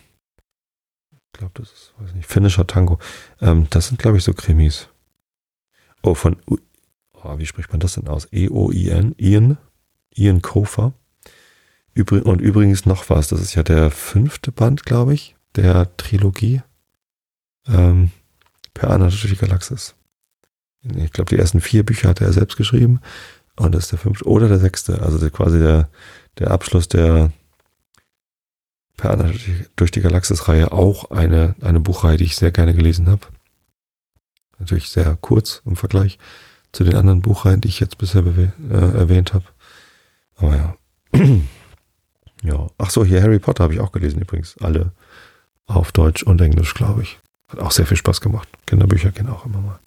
Ich 1.12 1.32
glaube, 1.32 1.52
das 1.54 1.72
ist, 1.72 1.94
weiß 1.98 2.14
nicht, 2.14 2.26
finnischer 2.28 2.66
Tango. 2.66 2.98
Ähm, 3.40 3.66
das 3.70 3.88
sind, 3.88 3.98
glaube 3.98 4.16
ich, 4.16 4.24
so 4.24 4.32
Krimis. 4.32 4.88
Oh, 6.02 6.14
von, 6.14 6.36
oh, 6.46 6.58
wie 7.38 7.46
spricht 7.46 7.70
man 7.70 7.80
das 7.80 7.94
denn 7.94 8.08
aus? 8.08 8.28
E-O-I-N, 8.32 9.14
Ian, 9.18 9.58
Ian 10.14 10.42
Kofer. 10.42 10.92
Übr 11.94 12.26
und 12.26 12.40
übrigens 12.40 12.86
noch 12.86 13.08
was, 13.08 13.28
das 13.28 13.40
ist 13.40 13.54
ja 13.54 13.62
der 13.62 13.90
fünfte 13.90 14.50
Band, 14.50 14.84
glaube 14.84 15.14
ich, 15.14 15.36
der 15.54 15.96
Trilogie. 15.96 16.62
Ähm, 17.66 18.10
per 18.74 18.90
Anna 18.90 19.08
Galaxis. 19.38 19.94
Ich 20.82 21.12
glaube, 21.12 21.30
die 21.30 21.40
ersten 21.40 21.60
vier 21.60 21.84
Bücher 21.84 22.08
hat 22.08 22.20
er 22.20 22.32
selbst 22.32 22.56
geschrieben. 22.56 23.00
Und 23.56 23.74
das 23.74 23.84
ist 23.84 23.92
der 23.92 23.98
fünfte 23.98 24.26
oder 24.26 24.48
der 24.48 24.58
sechste. 24.58 25.00
Also 25.00 25.30
quasi 25.30 25.58
der, 25.58 25.88
der 26.38 26.50
Abschluss 26.50 26.88
der 26.88 27.32
Per 28.96 29.10
Anna 29.10 29.32
durch 29.76 29.90
die 29.90 30.00
Galaxis-Reihe 30.00 30.70
auch 30.70 31.10
eine, 31.10 31.56
eine 31.60 31.80
Buchreihe, 31.80 32.16
die 32.16 32.24
ich 32.24 32.36
sehr 32.36 32.52
gerne 32.52 32.74
gelesen 32.74 33.08
habe. 33.08 33.26
Natürlich 34.58 34.88
sehr 34.88 35.16
kurz 35.20 35.62
im 35.66 35.74
Vergleich 35.74 36.18
zu 36.72 36.84
den 36.84 36.94
anderen 36.94 37.20
Buchreihen, 37.20 37.60
die 37.60 37.68
ich 37.68 37.80
jetzt 37.80 37.98
bisher 37.98 38.24
äh, 38.24 38.52
erwähnt 38.72 39.34
habe. 39.34 39.44
Aber 40.36 40.56
ja. 40.56 40.76
ja. 42.42 42.66
Ach 42.78 42.90
so, 42.90 43.04
hier 43.04 43.22
Harry 43.22 43.38
Potter 43.40 43.64
habe 43.64 43.74
ich 43.74 43.80
auch 43.80 43.92
gelesen 43.92 44.20
übrigens. 44.20 44.56
Alle 44.60 44.92
auf 45.66 45.92
Deutsch 45.92 46.22
und 46.22 46.40
Englisch, 46.40 46.74
glaube 46.74 47.02
ich. 47.02 47.18
Hat 47.48 47.60
auch 47.60 47.72
sehr 47.72 47.86
viel 47.86 47.96
Spaß 47.96 48.20
gemacht. 48.20 48.48
Kinderbücher 48.66 49.10
gehen 49.10 49.28
auch 49.28 49.44
immer 49.44 49.60
mal. 49.60 49.80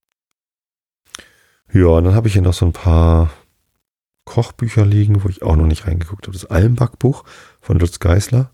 Ja, 1.73 1.87
und 1.87 2.05
dann 2.05 2.15
habe 2.15 2.27
ich 2.27 2.33
hier 2.33 2.41
noch 2.41 2.53
so 2.53 2.65
ein 2.65 2.73
paar 2.73 3.31
Kochbücher 4.28 4.86
liegen, 4.86 5.23
wo 5.23 5.30
ich 5.30 5.41
auch 5.41 5.55
noch 5.55 5.65
nicht 5.65 5.88
reingeguckt 5.88 6.28
habe. 6.28 6.38
Das 6.38 6.45
Almbackbuch 6.45 7.23
von 7.61 7.80
Lutz 7.80 7.99
Geisler. 7.99 8.51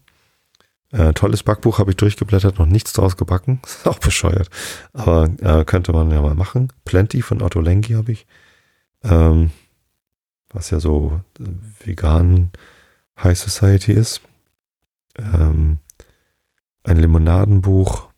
Äh, 0.91 1.13
tolles 1.13 1.41
Backbuch 1.41 1.79
habe 1.79 1.89
ich 1.89 1.97
durchgeblättert, 1.97 2.59
noch 2.59 2.67
nichts 2.67 2.93
draus 2.93 3.17
gebacken. 3.17 3.59
Ist 3.65 3.87
auch 3.87 3.99
bescheuert. 3.99 4.49
Aber 4.93 5.29
äh, 5.41 5.65
könnte 5.65 5.91
man 5.91 6.11
ja 6.11 6.21
mal 6.21 6.35
machen. 6.35 6.71
Plenty 6.85 7.23
von 7.23 7.41
Otto 7.41 7.59
Lengi 7.59 7.93
habe 7.93 8.11
ich. 8.11 8.27
Ähm, 9.03 9.49
was 10.49 10.69
ja 10.69 10.79
so 10.79 11.19
äh, 11.39 11.43
vegan 11.85 12.51
High 13.21 13.37
Society 13.37 13.93
ist. 13.93 14.21
Ähm, 15.17 15.79
ein 16.83 16.97
Limonadenbuch. 16.97 18.09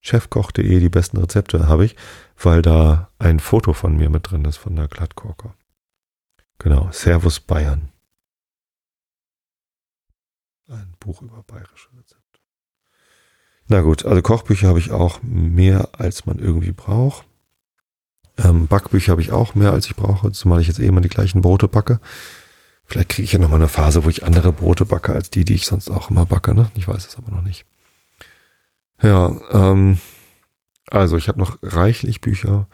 Chefkoch.de, 0.00 0.80
die 0.80 0.88
besten 0.90 1.16
Rezepte 1.16 1.66
habe 1.66 1.86
ich, 1.86 1.96
weil 2.36 2.60
da 2.60 3.08
ein 3.18 3.40
Foto 3.40 3.72
von 3.72 3.96
mir 3.96 4.10
mit 4.10 4.30
drin 4.30 4.44
ist 4.44 4.58
von 4.58 4.76
der 4.76 4.88
Glattkorker. 4.88 5.54
Genau, 6.58 6.90
Servus 6.92 7.40
Bayern. 7.40 7.90
Ein 10.68 10.94
Buch 10.98 11.20
über 11.22 11.42
bayerische 11.42 11.88
Rezepte. 11.98 12.40
Na 13.68 13.80
gut, 13.80 14.04
also 14.04 14.22
Kochbücher 14.22 14.68
habe 14.68 14.78
ich 14.78 14.90
auch 14.90 15.22
mehr, 15.22 15.88
als 15.92 16.26
man 16.26 16.38
irgendwie 16.38 16.72
braucht. 16.72 17.26
Ähm, 18.36 18.66
Backbücher 18.66 19.12
habe 19.12 19.22
ich 19.22 19.32
auch 19.32 19.54
mehr, 19.54 19.72
als 19.72 19.86
ich 19.86 19.94
brauche, 19.94 20.32
zumal 20.32 20.60
ich 20.60 20.66
jetzt 20.66 20.80
eh 20.80 20.86
immer 20.86 21.00
die 21.00 21.08
gleichen 21.08 21.40
Brote 21.40 21.68
backe. 21.68 22.00
Vielleicht 22.84 23.10
kriege 23.10 23.24
ich 23.24 23.32
ja 23.32 23.38
nochmal 23.38 23.60
eine 23.60 23.68
Phase, 23.68 24.04
wo 24.04 24.10
ich 24.10 24.24
andere 24.24 24.52
Brote 24.52 24.84
backe, 24.84 25.12
als 25.12 25.30
die, 25.30 25.44
die 25.44 25.54
ich 25.54 25.66
sonst 25.66 25.88
auch 25.88 26.10
immer 26.10 26.26
backe. 26.26 26.54
Ne? 26.54 26.70
Ich 26.74 26.88
weiß 26.88 27.06
es 27.06 27.16
aber 27.16 27.30
noch 27.30 27.42
nicht. 27.42 27.64
Ja, 29.00 29.36
ähm, 29.52 29.98
also 30.90 31.16
ich 31.16 31.28
habe 31.28 31.38
noch 31.38 31.58
reichlich 31.62 32.20
Bücher, 32.20 32.68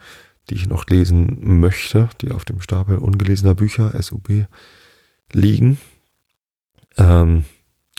die 0.49 0.55
ich 0.55 0.67
noch 0.67 0.87
lesen 0.87 1.59
möchte, 1.59 2.09
die 2.21 2.31
auf 2.31 2.45
dem 2.45 2.61
Stapel 2.61 2.97
ungelesener 2.97 3.55
Bücher, 3.55 3.93
SUB, 4.01 4.47
liegen. 5.31 5.77
Ähm, 6.97 7.45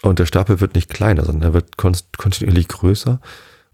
und 0.02 0.18
der 0.18 0.26
Stapel 0.26 0.60
wird 0.60 0.74
nicht 0.74 0.90
kleiner, 0.90 1.24
sondern 1.24 1.50
er 1.50 1.54
wird 1.54 1.76
kontinuierlich 1.76 2.68
größer. 2.68 3.20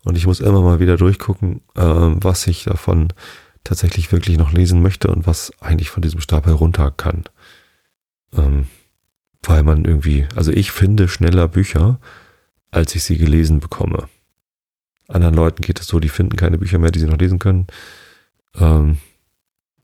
Und 0.05 0.17
ich 0.17 0.27
muss 0.27 0.41
immer 0.41 0.63
mal 0.63 0.81
wieder 0.81 0.97
durchgucken, 0.97 1.63
ähm, 1.77 2.23
was 2.23 2.47
ich 2.47 2.65
davon 2.65 3.09
tatsächlich 3.65 4.13
wirklich 4.13 4.39
noch 4.39 4.53
lesen 4.53 4.83
möchte 4.83 5.09
und 5.09 5.27
was 5.27 5.53
eigentlich 5.61 5.91
von 5.91 6.03
diesem 6.03 6.21
Stapel 6.21 6.53
runter 6.53 6.91
kann. 6.91 7.25
Ähm, 8.33 8.67
weil 9.43 9.63
man 9.63 9.85
irgendwie, 9.85 10.27
also 10.35 10.53
ich 10.53 10.71
finde 10.71 11.09
schneller 11.09 11.49
Bücher, 11.49 12.01
als 12.71 12.95
ich 12.95 13.05
sie 13.05 13.17
gelesen 13.17 13.61
bekomme. 13.61 14.09
Anderen 15.09 15.35
Leuten 15.35 15.63
geht 15.63 15.81
es 15.81 15.87
so, 15.87 16.01
die 16.01 16.11
finden 16.11 16.37
keine 16.37 16.59
Bücher 16.59 16.79
mehr, 16.79 16.91
die 16.91 16.99
sie 16.99 17.07
noch 17.07 17.19
lesen 17.19 17.39
können. 17.39 17.67
Ähm, 18.59 18.99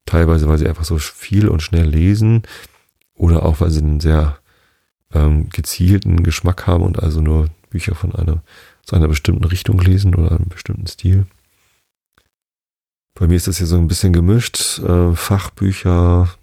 teilweise, 0.06 0.48
weil 0.48 0.58
sie 0.58 0.68
einfach 0.68 0.84
so 0.84 0.98
viel 0.98 1.48
und 1.48 1.62
schnell 1.62 1.86
lesen 1.86 2.42
oder 3.14 3.44
auch, 3.44 3.60
weil 3.60 3.70
sie 3.70 3.80
einen 3.80 4.00
sehr 4.00 4.38
ähm, 5.12 5.48
gezielten 5.50 6.22
Geschmack 6.22 6.66
haben 6.66 6.82
und 6.82 7.02
also 7.02 7.20
nur 7.20 7.48
Bücher 7.70 7.94
von 7.94 8.14
einer, 8.14 8.42
aus 8.84 8.92
einer 8.92 9.08
bestimmten 9.08 9.44
Richtung 9.44 9.80
lesen 9.80 10.14
oder 10.14 10.32
einem 10.32 10.48
bestimmten 10.48 10.86
Stil. 10.86 11.26
Bei 13.14 13.28
mir 13.28 13.36
ist 13.36 13.46
das 13.46 13.58
hier 13.58 13.66
so 13.66 13.76
ein 13.76 13.88
bisschen 13.88 14.12
gemischt. 14.12 14.80
Äh, 14.80 15.14
Fachbücher, 15.14 16.34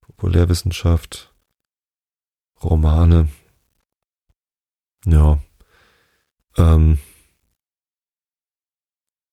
Populärwissenschaft, 0.00 1.32
Romane. 2.62 3.28
Ja. 5.06 5.38
Ähm, 6.56 6.98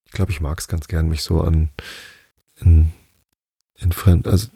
ich 0.05 0.11
glaube, 0.11 0.31
ich 0.31 0.41
mag 0.41 0.59
es 0.59 0.67
ganz 0.67 0.87
gern, 0.87 1.09
mich 1.09 1.23
so 1.23 1.41
an 1.41 1.69
in, 2.61 2.91
in 3.75 3.91
Fremd, 3.91 4.27
also 4.27 4.47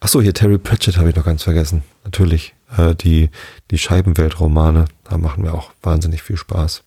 ach 0.00 0.08
so, 0.08 0.20
hier 0.20 0.34
Terry 0.34 0.58
Pratchett 0.58 0.96
habe 0.96 1.10
ich 1.10 1.16
noch 1.16 1.24
ganz 1.24 1.42
vergessen. 1.42 1.82
Natürlich, 2.04 2.54
äh, 2.76 2.94
die, 2.94 3.30
die 3.70 3.78
Scheibenweltromane, 3.78 4.86
da 5.04 5.18
machen 5.18 5.44
wir 5.44 5.54
auch 5.54 5.72
wahnsinnig 5.82 6.22
viel 6.22 6.36
Spaß. 6.36 6.84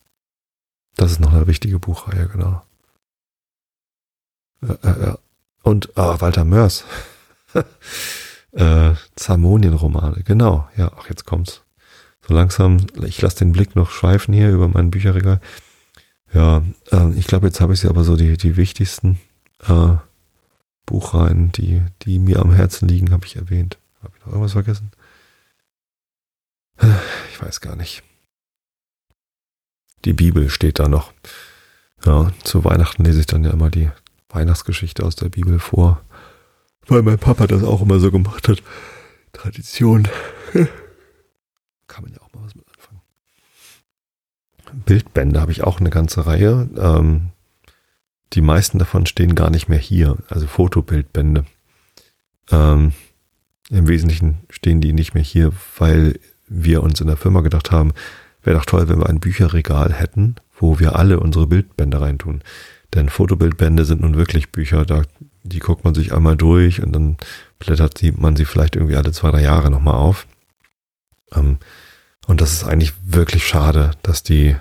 Das 0.95 1.11
ist 1.11 1.19
noch 1.19 1.33
eine 1.33 1.47
wichtige 1.47 1.79
Buchreihe, 1.79 2.27
genau. 2.27 2.61
Äh, 4.61 4.87
äh, 4.87 5.15
und 5.63 5.97
ah, 5.97 6.19
Walter 6.19 6.45
Mörs. 6.45 6.83
äh, 8.51 8.91
Zarmonien-Romane, 9.15 10.23
genau. 10.23 10.67
Ja, 10.75 10.91
ach, 10.97 11.09
jetzt 11.09 11.25
kommt's. 11.25 11.61
So 12.27 12.33
langsam, 12.33 12.85
ich 13.03 13.21
lasse 13.21 13.39
den 13.39 13.51
Blick 13.51 13.75
noch 13.75 13.89
schweifen 13.89 14.33
hier 14.33 14.51
über 14.51 14.67
mein 14.67 14.91
Bücherregal. 14.91 15.39
Ja, 16.33 16.63
äh, 16.91 17.11
ich 17.15 17.27
glaube, 17.27 17.47
jetzt 17.47 17.61
habe 17.61 17.73
ich 17.73 17.79
sie 17.79 17.89
aber 17.89 18.03
so 18.03 18.15
die, 18.15 18.37
die 18.37 18.57
wichtigsten 18.57 19.19
äh, 19.67 19.95
Buchreihen, 20.85 21.51
die, 21.51 21.81
die 22.03 22.19
mir 22.19 22.39
am 22.39 22.51
Herzen 22.51 22.87
liegen, 22.87 23.11
habe 23.11 23.25
ich 23.25 23.35
erwähnt. 23.35 23.77
Habe 24.01 24.13
ich 24.15 24.21
noch 24.21 24.33
irgendwas 24.33 24.53
vergessen? 24.53 24.91
Ich 27.31 27.41
weiß 27.41 27.61
gar 27.61 27.75
nicht. 27.75 28.03
Die 30.05 30.13
Bibel 30.13 30.49
steht 30.49 30.79
da 30.79 30.87
noch. 30.87 31.13
Ja, 32.05 32.31
zu 32.43 32.63
Weihnachten 32.63 33.03
lese 33.03 33.19
ich 33.19 33.27
dann 33.27 33.43
ja 33.43 33.51
immer 33.51 33.69
die 33.69 33.91
Weihnachtsgeschichte 34.29 35.05
aus 35.05 35.15
der 35.15 35.29
Bibel 35.29 35.59
vor. 35.59 36.01
Weil 36.87 37.03
mein 37.03 37.19
Papa 37.19 37.45
das 37.45 37.63
auch 37.63 37.81
immer 37.81 37.99
so 37.99 38.11
gemacht 38.11 38.47
hat. 38.47 38.63
Tradition. 39.33 40.07
Kann 41.87 42.03
man 42.03 42.13
ja 42.13 42.21
auch 42.21 42.33
mal 42.33 42.43
was 42.43 42.55
mit 42.55 42.65
Bildbände 44.73 45.41
habe 45.41 45.51
ich 45.51 45.63
auch 45.63 45.79
eine 45.79 45.89
ganze 45.89 46.25
Reihe. 46.25 46.69
Ähm, 46.77 47.29
die 48.33 48.41
meisten 48.41 48.79
davon 48.79 49.05
stehen 49.05 49.35
gar 49.35 49.49
nicht 49.49 49.67
mehr 49.67 49.79
hier, 49.79 50.17
also 50.29 50.47
Fotobildbände. 50.47 51.45
Ähm, 52.51 52.93
Im 53.69 53.87
Wesentlichen 53.87 54.39
stehen 54.49 54.81
die 54.81 54.93
nicht 54.93 55.13
mehr 55.13 55.23
hier, 55.23 55.51
weil 55.77 56.19
wir 56.47 56.83
uns 56.83 57.01
in 57.01 57.07
der 57.07 57.17
Firma 57.17 57.41
gedacht 57.41 57.71
haben, 57.71 57.93
wäre 58.43 58.57
doch 58.57 58.65
toll, 58.65 58.89
wenn 58.89 58.99
wir 58.99 59.09
ein 59.09 59.19
Bücherregal 59.19 59.93
hätten, 59.93 60.35
wo 60.57 60.79
wir 60.79 60.95
alle 60.95 61.19
unsere 61.19 61.47
Bildbände 61.47 62.01
reintun. 62.01 62.41
Denn 62.93 63.09
Fotobildbände 63.09 63.85
sind 63.85 64.01
nun 64.01 64.17
wirklich 64.17 64.51
Bücher, 64.51 64.85
da, 64.85 65.03
die 65.43 65.59
guckt 65.59 65.83
man 65.85 65.93
sich 65.93 66.13
einmal 66.13 66.35
durch 66.35 66.81
und 66.81 66.91
dann 66.91 67.17
blättert 67.59 68.01
man 68.17 68.35
sie 68.35 68.45
vielleicht 68.45 68.75
irgendwie 68.75 68.97
alle 68.97 69.11
zwei, 69.11 69.31
drei 69.31 69.43
Jahre 69.43 69.71
nochmal 69.71 69.95
auf. 69.95 70.27
Ähm, 71.33 71.57
und 72.27 72.41
das 72.41 72.53
ist 72.53 72.63
eigentlich 72.63 72.93
wirklich 73.03 73.47
schade, 73.47 73.91
dass 74.03 74.23
die 74.23 74.55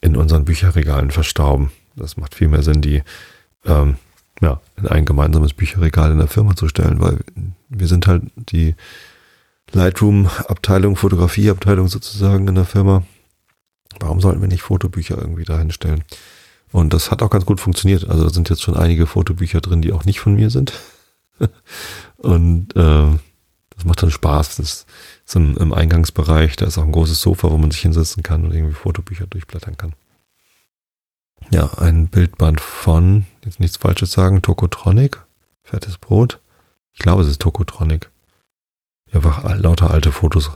in 0.00 0.16
unseren 0.16 0.44
Bücherregalen 0.44 1.10
verstauben. 1.10 1.70
Das 1.96 2.16
macht 2.16 2.34
viel 2.34 2.48
mehr 2.48 2.62
Sinn, 2.62 2.82
die 2.82 3.02
ähm, 3.64 3.96
ja, 4.40 4.60
in 4.76 4.86
ein 4.86 5.04
gemeinsames 5.04 5.54
Bücherregal 5.54 6.12
in 6.12 6.18
der 6.18 6.28
Firma 6.28 6.54
zu 6.54 6.68
stellen, 6.68 7.00
weil 7.00 7.20
wir 7.68 7.88
sind 7.88 8.06
halt 8.06 8.24
die 8.36 8.74
Lightroom-Abteilung, 9.72 10.96
Fotografie-Abteilung 10.96 11.88
sozusagen 11.88 12.46
in 12.46 12.54
der 12.54 12.64
Firma. 12.64 13.02
Warum 13.98 14.20
sollten 14.20 14.40
wir 14.40 14.48
nicht 14.48 14.62
Fotobücher 14.62 15.16
irgendwie 15.18 15.44
dahin 15.44 15.70
stellen? 15.70 16.04
Und 16.70 16.92
das 16.92 17.10
hat 17.10 17.22
auch 17.22 17.30
ganz 17.30 17.46
gut 17.46 17.60
funktioniert. 17.60 18.08
Also 18.08 18.24
da 18.24 18.30
sind 18.30 18.50
jetzt 18.50 18.62
schon 18.62 18.76
einige 18.76 19.06
Fotobücher 19.06 19.60
drin, 19.60 19.82
die 19.82 19.92
auch 19.92 20.04
nicht 20.04 20.20
von 20.20 20.34
mir 20.34 20.50
sind. 20.50 20.72
Und 22.18 22.76
äh, 22.76 23.18
das 23.74 23.84
macht 23.84 24.02
dann 24.02 24.10
Spaß. 24.10 24.56
Das 24.56 24.86
ist 25.26 25.36
im, 25.36 25.56
im 25.56 25.72
Eingangsbereich, 25.72 26.56
da 26.56 26.66
ist 26.66 26.78
auch 26.78 26.84
ein 26.84 26.92
großes 26.92 27.20
Sofa, 27.20 27.50
wo 27.50 27.56
man 27.56 27.70
sich 27.70 27.80
hinsetzen 27.80 28.22
kann 28.22 28.44
und 28.44 28.52
irgendwie 28.52 28.74
Fotobücher 28.74 29.26
durchblättern 29.26 29.76
kann. 29.76 29.94
Ja, 31.50 31.72
ein 31.78 32.08
Bildband 32.08 32.60
von, 32.60 33.26
jetzt 33.44 33.60
nichts 33.60 33.76
Falsches 33.76 34.12
sagen, 34.12 34.42
Tokotronic, 34.42 35.24
fettes 35.62 35.98
Brot. 35.98 36.40
Ich 36.92 37.00
glaube, 37.00 37.22
es 37.22 37.28
ist 37.28 37.40
Tokotronic. 37.40 38.10
Die 39.08 39.14
einfach 39.14 39.44
lauter 39.56 39.90
alte 39.90 40.10
Fotos 40.12 40.50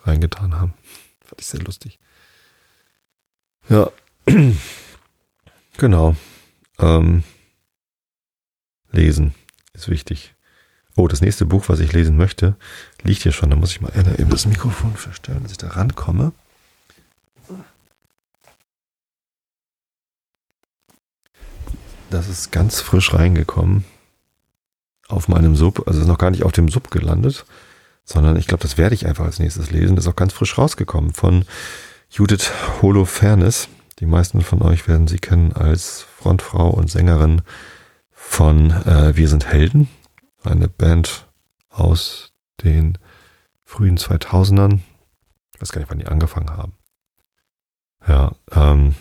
reingetan 0.00 0.54
haben. 0.54 0.74
Fand 1.24 1.40
ich 1.40 1.46
sehr 1.46 1.60
lustig. 1.60 1.98
Ja, 3.68 3.90
genau. 5.76 6.16
Ähm, 6.78 7.22
lesen 8.90 9.34
ist 9.72 9.88
wichtig. 9.88 10.34
Oh, 10.96 11.06
das 11.06 11.20
nächste 11.20 11.46
Buch, 11.46 11.68
was 11.68 11.78
ich 11.78 11.92
lesen 11.92 12.16
möchte, 12.16 12.56
liegt 13.02 13.22
hier 13.22 13.32
schon. 13.32 13.50
Da 13.50 13.56
muss 13.56 13.70
ich 13.70 13.80
mal 13.80 13.92
eben 13.94 14.30
das 14.30 14.46
Mikrofon 14.46 14.96
verstellen, 14.96 15.42
dass 15.44 15.52
ich 15.52 15.58
da 15.58 15.68
rankomme. 15.68 16.32
Das 22.10 22.28
ist 22.28 22.52
ganz 22.52 22.80
frisch 22.80 23.12
reingekommen 23.12 23.84
auf 25.08 25.28
meinem 25.28 25.56
Sub. 25.56 25.86
Also 25.86 26.00
ist 26.00 26.06
noch 26.06 26.18
gar 26.18 26.30
nicht 26.30 26.44
auf 26.44 26.52
dem 26.52 26.68
Sub 26.68 26.90
gelandet, 26.90 27.44
sondern 28.04 28.36
ich 28.36 28.46
glaube, 28.46 28.62
das 28.62 28.78
werde 28.78 28.94
ich 28.94 29.06
einfach 29.06 29.24
als 29.24 29.38
nächstes 29.38 29.70
lesen. 29.70 29.96
Das 29.96 30.06
ist 30.06 30.10
auch 30.10 30.16
ganz 30.16 30.32
frisch 30.32 30.56
rausgekommen 30.56 31.12
von 31.12 31.44
Judith 32.10 32.50
Holofernes. 32.80 33.68
Die 33.98 34.06
meisten 34.06 34.40
von 34.40 34.62
euch 34.62 34.88
werden 34.88 35.08
sie 35.08 35.18
kennen 35.18 35.52
als 35.52 36.02
Frontfrau 36.02 36.70
und 36.70 36.90
Sängerin 36.90 37.42
von 38.12 38.70
äh, 38.70 39.16
Wir 39.16 39.28
sind 39.28 39.46
Helden 39.46 39.88
eine 40.44 40.68
Band 40.68 41.26
aus 41.68 42.32
den 42.62 42.96
frühen 43.64 43.98
2000ern. 43.98 44.80
Ich 45.54 45.60
weiß 45.60 45.72
gar 45.72 45.80
nicht, 45.80 45.90
wann 45.90 45.98
die 45.98 46.06
angefangen 46.06 46.50
haben. 46.50 46.72
Ja, 48.06 48.32
ähm, 48.52 48.94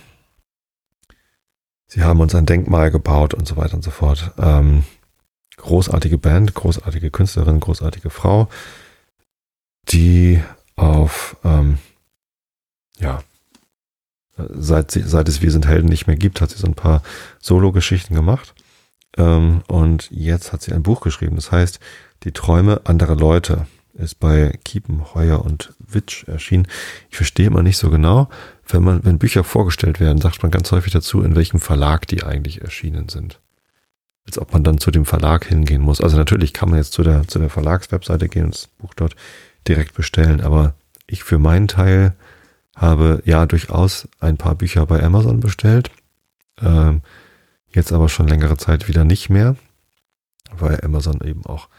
sie 1.88 2.04
haben 2.04 2.20
uns 2.20 2.36
ein 2.36 2.46
Denkmal 2.46 2.92
gebaut 2.92 3.34
und 3.34 3.48
so 3.48 3.58
weiter 3.58 3.76
und 3.76 3.84
so 3.84 3.92
fort. 3.92 4.32
Ähm, 4.38 4.84
großartige 5.58 6.18
Band, 6.18 6.54
großartige 6.54 7.12
Künstlerin, 7.12 7.60
großartige 7.60 8.10
Frau, 8.10 8.48
die 9.90 10.42
auf, 10.76 11.38
ähm, 11.44 11.80
ja, 13.00 13.24
seit, 14.38 14.92
seit 14.92 15.28
es 15.30 15.42
Wir 15.42 15.52
sind 15.52 15.66
Helden 15.68 15.90
nicht 15.90 16.08
mehr 16.08 16.16
gibt, 16.16 16.42
hat 16.42 16.52
sie 16.52 16.60
so 16.60 16.68
ein 16.68 16.76
paar 16.76 17.02
Solo-Geschichten 17.40 18.14
gemacht. 18.14 18.54
Ähm, 19.18 19.64
und 19.68 20.10
jetzt 20.12 20.54
hat 20.54 20.62
sie 20.62 20.74
ein 20.74 20.84
Buch 20.84 21.02
geschrieben. 21.02 21.36
Das 21.36 21.52
heißt, 21.52 21.80
Die 22.24 22.32
Träume 22.32 22.82
anderer 22.86 23.16
Leute 23.16 23.68
ist 23.94 24.20
bei 24.20 24.58
Kiepen, 24.64 25.14
Heuer 25.14 25.44
und 25.44 25.74
Witsch 25.80 26.28
erschienen. 26.28 26.68
Ich 27.10 27.18
verstehe 27.18 27.48
immer 27.48 27.64
nicht 27.64 27.78
so 27.78 27.90
genau, 27.90 28.30
wenn 28.68 28.84
man, 28.84 29.06
wenn 29.06 29.20
Bücher 29.20 29.44
vorgestellt 29.44 30.00
werden, 30.00 30.22
sagt 30.22 30.44
man 30.44 30.52
ganz 30.52 30.72
häufig 30.72 30.94
dazu, 30.94 31.22
in 31.22 31.36
welchem 31.36 31.60
Verlag 31.60 32.08
die 32.08 32.24
eigentlich 32.24 32.62
erschienen 32.62 33.10
sind. 33.10 33.40
Als 34.26 34.38
ob 34.38 34.52
man 34.52 34.64
dann 34.64 34.78
zu 34.78 34.92
dem 34.92 35.06
Verlag 35.06 35.46
hingehen 35.46 35.82
muss. 35.82 36.02
Also 36.02 36.18
natürlich 36.18 36.54
kann 36.54 36.70
man 36.70 36.80
jetzt 36.80 36.92
zu 36.94 37.04
der, 37.04 37.28
zu 37.28 37.40
der 37.40 37.50
Verlagswebseite 37.50 38.28
gehen 38.28 38.46
und 38.46 38.56
das 38.56 38.68
Buch 38.68 38.94
dort 38.94 39.16
direkt 39.68 39.96
bestellen, 39.96 40.42
aber 40.42 40.76
ich 41.08 41.24
für 41.24 41.40
meinen 41.40 41.68
Teil 41.68 42.14
habe 42.76 43.22
ja 43.26 43.46
durchaus 43.46 44.08
ein 44.20 44.38
paar 44.38 44.56
Bücher 44.56 44.86
bei 44.86 45.02
Amazon 45.02 45.40
bestellt. 45.40 45.90
Ähm, 46.62 47.02
jetzt 47.70 47.92
aber 47.92 48.10
schon 48.10 48.28
längere 48.28 48.58
Zeit 48.58 48.88
wieder 48.88 49.04
nicht 49.04 49.30
mehr, 49.30 49.56
weil 50.56 50.80
Amazon 50.84 51.22
eben 51.24 51.46
auch 51.46 51.70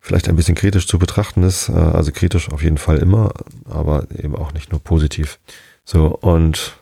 vielleicht 0.00 0.28
ein 0.28 0.36
bisschen 0.36 0.54
kritisch 0.54 0.86
zu 0.86 0.98
betrachten 0.98 1.42
ist. 1.42 1.68
Äh, 1.68 1.72
also 1.72 2.10
kritisch 2.10 2.50
auf 2.50 2.62
jeden 2.62 2.78
Fall 2.78 2.98
immer, 2.98 3.34
aber 3.64 4.06
eben 4.18 4.34
auch 4.34 4.52
nicht 4.52 4.72
nur 4.72 4.80
positiv. 4.82 5.38
So, 5.86 6.08
und 6.08 6.76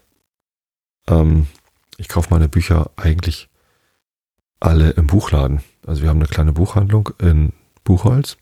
ähm, 1.08 1.46
ich 1.98 2.08
kaufe 2.08 2.30
meine 2.30 2.48
Bücher 2.48 2.90
eigentlich 2.96 3.50
alle 4.60 4.90
im 4.92 5.06
Buchladen. 5.06 5.62
Also 5.86 6.02
wir 6.02 6.08
haben 6.08 6.18
eine 6.18 6.26
kleine 6.26 6.52
Buchhandlung 6.52 7.10
in 7.18 7.52
Buchholz, 7.84 8.38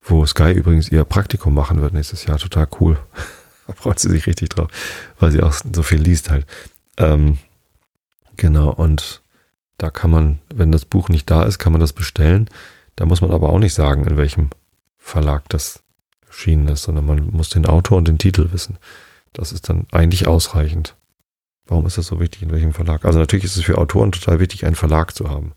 wo 0.00 0.24
Sky 0.24 0.52
übrigens 0.52 0.88
ihr 0.88 1.04
Praktikum 1.04 1.54
machen 1.54 1.82
wird 1.82 1.92
nächstes 1.92 2.24
Jahr. 2.24 2.38
Total 2.38 2.66
cool. 2.80 2.98
da 3.66 3.74
freut 3.74 3.98
sie 3.98 4.08
sich 4.08 4.26
richtig 4.26 4.48
drauf, 4.48 4.70
weil 5.20 5.30
sie 5.30 5.42
auch 5.42 5.52
so 5.52 5.82
viel 5.82 6.00
liest 6.00 6.30
halt. 6.30 6.46
Ähm, 6.96 7.36
genau, 8.38 8.70
und 8.70 9.20
da 9.76 9.90
kann 9.90 10.10
man, 10.10 10.38
wenn 10.54 10.72
das 10.72 10.86
Buch 10.86 11.10
nicht 11.10 11.30
da 11.30 11.42
ist, 11.42 11.58
kann 11.58 11.72
man 11.72 11.80
das 11.82 11.92
bestellen. 11.92 12.48
Da 12.96 13.04
muss 13.04 13.20
man 13.20 13.32
aber 13.32 13.50
auch 13.50 13.58
nicht 13.58 13.74
sagen, 13.74 14.06
in 14.06 14.16
welchem 14.16 14.48
Verlag 14.96 15.46
das 15.50 15.82
erschienen 16.26 16.68
ist, 16.68 16.84
sondern 16.84 17.04
man 17.04 17.30
muss 17.32 17.50
den 17.50 17.66
Autor 17.66 17.98
und 17.98 18.08
den 18.08 18.18
Titel 18.18 18.50
wissen. 18.50 18.78
Das 19.34 19.52
ist 19.52 19.68
dann 19.68 19.86
eigentlich 19.92 20.26
ausreichend. 20.26 20.96
Warum 21.66 21.86
ist 21.86 21.98
das 21.98 22.06
so 22.06 22.20
wichtig, 22.20 22.42
in 22.42 22.50
welchem 22.50 22.72
Verlag? 22.72 23.04
Also 23.04 23.18
natürlich 23.18 23.44
ist 23.44 23.56
es 23.56 23.64
für 23.64 23.78
Autoren 23.78 24.12
total 24.12 24.40
wichtig, 24.40 24.64
einen 24.64 24.76
Verlag 24.76 25.14
zu 25.14 25.28
haben. 25.28 25.52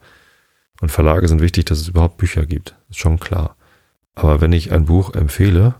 Und 0.81 0.91
Verlage 0.91 1.27
sind 1.27 1.41
wichtig, 1.41 1.65
dass 1.65 1.79
es 1.79 1.87
überhaupt 1.87 2.17
Bücher 2.17 2.45
gibt. 2.45 2.75
Ist 2.89 2.99
schon 2.99 3.19
klar. 3.19 3.55
Aber 4.15 4.41
wenn 4.41 4.53
ich 4.53 4.71
ein 4.71 4.85
Buch 4.85 5.13
empfehle, 5.13 5.75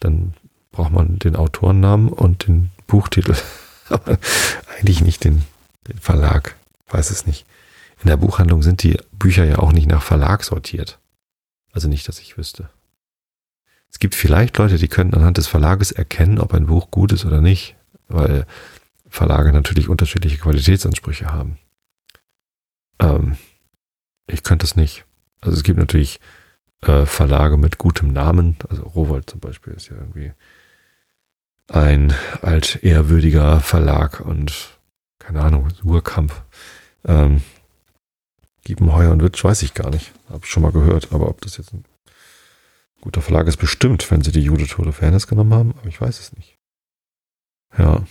dann 0.00 0.34
braucht 0.70 0.92
man 0.92 1.18
den 1.18 1.36
Autorennamen 1.36 2.08
und 2.08 2.46
den 2.46 2.70
Buchtitel. 2.86 3.36
Aber 3.88 4.18
eigentlich 4.76 5.02
nicht 5.02 5.24
den, 5.24 5.44
den 5.86 5.98
Verlag. 5.98 6.56
Weiß 6.88 7.10
es 7.10 7.26
nicht. 7.26 7.46
In 8.02 8.08
der 8.08 8.16
Buchhandlung 8.16 8.62
sind 8.62 8.82
die 8.82 8.98
Bücher 9.12 9.44
ja 9.44 9.58
auch 9.58 9.72
nicht 9.72 9.88
nach 9.88 10.02
Verlag 10.02 10.44
sortiert. 10.44 10.98
Also 11.72 11.88
nicht, 11.88 12.08
dass 12.08 12.20
ich 12.20 12.38
wüsste. 12.38 12.70
Es 13.90 13.98
gibt 13.98 14.14
vielleicht 14.14 14.56
Leute, 14.58 14.76
die 14.76 14.88
können 14.88 15.14
anhand 15.14 15.38
des 15.38 15.46
Verlages 15.46 15.92
erkennen, 15.92 16.38
ob 16.38 16.54
ein 16.54 16.66
Buch 16.66 16.90
gut 16.90 17.12
ist 17.12 17.24
oder 17.24 17.40
nicht, 17.40 17.76
weil 18.08 18.46
Verlage 19.08 19.52
natürlich 19.52 19.88
unterschiedliche 19.88 20.38
Qualitätsansprüche 20.38 21.26
haben. 21.26 21.58
Ähm, 23.00 23.36
ich 24.26 24.42
könnte 24.42 24.66
es 24.66 24.76
nicht. 24.76 25.04
Also 25.40 25.56
es 25.56 25.62
gibt 25.62 25.78
natürlich 25.78 26.20
äh, 26.82 27.06
Verlage 27.06 27.56
mit 27.56 27.78
gutem 27.78 28.12
Namen. 28.12 28.56
Also 28.68 28.82
Rowold 28.82 29.28
zum 29.30 29.40
Beispiel 29.40 29.72
ist 29.72 29.88
ja 29.88 29.96
irgendwie 29.96 30.32
ein 31.68 32.14
altehrwürdiger 32.42 33.60
Verlag 33.60 34.20
und 34.20 34.78
keine 35.18 35.42
Ahnung, 35.42 35.68
Urkampf. 35.84 36.42
Ähm, 37.04 37.42
Giebenheuer 38.64 39.12
und 39.12 39.22
Witsch 39.22 39.44
weiß 39.44 39.62
ich 39.62 39.74
gar 39.74 39.90
nicht. 39.90 40.12
Habe 40.28 40.40
ich 40.44 40.50
schon 40.50 40.62
mal 40.62 40.72
gehört. 40.72 41.12
Aber 41.12 41.28
ob 41.28 41.40
das 41.40 41.56
jetzt 41.56 41.72
ein 41.72 41.84
guter 43.00 43.22
Verlag 43.22 43.46
ist, 43.46 43.56
bestimmt, 43.56 44.10
wenn 44.10 44.22
sie 44.22 44.32
die 44.32 44.42
Jude 44.42 44.66
Tode 44.66 44.92
Fairness 44.92 45.26
genommen 45.26 45.54
haben. 45.54 45.74
Aber 45.78 45.88
ich 45.88 46.00
weiß 46.00 46.18
es 46.20 46.36
nicht. 46.36 46.58
Ja. 47.76 48.04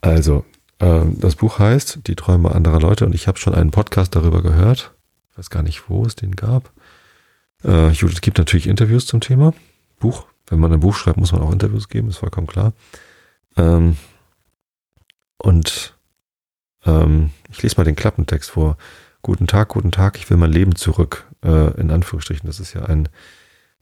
Also, 0.00 0.44
äh, 0.78 1.04
das 1.18 1.36
Buch 1.36 1.58
heißt 1.58 2.00
Die 2.06 2.16
Träume 2.16 2.52
anderer 2.52 2.80
Leute 2.80 3.04
und 3.04 3.14
ich 3.14 3.28
habe 3.28 3.38
schon 3.38 3.54
einen 3.54 3.70
Podcast 3.70 4.16
darüber 4.16 4.42
gehört. 4.42 4.94
Ich 5.30 5.38
weiß 5.38 5.50
gar 5.50 5.62
nicht, 5.62 5.88
wo 5.88 6.04
es 6.04 6.16
den 6.16 6.36
gab. 6.36 6.72
Äh, 7.64 7.90
Judith 7.90 8.20
gibt 8.20 8.38
natürlich 8.38 8.66
Interviews 8.66 9.06
zum 9.06 9.20
Thema. 9.20 9.52
Buch. 9.98 10.26
Wenn 10.46 10.58
man 10.58 10.72
ein 10.72 10.80
Buch 10.80 10.96
schreibt, 10.96 11.18
muss 11.18 11.32
man 11.32 11.42
auch 11.42 11.52
Interviews 11.52 11.88
geben, 11.88 12.08
ist 12.08 12.16
vollkommen 12.18 12.48
klar. 12.48 12.72
Ähm, 13.56 13.96
und 15.38 15.96
ähm, 16.84 17.30
ich 17.50 17.62
lese 17.62 17.76
mal 17.76 17.84
den 17.84 17.96
Klappentext 17.96 18.50
vor. 18.50 18.76
Guten 19.22 19.46
Tag, 19.46 19.68
guten 19.68 19.92
Tag, 19.92 20.16
ich 20.16 20.28
will 20.30 20.38
mein 20.38 20.52
Leben 20.52 20.74
zurück. 20.74 21.26
Äh, 21.44 21.80
in 21.80 21.90
Anführungsstrichen. 21.90 22.46
Das 22.46 22.60
ist 22.60 22.74
ja 22.74 22.84
ein 22.84 23.08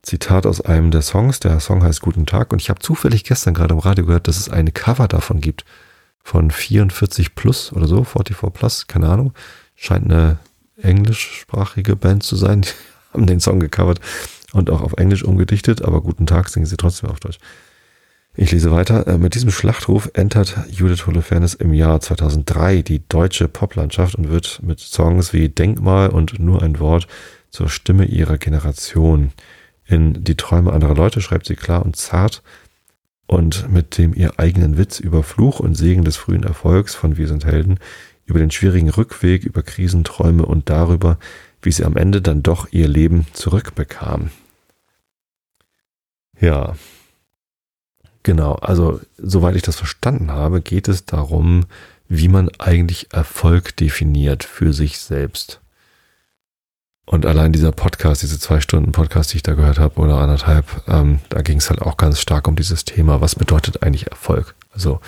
Zitat 0.03 0.47
aus 0.47 0.61
einem 0.61 0.91
der 0.91 1.03
Songs. 1.03 1.41
Der 1.41 1.59
Song 1.61 1.83
heißt 1.83 2.01
Guten 2.01 2.27
Tag. 2.27 2.53
Und 2.53 2.63
ich 2.63 2.71
habe 2.71 2.81
zufällig 2.81 3.25
gestern 3.25 3.55
gerade 3.55 3.75
im 3.75 3.81
Radio 3.81 4.07
gehört, 4.07 4.29
dass 4.29 4.39
es 4.39 4.49
eine 4.49 4.71
Cover 4.71 5.09
davon 5.09 5.41
gibt 5.41 5.65
von 6.23 6.51
44 6.51 7.35
Plus 7.35 7.73
oder 7.73 7.87
so, 7.87 8.05
44 8.05 8.53
Plus, 8.53 8.87
keine 8.87 9.09
Ahnung. 9.09 9.33
Scheint 9.75 10.05
eine 10.05 10.39
englischsprachige 10.81 11.97
Band 11.97 12.23
zu 12.23 12.37
sein. 12.37 12.63
Die 13.09 13.15
haben 13.15 13.27
den 13.27 13.41
Song 13.41 13.59
gecovert 13.59 14.01
und 14.53 14.71
auch 14.71 14.83
auf 14.83 14.93
Englisch 14.99 15.25
umgedichtet, 15.25 15.83
aber 15.83 16.03
guten 16.03 16.27
Tag 16.27 16.51
singen 16.51 16.67
sie 16.67 16.77
trotzdem 16.77 17.09
auf 17.09 17.21
Deutsch. 17.21 17.39
Ich 18.37 18.53
lese 18.53 18.71
weiter. 18.71 19.07
Äh, 19.07 19.19
mit 19.19 19.35
diesem 19.35 19.51
Schlachtruf 19.51 20.11
entert 20.15 20.57
Judith 20.71 21.07
Holofernes 21.07 21.55
im 21.55 21.75
Jahr 21.75 22.01
2003 22.01 22.83
die 22.83 23.03
deutsche 23.09 23.49
Poplandschaft 23.49 24.15
und 24.15 24.29
wird 24.29 24.61
mit 24.63 24.79
Songs 24.79 25.33
wie 25.33 25.49
Denkmal 25.49 26.11
und 26.11 26.39
Nur 26.39 26.63
ein 26.63 26.79
Wort 26.79 27.09
zur 27.51 27.69
Stimme 27.69 28.05
ihrer 28.05 28.39
Generation. 28.39 29.33
In 29.85 30.25
Die 30.25 30.37
Träume 30.37 30.73
anderer 30.73 30.95
Leute 30.95 31.21
schreibt 31.21 31.47
sie 31.47 31.57
klar 31.57 31.85
und 31.85 31.97
zart, 31.97 32.43
und 33.29 33.71
mit 33.71 33.99
dem 33.99 34.15
ihr 34.15 34.41
eigenen 34.41 34.79
Witz 34.79 34.99
über 34.99 35.23
Fluch 35.23 35.61
und 35.61 35.75
Segen 35.75 36.03
des 36.03 36.17
frühen 36.17 36.43
Erfolgs 36.43 36.95
von 36.95 37.17
Wir 37.17 37.29
sind 37.29 37.45
Helden, 37.45 37.79
über 38.25 38.39
den 38.39 38.51
schwierigen 38.51 38.89
Rückweg, 38.89 39.45
über 39.45 39.63
Krisenträume 39.63 40.45
und 40.45 40.69
darüber, 40.71 41.19
wie 41.63 41.71
sie 41.71 41.85
am 41.85 41.97
Ende 41.97 42.23
dann 42.23 42.43
doch 42.43 42.69
ihr 42.73 42.89
Leben 42.89 43.27
zurückbekam. 43.35 44.31
Ja, 46.41 46.77
genau, 48.23 48.55
also 48.55 49.01
soweit 49.19 49.57
ich 49.57 49.63
das 49.63 49.77
verstanden 49.77 50.31
habe, 50.31 50.63
geht 50.63 50.89
es 50.89 51.05
darum, 51.05 51.67
wie 52.09 52.29
man 52.29 52.49
eigentlich 52.59 53.13
Erfolg 53.13 53.77
definiert 53.77 54.45
für 54.45 54.73
sich 54.73 54.99
selbst. 54.99 55.61
Und 57.09 57.25
allein 57.25 57.55
dieser 57.55 57.73
Podcast, 57.73 58.21
diese 58.21 58.39
zwei 58.39 58.61
Stunden 58.61 58.93
Podcast, 58.93 59.33
die 59.33 59.39
ich 59.39 59.43
da 59.43 59.55
gehört 59.55 59.79
habe, 59.79 59.99
oder 59.99 60.19
anderthalb, 60.19 60.67
ähm, 60.89 61.21
da 61.31 61.41
ging 61.41 61.57
es 61.57 61.71
halt 61.71 61.81
auch 61.81 61.97
ganz 61.97 62.21
stark 62.21 62.47
um 62.47 62.55
dieses 62.55 62.85
Thema, 62.85 63.23
was 63.23 63.35
bedeutet 63.35 63.83
eigentlich 63.83 64.09
Erfolg? 64.09 64.55
Also 64.75 65.01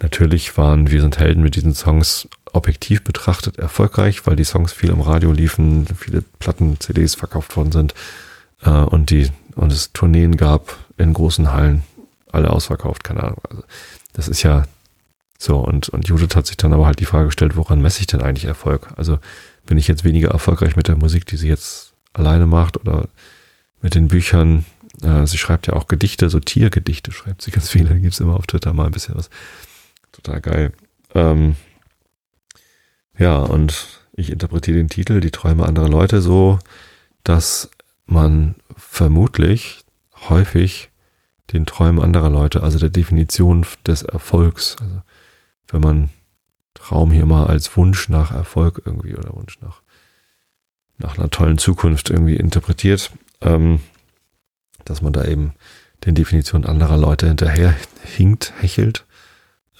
natürlich 0.00 0.58
waren 0.58 0.90
Wir 0.90 1.00
sind 1.00 1.20
Helden 1.20 1.44
mit 1.44 1.54
diesen 1.54 1.72
Songs 1.72 2.26
objektiv 2.52 3.04
betrachtet 3.04 3.58
erfolgreich, 3.58 4.26
weil 4.26 4.34
die 4.34 4.42
Songs 4.42 4.72
viel 4.72 4.90
im 4.90 5.00
Radio 5.00 5.30
liefen, 5.30 5.86
viele 5.96 6.22
Platten, 6.40 6.80
CDs 6.80 7.14
verkauft 7.14 7.56
worden 7.56 7.70
sind 7.70 7.94
äh, 8.62 8.70
und 8.70 9.10
die 9.10 9.30
und 9.54 9.70
es 9.72 9.92
Tourneen 9.92 10.36
gab 10.36 10.76
in 10.96 11.12
großen 11.14 11.52
Hallen, 11.52 11.84
alle 12.32 12.50
ausverkauft, 12.50 13.04
keine 13.04 13.22
Ahnung. 13.22 13.40
Also 13.48 13.62
das 14.14 14.26
ist 14.26 14.42
ja 14.42 14.64
so 15.38 15.58
und 15.58 15.90
und 15.90 16.08
Judith 16.08 16.34
hat 16.34 16.48
sich 16.48 16.56
dann 16.56 16.72
aber 16.72 16.86
halt 16.86 16.98
die 16.98 17.04
Frage 17.04 17.26
gestellt, 17.26 17.56
woran 17.56 17.80
messe 17.80 18.00
ich 18.00 18.08
denn 18.08 18.20
eigentlich 18.20 18.46
Erfolg? 18.46 18.88
Also 18.96 19.20
bin 19.68 19.76
ich 19.76 19.86
jetzt 19.86 20.02
weniger 20.02 20.30
erfolgreich 20.30 20.76
mit 20.76 20.88
der 20.88 20.96
Musik, 20.96 21.26
die 21.26 21.36
sie 21.36 21.46
jetzt 21.46 21.92
alleine 22.14 22.46
macht 22.46 22.78
oder 22.78 23.08
mit 23.82 23.94
den 23.94 24.08
Büchern. 24.08 24.64
Äh, 25.02 25.26
sie 25.26 25.36
schreibt 25.36 25.66
ja 25.66 25.74
auch 25.74 25.88
Gedichte, 25.88 26.30
so 26.30 26.40
Tiergedichte 26.40 27.12
schreibt 27.12 27.42
sie 27.42 27.50
ganz 27.50 27.68
viele. 27.68 27.90
Da 27.90 27.94
gibt 27.94 28.14
es 28.14 28.20
immer 28.20 28.36
auf 28.36 28.46
Twitter 28.46 28.72
mal 28.72 28.86
ein 28.86 28.92
bisschen 28.92 29.14
was. 29.14 29.28
Total 30.10 30.40
geil. 30.40 30.72
Ähm, 31.14 31.56
ja, 33.18 33.36
und 33.36 34.00
ich 34.14 34.30
interpretiere 34.30 34.78
den 34.78 34.88
Titel 34.88 35.20
Die 35.20 35.30
Träume 35.30 35.66
anderer 35.66 35.88
Leute 35.88 36.22
so, 36.22 36.58
dass 37.22 37.70
man 38.06 38.54
vermutlich 38.74 39.84
häufig 40.30 40.88
den 41.52 41.66
Träumen 41.66 42.02
anderer 42.02 42.30
Leute, 42.30 42.62
also 42.62 42.78
der 42.78 42.90
Definition 42.90 43.66
des 43.86 44.02
Erfolgs, 44.02 44.76
also 44.80 45.02
wenn 45.68 45.82
man 45.82 46.10
Traum 46.78 47.10
hier 47.10 47.26
mal 47.26 47.46
als 47.46 47.76
Wunsch 47.76 48.08
nach 48.08 48.30
Erfolg 48.30 48.82
irgendwie 48.84 49.16
oder 49.16 49.34
Wunsch 49.34 49.58
nach, 49.60 49.82
nach 50.98 51.18
einer 51.18 51.30
tollen 51.30 51.58
Zukunft 51.58 52.10
irgendwie 52.10 52.36
interpretiert, 52.36 53.10
ähm, 53.40 53.80
dass 54.84 55.02
man 55.02 55.12
da 55.12 55.24
eben 55.24 55.52
den 56.04 56.14
Definitionen 56.14 56.68
anderer 56.68 56.96
Leute 56.96 57.26
hinterher 57.26 57.74
hinkt, 58.04 58.52
hechelt, 58.60 59.04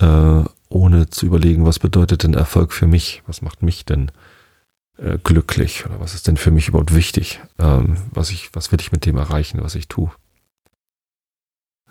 äh, 0.01 0.42
ohne 0.68 1.09
zu 1.09 1.26
überlegen, 1.26 1.64
was 1.64 1.78
bedeutet 1.78 2.24
denn 2.24 2.34
Erfolg 2.34 2.72
für 2.72 2.86
mich? 2.86 3.22
Was 3.26 3.40
macht 3.40 3.62
mich 3.62 3.84
denn 3.84 4.11
äh, 4.99 5.18
glücklich? 5.22 5.86
Oder 5.86 6.01
was 6.01 6.14
ist 6.14 6.26
denn 6.26 6.36
für 6.36 6.51
mich 6.51 6.68
überhaupt 6.68 6.94
wichtig? 6.94 7.40
Ähm, 7.59 7.96
was 8.11 8.30
ich, 8.30 8.51
was 8.53 8.72
will 8.72 8.80
ich 8.80 8.92
mit 8.92 9.07
dem 9.07 9.16
erreichen, 9.16 9.62
was 9.62 9.76
ich 9.76 9.88
tue? 9.88 10.11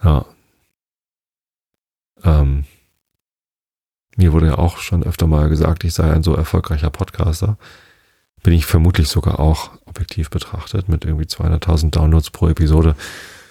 Ja. 0.03 0.25
Ähm, 2.23 2.65
mir 4.17 4.33
wurde 4.33 4.47
ja 4.47 4.57
auch 4.57 4.77
schon 4.79 5.03
öfter 5.03 5.27
mal 5.27 5.47
gesagt, 5.47 5.83
ich 5.83 5.93
sei 5.93 6.11
ein 6.11 6.23
so 6.23 6.35
erfolgreicher 6.35 6.89
Podcaster. 6.89 7.57
Bin 8.43 8.53
ich 8.53 8.65
vermutlich 8.65 9.07
sogar 9.07 9.39
auch 9.39 9.71
objektiv 9.85 10.29
betrachtet 10.29 10.89
mit 10.89 11.05
irgendwie 11.05 11.25
200.000 11.25 11.91
Downloads 11.91 12.31
pro 12.31 12.49
Episode. 12.49 12.95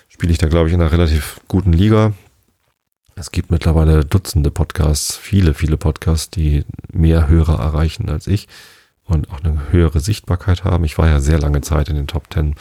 Spiele 0.09 0.33
ich 0.33 0.39
da, 0.39 0.49
glaube 0.49 0.69
ich, 0.69 0.75
in 0.75 0.81
einer 0.81 0.93
relativ 0.93 1.41
guten 1.49 1.73
Liga. 1.73 2.13
Es 3.15 3.31
gibt 3.31 3.51
mittlerweile 3.51 4.05
Dutzende 4.05 4.51
Podcasts, 4.51 5.17
viele, 5.17 5.55
viele 5.55 5.77
Podcasts, 5.77 6.31
die 6.31 6.65
mehr 6.93 7.29
Hörer 7.29 7.59
erreichen 7.59 8.11
als 8.11 8.27
ich 8.27 8.49
und 9.05 9.31
auch 9.31 9.43
eine 9.43 9.71
höhere 9.71 10.01
Sichtbarkeit 10.01 10.65
haben. 10.65 10.85
Ich 10.85 10.99
war 10.99 11.09
ja 11.09 11.21
sehr 11.21 11.39
lange 11.39 11.61
Zeit 11.61 11.89
in 11.89 11.97
den 11.97 12.07
Top 12.09 12.33
10 12.33 12.57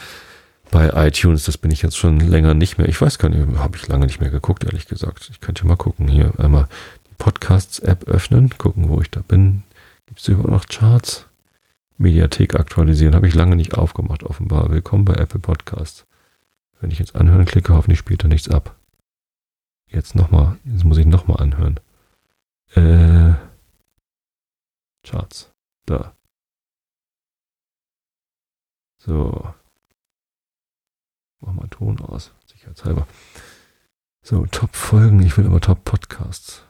bei 0.70 1.08
iTunes. 1.08 1.44
Das 1.44 1.58
bin 1.58 1.70
ich 1.70 1.82
jetzt 1.82 1.96
schon 1.96 2.20
länger 2.20 2.54
nicht 2.54 2.78
mehr. 2.78 2.88
Ich 2.88 3.00
weiß 3.00 3.18
gar 3.18 3.28
nicht, 3.28 3.58
habe 3.58 3.76
ich 3.76 3.86
lange 3.88 4.06
nicht 4.06 4.20
mehr 4.20 4.30
geguckt, 4.30 4.64
ehrlich 4.64 4.86
gesagt. 4.86 5.28
Ich 5.30 5.40
könnte 5.40 5.66
mal 5.66 5.76
gucken. 5.76 6.08
Hier 6.08 6.32
einmal 6.38 6.68
Podcasts-App 7.18 8.04
öffnen, 8.04 8.50
gucken, 8.58 8.88
wo 8.88 9.00
ich 9.00 9.10
da 9.10 9.20
bin. 9.20 9.62
Gibt 10.06 10.20
es 10.20 10.28
überhaupt 10.28 10.50
noch 10.50 10.66
Charts? 10.66 11.26
Mediathek 11.98 12.54
aktualisieren. 12.54 13.14
Habe 13.14 13.28
ich 13.28 13.34
lange 13.34 13.56
nicht 13.56 13.74
aufgemacht, 13.74 14.22
offenbar. 14.22 14.70
Willkommen 14.70 15.04
bei 15.04 15.14
Apple 15.14 15.40
Podcasts. 15.40 16.06
Wenn 16.80 16.90
ich 16.90 16.98
jetzt 16.98 17.16
anhören 17.16 17.46
klicke, 17.46 17.74
hoffentlich 17.74 17.98
spielt 17.98 18.22
er 18.24 18.28
nichts 18.28 18.48
ab. 18.48 18.76
Jetzt 19.88 20.14
nochmal, 20.14 20.58
jetzt 20.64 20.84
muss 20.84 20.98
ich 20.98 21.06
nochmal 21.06 21.40
anhören. 21.40 21.80
Äh, 22.74 23.34
Charts. 25.02 25.50
Da. 25.86 26.14
So. 28.98 29.54
Mach 31.40 31.52
mal 31.52 31.68
Ton 31.68 32.00
aus, 32.00 32.32
sicherheitshalber. 32.46 33.06
So, 34.22 34.44
Top-Folgen. 34.46 35.22
Ich 35.22 35.36
will 35.38 35.44
immer 35.44 35.60
Top-Podcasts. 35.60 36.64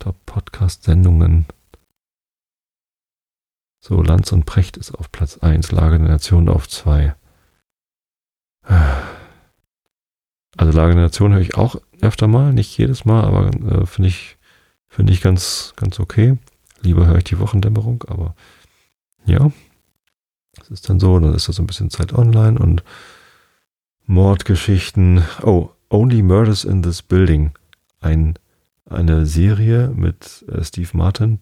Top-Podcast-Sendungen. 0.00 1.46
So, 3.80 4.02
Lanz 4.02 4.32
und 4.32 4.44
Precht 4.44 4.76
ist 4.76 4.92
auf 4.92 5.12
Platz 5.12 5.38
1, 5.38 5.70
Lage 5.70 5.98
der 5.98 6.08
Nation 6.08 6.48
auf 6.48 6.68
2. 6.68 7.14
Also 10.56 10.76
Lage 10.76 10.94
der 10.94 11.04
Nation 11.04 11.32
höre 11.32 11.40
ich 11.40 11.54
auch 11.54 11.76
öfter 12.00 12.26
mal, 12.26 12.52
nicht 12.52 12.76
jedes 12.76 13.04
Mal, 13.04 13.24
aber 13.24 13.46
äh, 13.46 13.86
finde 13.86 14.08
ich, 14.08 14.36
finde 14.88 15.12
ich 15.12 15.20
ganz, 15.20 15.72
ganz 15.76 16.00
okay. 16.00 16.36
Lieber 16.82 17.06
höre 17.06 17.18
ich 17.18 17.24
die 17.24 17.38
Wochendämmerung, 17.38 18.04
aber 18.08 18.34
ja, 19.24 19.50
das 20.54 20.70
ist 20.70 20.88
dann 20.88 21.00
so, 21.00 21.18
dann 21.18 21.34
ist 21.34 21.48
da 21.48 21.52
so 21.52 21.62
ein 21.62 21.66
bisschen 21.66 21.90
Zeit 21.90 22.12
online 22.12 22.58
und 22.58 22.82
Mordgeschichten. 24.06 25.24
Oh, 25.42 25.70
Only 25.88 26.22
Murders 26.22 26.64
in 26.64 26.82
this 26.82 27.02
Building. 27.02 27.52
Ein, 28.00 28.34
eine 28.90 29.26
Serie 29.26 29.92
mit 29.94 30.44
äh, 30.48 30.62
Steve 30.64 30.90
Martin 30.92 31.40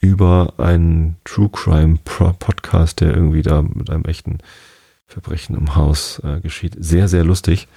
über 0.00 0.54
einen 0.58 1.16
True 1.24 1.50
Crime 1.50 1.98
Podcast, 2.04 3.00
der 3.00 3.14
irgendwie 3.14 3.42
da 3.42 3.62
mit 3.62 3.90
einem 3.90 4.04
echten 4.04 4.38
Verbrechen 5.06 5.56
im 5.56 5.74
Haus 5.74 6.20
äh, 6.24 6.40
geschieht. 6.40 6.76
Sehr, 6.78 7.08
sehr 7.08 7.24
lustig. 7.24 7.68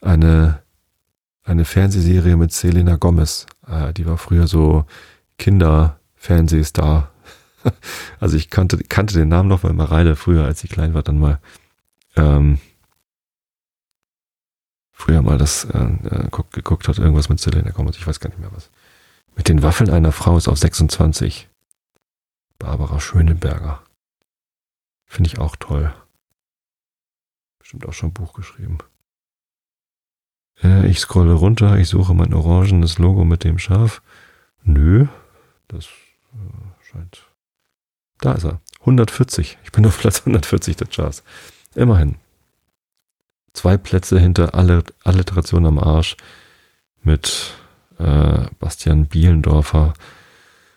Eine, 0.00 0.60
eine 1.44 1.64
Fernsehserie 1.64 2.36
mit 2.36 2.52
Selena 2.52 2.96
Gomez. 2.96 3.46
Äh, 3.66 3.92
die 3.94 4.06
war 4.06 4.18
früher 4.18 4.46
so 4.46 4.84
Kinderfernsehstar. 5.38 7.10
also 8.20 8.36
ich 8.36 8.50
kannte, 8.50 8.78
kannte 8.78 9.14
den 9.14 9.28
Namen 9.28 9.48
noch, 9.48 9.64
weil 9.64 9.72
Mareile 9.72 10.16
früher, 10.16 10.44
als 10.44 10.60
sie 10.60 10.68
klein 10.68 10.94
war, 10.94 11.02
dann 11.02 11.18
mal 11.18 11.38
ähm, 12.16 12.58
früher 14.98 15.22
mal 15.22 15.38
das 15.38 15.64
äh, 15.64 15.78
äh 15.78 16.28
geguckt 16.50 16.88
hat, 16.88 16.98
irgendwas 16.98 17.28
mit 17.28 17.38
Selena 17.38 17.70
Gomez, 17.70 17.96
ich 17.96 18.06
weiß 18.06 18.18
gar 18.18 18.30
nicht 18.30 18.40
mehr 18.40 18.52
was. 18.52 18.68
Mit 19.36 19.48
den 19.48 19.62
Waffeln 19.62 19.90
einer 19.90 20.10
Frau 20.10 20.36
ist 20.36 20.48
auf 20.48 20.58
26. 20.58 21.48
Barbara 22.58 22.98
Schöneberger. 22.98 23.80
Finde 25.06 25.30
ich 25.30 25.38
auch 25.38 25.54
toll. 25.54 25.94
Bestimmt 27.60 27.86
auch 27.86 27.92
schon 27.92 28.10
ein 28.10 28.14
Buch 28.14 28.34
geschrieben. 28.34 28.78
Äh, 30.62 30.88
ich 30.88 30.98
scrolle 30.98 31.34
runter, 31.34 31.78
ich 31.78 31.88
suche 31.88 32.14
mein 32.14 32.34
orangenes 32.34 32.98
Logo 32.98 33.24
mit 33.24 33.44
dem 33.44 33.60
Schaf. 33.60 34.02
Nö, 34.64 35.06
das 35.68 35.86
äh, 35.86 36.90
scheint. 36.90 37.24
Da 38.18 38.32
ist 38.32 38.44
er. 38.44 38.60
140. 38.80 39.58
Ich 39.62 39.70
bin 39.70 39.86
auf 39.86 40.00
Platz 40.00 40.20
140 40.20 40.76
der 40.76 40.88
Charts. 40.88 41.22
Immerhin. 41.76 42.16
Zwei 43.52 43.76
Plätze 43.76 44.18
hinter 44.18 44.54
alle 44.54 44.84
Alliteration 45.04 45.66
am 45.66 45.78
Arsch 45.78 46.16
mit 47.02 47.54
äh, 47.98 48.46
Bastian 48.58 49.06
Bielendorfer 49.06 49.94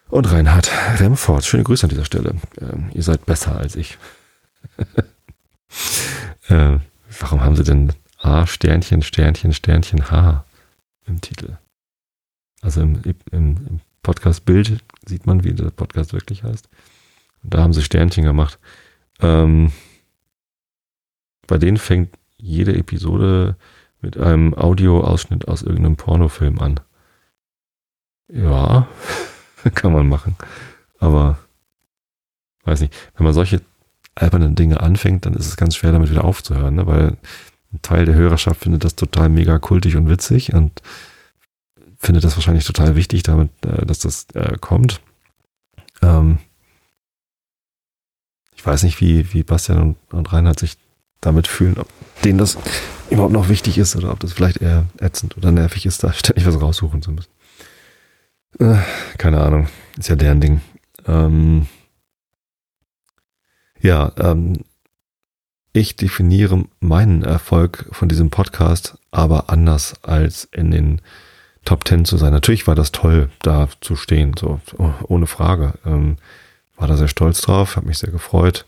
und 0.09 0.31
Reinhard 0.31 0.71
Remford. 0.99 1.43
Schöne 1.45 1.63
Grüße 1.63 1.85
an 1.85 1.89
dieser 1.89 2.05
Stelle. 2.05 2.35
Ähm, 2.59 2.89
ihr 2.93 3.03
seid 3.03 3.25
besser 3.25 3.57
als 3.57 3.75
ich. 3.75 3.97
äh, 6.47 6.77
warum 7.19 7.41
haben 7.41 7.55
sie 7.55 7.63
denn 7.63 7.93
A, 8.19 8.45
Sternchen, 8.45 9.01
Sternchen, 9.01 9.53
Sternchen, 9.53 10.11
H 10.11 10.45
im 11.05 11.21
Titel? 11.21 11.57
Also 12.61 12.81
im, 12.81 13.01
im, 13.03 13.15
im 13.31 13.81
Podcast-Bild 14.03 14.83
sieht 15.05 15.25
man, 15.25 15.43
wie 15.43 15.53
der 15.53 15.71
Podcast 15.71 16.13
wirklich 16.13 16.43
heißt. 16.43 16.69
Und 17.43 17.53
da 17.53 17.59
haben 17.61 17.73
sie 17.73 17.83
Sternchen 17.83 18.23
gemacht. 18.23 18.59
Ähm, 19.19 19.71
bei 21.47 21.57
denen 21.57 21.77
fängt 21.77 22.15
jede 22.41 22.75
Episode 22.75 23.55
mit 24.01 24.17
einem 24.17 24.53
Audioausschnitt 24.53 25.47
aus 25.47 25.61
irgendeinem 25.61 25.95
Pornofilm 25.95 26.59
an. 26.59 26.79
Ja, 28.27 28.87
kann 29.75 29.93
man 29.93 30.09
machen. 30.09 30.35
Aber 30.99 31.37
weiß 32.63 32.81
nicht, 32.81 32.93
wenn 33.15 33.25
man 33.25 33.33
solche 33.33 33.61
albernen 34.15 34.55
Dinge 34.55 34.81
anfängt, 34.81 35.25
dann 35.25 35.33
ist 35.33 35.47
es 35.47 35.57
ganz 35.57 35.75
schwer, 35.75 35.91
damit 35.91 36.09
wieder 36.09 36.23
aufzuhören, 36.23 36.75
ne? 36.75 36.87
weil 36.87 37.17
ein 37.73 37.81
Teil 37.81 38.05
der 38.05 38.15
Hörerschaft 38.15 38.61
findet 38.61 38.83
das 38.83 38.95
total 38.95 39.29
mega 39.29 39.57
kultig 39.59 39.95
und 39.95 40.09
witzig 40.09 40.53
und 40.53 40.81
findet 41.97 42.23
das 42.23 42.35
wahrscheinlich 42.35 42.65
total 42.65 42.95
wichtig, 42.95 43.23
damit, 43.23 43.51
äh, 43.65 43.85
dass 43.85 43.99
das 43.99 44.27
äh, 44.33 44.57
kommt. 44.59 45.01
Ähm 46.01 46.39
ich 48.55 48.65
weiß 48.65 48.83
nicht, 48.83 49.01
wie, 49.01 49.33
wie 49.33 49.43
Bastian 49.43 49.81
und, 49.81 50.13
und 50.13 50.33
Reinhard 50.33 50.59
sich 50.59 50.77
damit 51.21 51.47
fühlen, 51.47 51.77
ob 51.77 51.87
denen 52.23 52.37
das 52.37 52.57
überhaupt 53.09 53.33
noch 53.33 53.49
wichtig 53.49 53.77
ist 53.77 53.95
oder 53.95 54.11
ob 54.11 54.19
das 54.19 54.33
vielleicht 54.33 54.57
eher 54.57 54.85
ätzend 54.99 55.37
oder 55.37 55.51
nervig 55.51 55.85
ist, 55.85 56.03
da 56.03 56.13
ständig 56.13 56.45
was 56.45 56.59
raussuchen 56.59 57.01
zu 57.01 57.11
müssen. 57.11 57.29
Äh, 58.59 58.77
keine 59.17 59.41
Ahnung. 59.41 59.67
Ist 59.97 60.09
ja 60.09 60.15
deren 60.15 60.41
Ding. 60.41 60.61
Ähm, 61.07 61.67
ja, 63.79 64.11
ähm, 64.17 64.63
ich 65.73 65.95
definiere 65.95 66.65
meinen 66.79 67.23
Erfolg 67.23 67.87
von 67.91 68.09
diesem 68.09 68.29
Podcast 68.29 68.97
aber 69.11 69.49
anders 69.49 69.93
als 70.03 70.45
in 70.51 70.71
den 70.71 71.01
Top 71.65 71.85
Ten 71.85 72.05
zu 72.05 72.17
sein. 72.17 72.31
Natürlich 72.31 72.65
war 72.65 72.75
das 72.75 72.91
toll, 72.91 73.29
da 73.39 73.67
zu 73.81 73.95
stehen, 73.95 74.33
so 74.37 74.59
ohne 75.07 75.27
Frage. 75.27 75.73
Ähm, 75.85 76.17
war 76.75 76.87
da 76.87 76.97
sehr 76.97 77.09
stolz 77.09 77.41
drauf, 77.41 77.75
habe 77.75 77.87
mich 77.87 77.99
sehr 77.99 78.11
gefreut, 78.11 78.65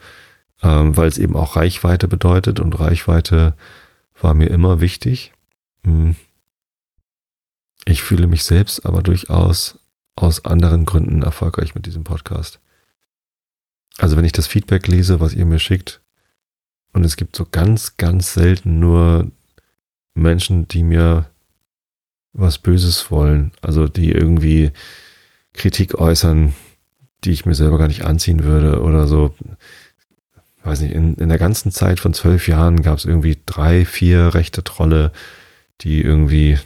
ähm, 0.63 0.95
weil 0.95 1.07
es 1.07 1.17
eben 1.17 1.35
auch 1.35 1.55
Reichweite 1.55 2.07
bedeutet 2.07 2.59
und 2.59 2.79
Reichweite 2.79 3.53
war 4.19 4.33
mir 4.33 4.49
immer 4.49 4.79
wichtig. 4.81 5.33
Hm. 5.83 6.15
Ich 7.85 8.01
fühle 8.01 8.27
mich 8.27 8.45
selbst 8.45 8.85
aber 8.85 9.03
durchaus 9.03 9.77
aus 10.15 10.45
anderen 10.45 10.85
Gründen 10.85 11.21
erfolgreich 11.21 11.75
mit 11.75 11.85
diesem 11.85 12.03
Podcast. 12.03 12.59
Also 13.97 14.15
wenn 14.15 14.25
ich 14.25 14.31
das 14.31 14.47
Feedback 14.47 14.87
lese, 14.87 15.19
was 15.19 15.33
ihr 15.33 15.45
mir 15.45 15.59
schickt, 15.59 15.99
und 16.93 17.03
es 17.03 17.17
gibt 17.17 17.35
so 17.35 17.45
ganz, 17.49 17.97
ganz 17.97 18.33
selten 18.33 18.79
nur 18.79 19.31
Menschen, 20.13 20.67
die 20.67 20.83
mir 20.83 21.25
was 22.33 22.59
Böses 22.59 23.11
wollen, 23.11 23.51
also 23.61 23.87
die 23.87 24.11
irgendwie 24.11 24.71
Kritik 25.53 25.95
äußern, 25.95 26.53
die 27.23 27.31
ich 27.31 27.45
mir 27.45 27.55
selber 27.55 27.77
gar 27.77 27.87
nicht 27.87 28.05
anziehen 28.05 28.43
würde 28.43 28.81
oder 28.81 29.07
so. 29.07 29.35
Weiß 30.63 30.79
nicht, 30.81 30.93
in, 30.93 31.15
in 31.15 31.29
der 31.29 31.37
ganzen 31.37 31.71
Zeit 31.71 31.99
von 31.99 32.13
zwölf 32.13 32.47
Jahren 32.47 32.81
gab 32.81 32.97
es 32.97 33.05
irgendwie 33.05 33.37
drei, 33.45 33.85
vier 33.85 34.33
rechte 34.33 34.63
Trolle, 34.63 35.11
die 35.81 36.01
irgendwie 36.01 36.57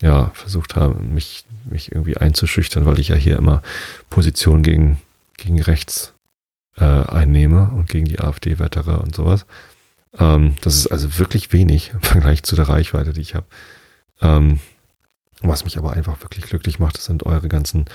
ja, 0.00 0.30
versucht 0.34 0.74
haben, 0.74 1.14
mich, 1.14 1.44
mich 1.64 1.92
irgendwie 1.92 2.16
einzuschüchtern, 2.16 2.86
weil 2.86 2.98
ich 2.98 3.08
ja 3.08 3.16
hier 3.16 3.36
immer 3.36 3.62
Position 4.10 4.62
gegen, 4.62 5.00
gegen 5.36 5.60
rechts 5.60 6.14
äh, 6.76 6.84
einnehme 6.84 7.70
und 7.70 7.88
gegen 7.88 8.06
die 8.06 8.20
AfD 8.20 8.58
wettere 8.58 8.98
und 9.00 9.14
sowas. 9.14 9.46
Ähm, 10.18 10.56
das 10.62 10.74
ist 10.74 10.86
also 10.88 11.18
wirklich 11.18 11.52
wenig 11.52 11.92
im 11.92 12.00
Vergleich 12.00 12.42
zu 12.42 12.56
der 12.56 12.68
Reichweite, 12.68 13.12
die 13.12 13.20
ich 13.20 13.34
habe. 13.34 13.46
Ähm, 14.20 14.60
was 15.40 15.64
mich 15.64 15.78
aber 15.78 15.92
einfach 15.92 16.20
wirklich 16.22 16.44
glücklich 16.44 16.78
macht, 16.78 16.96
das 16.96 17.04
sind 17.04 17.26
eure 17.26 17.48
ganzen 17.48 17.86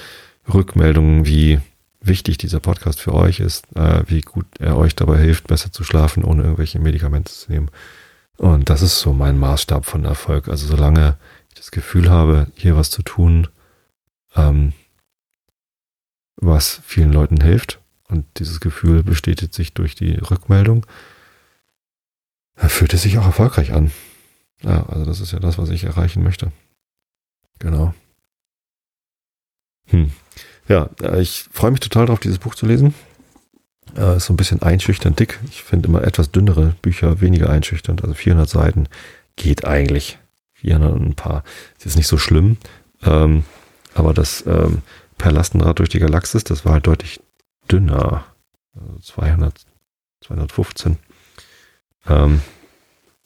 Rückmeldungen, 0.52 1.26
wie 1.26 1.60
wichtig 2.08 2.38
dieser 2.38 2.60
Podcast 2.60 3.00
für 3.00 3.14
euch 3.14 3.40
ist, 3.40 3.66
äh, 3.76 4.04
wie 4.08 4.22
gut 4.22 4.46
er 4.60 4.78
euch 4.78 4.96
dabei 4.96 5.18
hilft, 5.18 5.48
besser 5.48 5.72
zu 5.72 5.84
schlafen, 5.84 6.24
ohne 6.24 6.44
irgendwelche 6.44 6.80
Medikamente 6.80 7.32
zu 7.32 7.52
nehmen. 7.52 7.70
Und 8.38 8.70
das 8.70 8.82
ist 8.82 9.00
so 9.00 9.14
mein 9.14 9.38
Maßstab 9.38 9.86
von 9.86 10.06
Erfolg. 10.06 10.48
Also 10.48 10.68
solange 10.68 11.18
das 11.56 11.72
Gefühl 11.72 12.10
habe, 12.10 12.48
hier 12.56 12.76
was 12.76 12.90
zu 12.90 13.02
tun, 13.02 13.48
ähm, 14.36 14.74
was 16.36 16.82
vielen 16.86 17.12
Leuten 17.12 17.42
hilft. 17.42 17.80
Und 18.08 18.26
dieses 18.38 18.60
Gefühl 18.60 19.04
bestätigt 19.04 19.54
sich 19.54 19.74
durch 19.74 19.96
die 19.96 20.14
Rückmeldung. 20.14 20.86
Fühlt 22.56 22.94
es 22.94 23.02
sich 23.02 23.18
auch 23.18 23.26
erfolgreich 23.26 23.74
an. 23.74 23.92
Ja, 24.62 24.86
also 24.88 25.06
das 25.06 25.20
ist 25.20 25.32
ja 25.32 25.40
das, 25.40 25.58
was 25.58 25.70
ich 25.70 25.84
erreichen 25.84 26.24
möchte. 26.24 26.52
Genau. 27.60 27.94
Hm. 29.88 30.12
Ja, 30.68 30.90
ich 31.18 31.46
freue 31.52 31.72
mich 31.72 31.80
total 31.80 32.08
darauf, 32.08 32.20
dieses 32.20 32.40
Buch 32.40 32.56
zu 32.56 32.66
lesen. 32.66 32.94
Äh, 33.96 34.18
ist 34.18 34.26
so 34.26 34.34
ein 34.34 34.38
bisschen 34.38 34.62
einschüchternd 34.62 35.20
dick. 35.20 35.40
Ich 35.50 35.64
finde 35.64 35.88
immer 35.88 36.04
etwas 36.04 36.32
dünnere 36.32 36.76
Bücher 36.82 37.22
weniger 37.22 37.50
einschüchternd. 37.50 38.02
Also 38.02 38.14
400 38.14 38.50
Seiten 38.50 38.88
geht 39.36 39.66
eigentlich. 39.66 40.20
400 40.54 40.94
und 40.94 41.06
ein 41.06 41.16
paar. 41.16 41.44
Ist 41.78 41.86
jetzt 41.86 41.96
nicht 41.96 42.08
so 42.08 42.18
schlimm. 42.18 42.58
Ähm, 43.04 43.46
aber 43.94 44.14
das 44.14 44.46
ähm, 44.46 44.82
Per 45.18 45.32
Lastenrad 45.32 45.80
durch 45.80 45.90
die 45.90 46.00
Galaxis, 46.00 46.44
das 46.44 46.66
war 46.66 46.74
halt 46.74 46.86
deutlich 46.88 47.20
dünner. 47.72 48.26
Also 48.76 49.00
200, 49.00 49.66
215. 50.22 50.98
Ähm, 52.08 52.42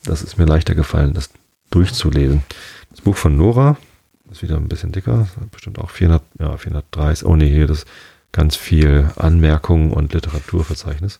das 0.04 0.22
ist 0.22 0.38
mir 0.38 0.46
leichter 0.46 0.76
gefallen, 0.76 1.14
das 1.14 1.30
durchzulesen. 1.70 2.44
Das 2.89 3.02
Buch 3.02 3.18
von 3.18 3.36
Nora 3.36 3.78
ist 4.32 4.42
wieder 4.42 4.58
ein 4.58 4.70
bisschen 4.70 4.92
dicker, 4.92 5.28
bestimmt 5.52 5.80
auch 5.80 5.90
400, 5.90 6.24
ja, 6.40 6.58
430. 6.58 7.26
Oh 7.26 7.36
nee, 7.36 7.50
hier 7.50 7.68
das 7.68 7.86
ganz 8.32 8.56
viel 8.56 9.12
Anmerkungen 9.18 9.92
und 9.92 10.14
Literaturverzeichnis. 10.14 11.20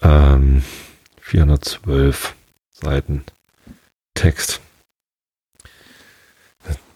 Ähm, 0.00 0.62
412 1.20 2.34
Seiten 2.72 3.24
Text. 4.14 4.60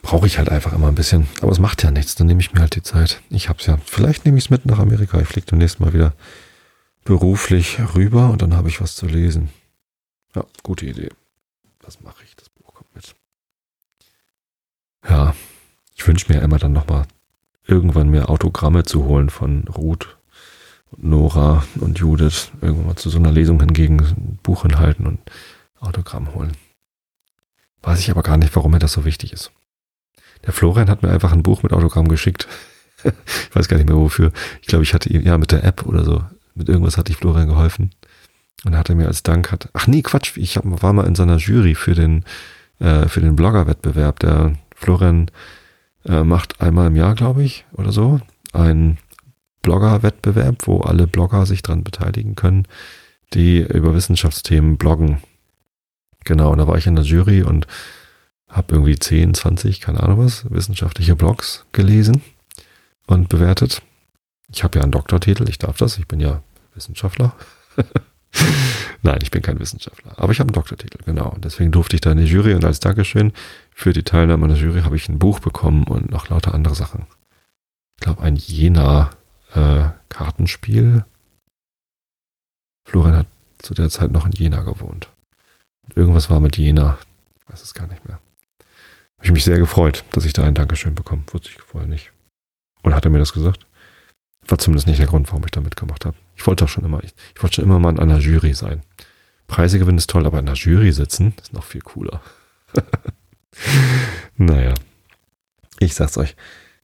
Brauche 0.02 0.26
ich 0.28 0.38
halt 0.38 0.50
einfach 0.50 0.72
immer 0.72 0.86
ein 0.86 0.94
bisschen. 0.94 1.26
Aber 1.40 1.50
es 1.50 1.58
macht 1.58 1.82
ja 1.82 1.90
nichts, 1.90 2.14
dann 2.14 2.28
nehme 2.28 2.40
ich 2.40 2.52
mir 2.52 2.60
halt 2.60 2.76
die 2.76 2.82
Zeit. 2.82 3.20
Ich 3.28 3.48
hab's 3.48 3.66
ja. 3.66 3.78
Vielleicht 3.84 4.24
nehme 4.24 4.38
ich 4.38 4.44
es 4.44 4.50
mit 4.50 4.64
nach 4.64 4.78
Amerika. 4.78 5.20
Ich 5.20 5.26
fliege 5.26 5.48
demnächst 5.48 5.80
mal 5.80 5.92
wieder 5.92 6.14
beruflich 7.04 7.78
rüber 7.96 8.30
und 8.30 8.40
dann 8.40 8.54
habe 8.54 8.68
ich 8.68 8.80
was 8.80 8.94
zu 8.94 9.06
lesen. 9.06 9.50
Ja, 10.34 10.44
gute 10.62 10.86
Idee. 10.86 11.08
Was 11.80 12.00
mache 12.00 12.22
ich? 12.24 12.36
Das 12.36 12.48
Buch 12.50 12.74
kommt 12.74 12.94
mit. 12.94 13.16
Ja, 15.08 15.34
ich 16.06 16.08
wünsche 16.08 16.32
mir 16.32 16.40
immer 16.40 16.58
dann 16.58 16.72
nochmal 16.72 17.04
irgendwann 17.66 18.10
mehr 18.10 18.30
Autogramme 18.30 18.84
zu 18.84 19.06
holen 19.06 19.28
von 19.28 19.64
Ruth 19.66 20.16
Nora 20.96 21.64
und 21.80 21.98
Judith. 21.98 22.52
Irgendwann 22.60 22.86
mal 22.86 22.96
zu 22.96 23.10
so 23.10 23.18
einer 23.18 23.32
Lesung 23.32 23.58
hingegen 23.58 23.98
ein 23.98 24.38
Buch 24.40 24.62
hinhalten 24.62 25.08
und 25.08 25.18
Autogramm 25.80 26.32
holen. 26.32 26.52
Weiß 27.82 27.98
ich 27.98 28.08
aber 28.12 28.22
gar 28.22 28.36
nicht, 28.36 28.54
warum 28.54 28.70
mir 28.70 28.78
das 28.78 28.92
so 28.92 29.04
wichtig 29.04 29.32
ist. 29.32 29.50
Der 30.44 30.52
Florian 30.52 30.88
hat 30.88 31.02
mir 31.02 31.10
einfach 31.10 31.32
ein 31.32 31.42
Buch 31.42 31.64
mit 31.64 31.72
Autogramm 31.72 32.06
geschickt. 32.06 32.46
ich 33.02 33.56
weiß 33.56 33.66
gar 33.66 33.76
nicht 33.76 33.88
mehr 33.88 33.98
wofür. 33.98 34.30
Ich 34.60 34.68
glaube, 34.68 34.84
ich 34.84 34.94
hatte 34.94 35.08
ihm, 35.08 35.22
ja, 35.22 35.36
mit 35.38 35.50
der 35.50 35.64
App 35.64 35.86
oder 35.86 36.04
so. 36.04 36.22
Mit 36.54 36.68
irgendwas 36.68 36.98
hatte 36.98 37.10
ich 37.10 37.18
Florian 37.18 37.48
geholfen. 37.48 37.90
Und 38.64 38.74
er 38.74 38.78
hatte 38.78 38.94
mir 38.94 39.08
als 39.08 39.24
Dank 39.24 39.50
hat, 39.50 39.70
ach 39.72 39.88
nee, 39.88 40.02
Quatsch, 40.02 40.36
ich 40.36 40.56
hab, 40.56 40.62
war 40.66 40.92
mal 40.92 41.08
in 41.08 41.16
seiner 41.16 41.38
Jury 41.38 41.74
für 41.74 41.96
den, 41.96 42.24
äh, 42.78 43.08
für 43.08 43.20
den 43.20 43.34
Blogger-Wettbewerb. 43.34 44.20
Der 44.20 44.52
Florian 44.76 45.32
äh, 46.06 46.24
macht 46.24 46.60
einmal 46.60 46.88
im 46.88 46.96
Jahr, 46.96 47.14
glaube 47.14 47.42
ich, 47.42 47.64
oder 47.72 47.92
so, 47.92 48.20
einen 48.52 48.98
Blogger-Wettbewerb, 49.62 50.66
wo 50.66 50.80
alle 50.80 51.06
Blogger 51.06 51.46
sich 51.46 51.62
dran 51.62 51.84
beteiligen 51.84 52.36
können, 52.36 52.66
die 53.34 53.60
über 53.60 53.94
Wissenschaftsthemen 53.94 54.76
bloggen. 54.76 55.18
Genau, 56.24 56.52
und 56.52 56.58
da 56.58 56.66
war 56.66 56.78
ich 56.78 56.86
in 56.86 56.96
der 56.96 57.04
Jury 57.04 57.42
und 57.42 57.66
habe 58.48 58.74
irgendwie 58.74 58.98
10, 58.98 59.34
20, 59.34 59.80
keine 59.80 60.02
Ahnung 60.02 60.24
was, 60.24 60.48
wissenschaftliche 60.50 61.16
Blogs 61.16 61.66
gelesen 61.72 62.22
und 63.06 63.28
bewertet. 63.28 63.82
Ich 64.52 64.62
habe 64.62 64.78
ja 64.78 64.82
einen 64.82 64.92
Doktortitel, 64.92 65.48
ich 65.48 65.58
darf 65.58 65.76
das, 65.76 65.98
ich 65.98 66.06
bin 66.06 66.20
ja 66.20 66.42
Wissenschaftler. 66.74 67.34
Nein, 69.02 69.18
ich 69.22 69.30
bin 69.30 69.42
kein 69.42 69.60
Wissenschaftler, 69.60 70.14
aber 70.16 70.32
ich 70.32 70.40
habe 70.40 70.48
einen 70.48 70.54
Doktortitel, 70.54 70.98
genau. 71.04 71.28
Und 71.30 71.44
deswegen 71.44 71.70
durfte 71.70 71.96
ich 71.96 72.00
da 72.00 72.12
in 72.12 72.18
die 72.18 72.24
Jury 72.24 72.54
und 72.54 72.64
als 72.64 72.80
Dankeschön 72.80 73.32
für 73.72 73.92
die 73.92 74.02
Teilnahme 74.02 74.44
an 74.44 74.50
der 74.50 74.58
Jury 74.58 74.82
habe 74.82 74.96
ich 74.96 75.08
ein 75.08 75.18
Buch 75.18 75.40
bekommen 75.40 75.84
und 75.84 76.10
noch 76.10 76.28
lauter 76.28 76.54
andere 76.54 76.74
Sachen. 76.74 77.06
Ich 77.98 78.04
glaube, 78.04 78.22
ein 78.22 78.36
Jena-Kartenspiel. 78.36 80.98
Äh, 80.98 81.02
Florian 82.88 83.16
hat 83.16 83.26
zu 83.58 83.74
der 83.74 83.90
Zeit 83.90 84.12
noch 84.12 84.26
in 84.26 84.32
Jena 84.32 84.62
gewohnt. 84.62 85.10
Und 85.82 85.96
irgendwas 85.96 86.30
war 86.30 86.40
mit 86.40 86.56
Jena. 86.56 86.98
Ich 87.38 87.48
weiß 87.48 87.62
es 87.62 87.74
gar 87.74 87.86
nicht 87.86 88.04
mehr. 88.06 88.18
Habe 89.18 89.26
ich 89.26 89.32
mich 89.32 89.44
sehr 89.44 89.58
gefreut, 89.58 90.04
dass 90.12 90.24
ich 90.24 90.32
da 90.32 90.44
ein 90.44 90.54
Dankeschön 90.54 90.94
bekomme. 90.94 91.24
Wusste 91.32 91.50
ich 91.50 91.60
vorher 91.62 91.88
nicht. 91.88 92.12
Und 92.82 92.94
hat 92.94 93.04
er 93.04 93.10
mir 93.10 93.18
das 93.18 93.32
gesagt? 93.32 93.66
War 94.46 94.58
zumindest 94.58 94.86
nicht 94.86 95.00
der 95.00 95.06
Grund, 95.06 95.28
warum 95.28 95.44
ich 95.44 95.50
da 95.50 95.60
mitgemacht 95.60 96.04
habe. 96.04 96.16
Ich 96.36 96.46
wollte 96.46 96.64
auch 96.64 96.68
schon 96.68 96.84
immer, 96.84 97.02
ich, 97.02 97.14
ich 97.34 97.42
wollte 97.42 97.56
schon 97.56 97.64
immer 97.64 97.78
mal 97.78 97.90
in 97.90 97.98
einer 97.98 98.18
Jury 98.18 98.54
sein. 98.54 98.82
Preise 99.46 99.78
gewinnen 99.78 99.98
ist 99.98 100.10
toll, 100.10 100.26
aber 100.26 100.38
in 100.38 100.48
einer 100.48 100.56
Jury 100.56 100.92
sitzen 100.92 101.34
ist 101.40 101.52
noch 101.52 101.64
viel 101.64 101.80
cooler. 101.80 102.20
naja. 104.36 104.74
Ich 105.78 105.94
sag's 105.94 106.18
euch. 106.18 106.36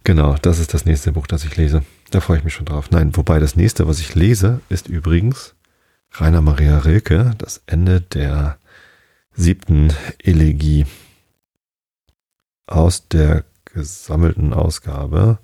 Genau, 0.05 0.37
das 0.43 0.59
ist 0.59 0.75
das 0.75 0.85
nächste 0.85 1.13
Buch, 1.13 1.27
das 1.27 1.45
ich 1.45 1.57
lese. 1.57 1.85
Da 2.11 2.21
freue 2.21 2.39
ich 2.39 2.45
mich 2.45 2.55
schon 2.55 2.67
drauf. 2.67 2.91
Nein, 2.91 3.17
wobei 3.17 3.39
das 3.39 3.57
nächste, 3.57 3.87
was 3.87 4.01
ich 4.01 4.15
lese, 4.15 4.61
ist 4.69 4.89
übrigens 4.89 5.55
Rainer 6.13 6.43
Maria 6.43 6.79
Rilke, 6.79 7.35
das 7.39 7.63
Ende 7.67 8.01
der 8.01 8.59
siebten 9.33 9.93
Elegie 10.19 10.87
aus 12.67 13.09
der 13.09 13.45
gesammelten 13.65 14.53
Ausgabe 14.53 15.39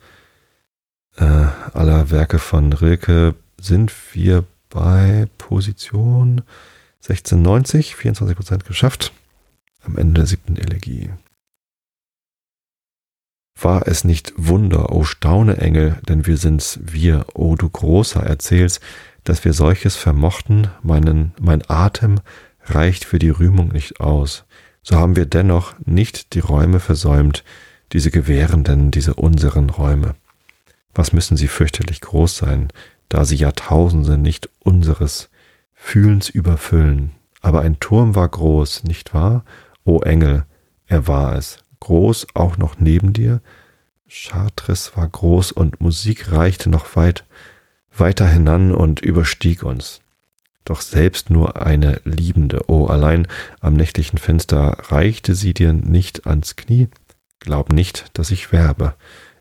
äh, 1.16 1.46
aller 1.74 2.10
Werke 2.10 2.38
von 2.38 2.72
Rilke 2.72 3.34
sind 3.60 3.92
wir 4.12 4.44
bei 4.70 5.28
Position 5.38 6.42
1690, 7.02 7.96
24 7.96 8.36
Prozent 8.36 8.64
geschafft, 8.64 9.12
am 9.82 9.96
Ende 9.96 10.20
der 10.20 10.26
siebten 10.26 10.56
Elegie. 10.56 11.10
War 13.60 13.88
es 13.88 14.04
nicht 14.04 14.32
Wunder, 14.36 14.92
o 14.92 15.04
staune 15.04 15.58
Engel, 15.58 15.98
denn 16.08 16.26
wir 16.26 16.36
sind's 16.36 16.78
wir, 16.82 17.26
o 17.34 17.56
du 17.56 17.68
großer, 17.68 18.22
erzählst, 18.22 18.80
dass 19.24 19.44
wir 19.44 19.52
solches 19.52 19.96
vermochten, 19.96 20.68
meinen, 20.82 21.32
mein 21.40 21.68
Atem 21.68 22.20
reicht 22.64 23.04
für 23.04 23.18
die 23.18 23.30
Rühmung 23.30 23.68
nicht 23.68 24.00
aus 24.00 24.44
so 24.88 24.96
haben 24.96 25.16
wir 25.16 25.26
dennoch 25.26 25.74
nicht 25.84 26.32
die 26.32 26.40
Räume 26.40 26.80
versäumt, 26.80 27.44
diese 27.92 28.10
gewährenden, 28.10 28.90
diese 28.90 29.14
unseren 29.14 29.68
Räume. 29.68 30.14
Was 30.98 31.12
müssen 31.12 31.36
sie 31.36 31.46
fürchterlich 31.46 32.00
groß 32.00 32.38
sein, 32.38 32.72
da 33.08 33.24
sie 33.24 33.36
Jahrtausende 33.36 34.18
nicht 34.18 34.50
unseres 34.58 35.30
Fühlens 35.72 36.28
überfüllen. 36.28 37.12
Aber 37.40 37.60
ein 37.60 37.78
Turm 37.78 38.16
war 38.16 38.28
groß, 38.28 38.82
nicht 38.82 39.14
wahr? 39.14 39.44
O 39.84 40.00
Engel, 40.00 40.44
er 40.88 41.06
war 41.06 41.36
es. 41.36 41.60
Groß 41.78 42.26
auch 42.34 42.56
noch 42.56 42.80
neben 42.80 43.12
dir? 43.12 43.40
Chartres 44.08 44.96
war 44.96 45.06
groß 45.06 45.52
und 45.52 45.80
Musik 45.80 46.32
reichte 46.32 46.68
noch 46.68 46.96
weit, 46.96 47.24
weiter 47.96 48.26
hinan 48.26 48.74
und 48.74 48.98
überstieg 48.98 49.62
uns 49.62 50.00
doch 50.64 50.80
selbst 50.80 51.30
nur 51.30 51.62
eine 51.62 52.00
Liebende. 52.04 52.64
Oh, 52.66 52.86
allein 52.86 53.26
am 53.60 53.74
nächtlichen 53.74 54.18
Fenster 54.18 54.76
reichte 54.90 55.36
sie 55.36 55.54
dir 55.54 55.72
nicht 55.72 56.26
ans 56.26 56.56
Knie. 56.56 56.88
Glaub 57.38 57.72
nicht, 57.72 58.06
dass 58.12 58.32
ich 58.32 58.52
werbe. 58.52 58.94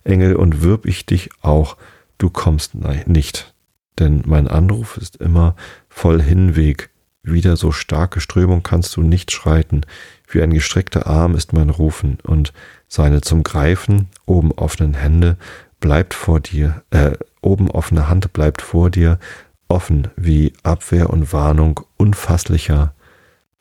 Engel, 0.07 0.35
und 0.35 0.61
wirb 0.61 0.85
ich 0.85 1.05
dich 1.05 1.29
auch, 1.41 1.77
du 2.17 2.29
kommst 2.29 2.75
nicht. 2.75 3.53
Denn 3.99 4.23
mein 4.25 4.47
Anruf 4.47 4.97
ist 4.97 5.17
immer 5.17 5.55
voll 5.89 6.21
Hinweg. 6.21 6.89
Wieder 7.23 7.57
so 7.57 7.71
starke 7.71 8.21
Strömung 8.21 8.63
kannst 8.63 8.95
du 8.95 9.01
nicht 9.01 9.31
schreiten. 9.31 9.81
Wie 10.27 10.41
ein 10.41 10.53
gestreckter 10.53 11.07
Arm 11.07 11.35
ist 11.35 11.53
mein 11.53 11.69
Rufen, 11.69 12.17
und 12.23 12.53
seine 12.87 13.21
zum 13.21 13.43
Greifen 13.43 14.07
oben 14.25 14.51
offenen 14.51 14.93
Hände 14.93 15.37
bleibt 15.79 16.13
vor 16.13 16.39
dir, 16.39 16.83
äh, 16.89 17.11
oben 17.41 17.69
offene 17.69 18.09
Hand 18.09 18.33
bleibt 18.33 18.61
vor 18.61 18.89
dir, 18.89 19.19
offen 19.67 20.07
wie 20.15 20.53
Abwehr 20.63 21.09
und 21.09 21.33
Warnung 21.33 21.81
unfasslicher 21.97 22.93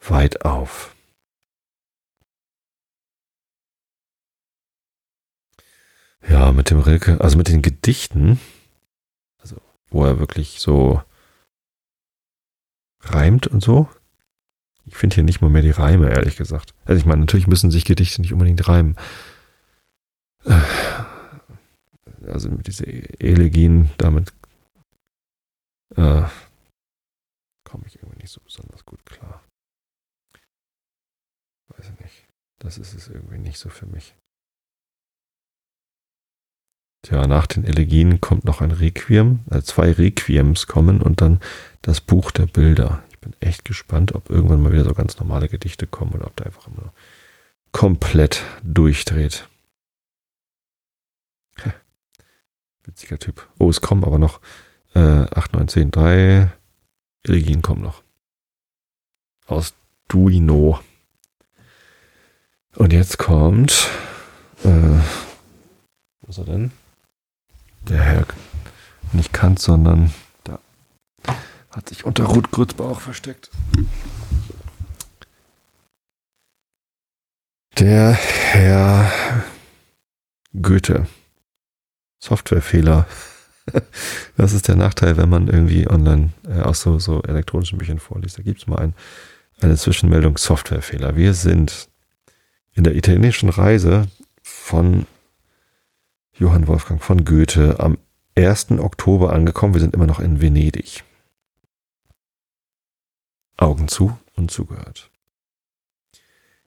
weit 0.00 0.44
auf. 0.44 0.95
Ja, 6.28 6.52
mit 6.52 6.70
dem 6.70 6.80
Rilke, 6.80 7.20
also 7.20 7.38
mit 7.38 7.48
den 7.48 7.62
Gedichten, 7.62 8.40
also 9.38 9.60
wo 9.90 10.04
er 10.04 10.18
wirklich 10.18 10.60
so 10.60 11.02
reimt 13.00 13.46
und 13.46 13.62
so. 13.62 13.88
Ich 14.84 14.96
finde 14.96 15.14
hier 15.14 15.24
nicht 15.24 15.40
mal 15.40 15.50
mehr 15.50 15.62
die 15.62 15.70
Reime, 15.70 16.10
ehrlich 16.10 16.36
gesagt. 16.36 16.74
Also 16.84 16.98
ich 16.98 17.06
meine, 17.06 17.20
natürlich 17.20 17.46
müssen 17.46 17.70
sich 17.70 17.84
Gedichte 17.84 18.20
nicht 18.20 18.32
unbedingt 18.32 18.66
reimen. 18.68 18.96
Also 22.26 22.50
mit 22.50 22.66
diese 22.66 22.86
Elegien, 22.86 23.90
damit 23.98 24.32
äh, 25.96 26.22
komme 27.64 27.84
ich 27.86 27.96
irgendwie 27.96 28.18
nicht 28.22 28.32
so 28.32 28.40
besonders 28.40 28.84
gut 28.84 29.04
klar. 29.06 29.42
Weiß 31.68 31.90
ich 31.90 32.00
nicht. 32.00 32.26
Das 32.58 32.78
ist 32.78 32.94
es 32.94 33.08
irgendwie 33.08 33.38
nicht 33.38 33.58
so 33.58 33.68
für 33.68 33.86
mich. 33.86 34.14
Tja, 37.06 37.24
nach 37.28 37.46
den 37.46 37.62
Elegien 37.62 38.20
kommt 38.20 38.44
noch 38.44 38.60
ein 38.60 38.72
Requiem, 38.72 39.38
äh, 39.52 39.62
zwei 39.62 39.92
Requiems 39.92 40.66
kommen 40.66 41.00
und 41.00 41.20
dann 41.20 41.38
das 41.80 42.00
Buch 42.00 42.32
der 42.32 42.46
Bilder. 42.46 43.04
Ich 43.10 43.20
bin 43.20 43.32
echt 43.38 43.64
gespannt, 43.64 44.12
ob 44.16 44.28
irgendwann 44.28 44.60
mal 44.60 44.72
wieder 44.72 44.82
so 44.82 44.92
ganz 44.92 45.16
normale 45.20 45.48
Gedichte 45.48 45.86
kommen 45.86 46.14
oder 46.14 46.26
ob 46.26 46.34
der 46.34 46.46
einfach 46.46 46.66
immer 46.66 46.92
komplett 47.70 48.42
durchdreht. 48.64 49.46
Witziger 52.84 53.20
Typ. 53.20 53.48
Oh, 53.60 53.70
es 53.70 53.80
kommen 53.80 54.02
aber 54.02 54.18
noch 54.18 54.40
Äh, 54.92 55.26
8, 55.32 55.52
9, 55.52 55.68
10, 55.68 55.90
3. 55.92 56.50
Elegien 57.22 57.62
kommen 57.62 57.82
noch. 57.82 58.02
Aus 59.46 59.74
Duino. 60.08 60.80
Und 62.74 62.92
jetzt 62.92 63.18
kommt. 63.18 63.90
Äh, 64.64 64.98
wo 66.22 66.30
ist 66.30 66.38
er 66.38 66.44
denn? 66.46 66.72
Der 67.88 68.02
Herr. 68.02 68.26
Nicht 69.12 69.32
Kant, 69.32 69.60
sondern 69.60 70.12
da. 70.42 70.58
Hat 71.70 71.88
sich 71.88 72.04
unter 72.04 72.24
Ruth 72.24 72.50
Grützbauch 72.50 73.00
versteckt. 73.00 73.50
Der 77.78 78.12
Herr 78.12 79.44
Goethe. 80.60 81.06
Softwarefehler. 82.18 83.06
Das 84.36 84.52
ist 84.52 84.68
der 84.68 84.76
Nachteil, 84.76 85.16
wenn 85.16 85.28
man 85.28 85.48
irgendwie 85.48 85.88
online 85.88 86.30
äh, 86.46 86.60
aus 86.60 86.82
so, 86.82 87.00
so 87.00 87.22
elektronischen 87.22 87.78
Büchern 87.78 87.98
vorliest. 87.98 88.38
Da 88.38 88.42
gibt 88.42 88.60
es 88.60 88.68
mal 88.68 88.78
ein, 88.78 88.94
eine 89.60 89.76
Zwischenmeldung 89.76 90.38
Softwarefehler. 90.38 91.16
Wir 91.16 91.34
sind 91.34 91.88
in 92.74 92.84
der 92.84 92.94
italienischen 92.94 93.48
Reise 93.48 94.06
von 94.40 95.06
Johann 96.38 96.66
Wolfgang 96.66 97.02
von 97.02 97.24
Goethe 97.24 97.80
am 97.80 97.96
1. 98.36 98.72
Oktober 98.72 99.32
angekommen. 99.32 99.72
Wir 99.72 99.80
sind 99.80 99.94
immer 99.94 100.06
noch 100.06 100.20
in 100.20 100.42
Venedig. 100.42 101.02
Augen 103.56 103.88
zu 103.88 104.18
und 104.34 104.50
zugehört. 104.50 105.10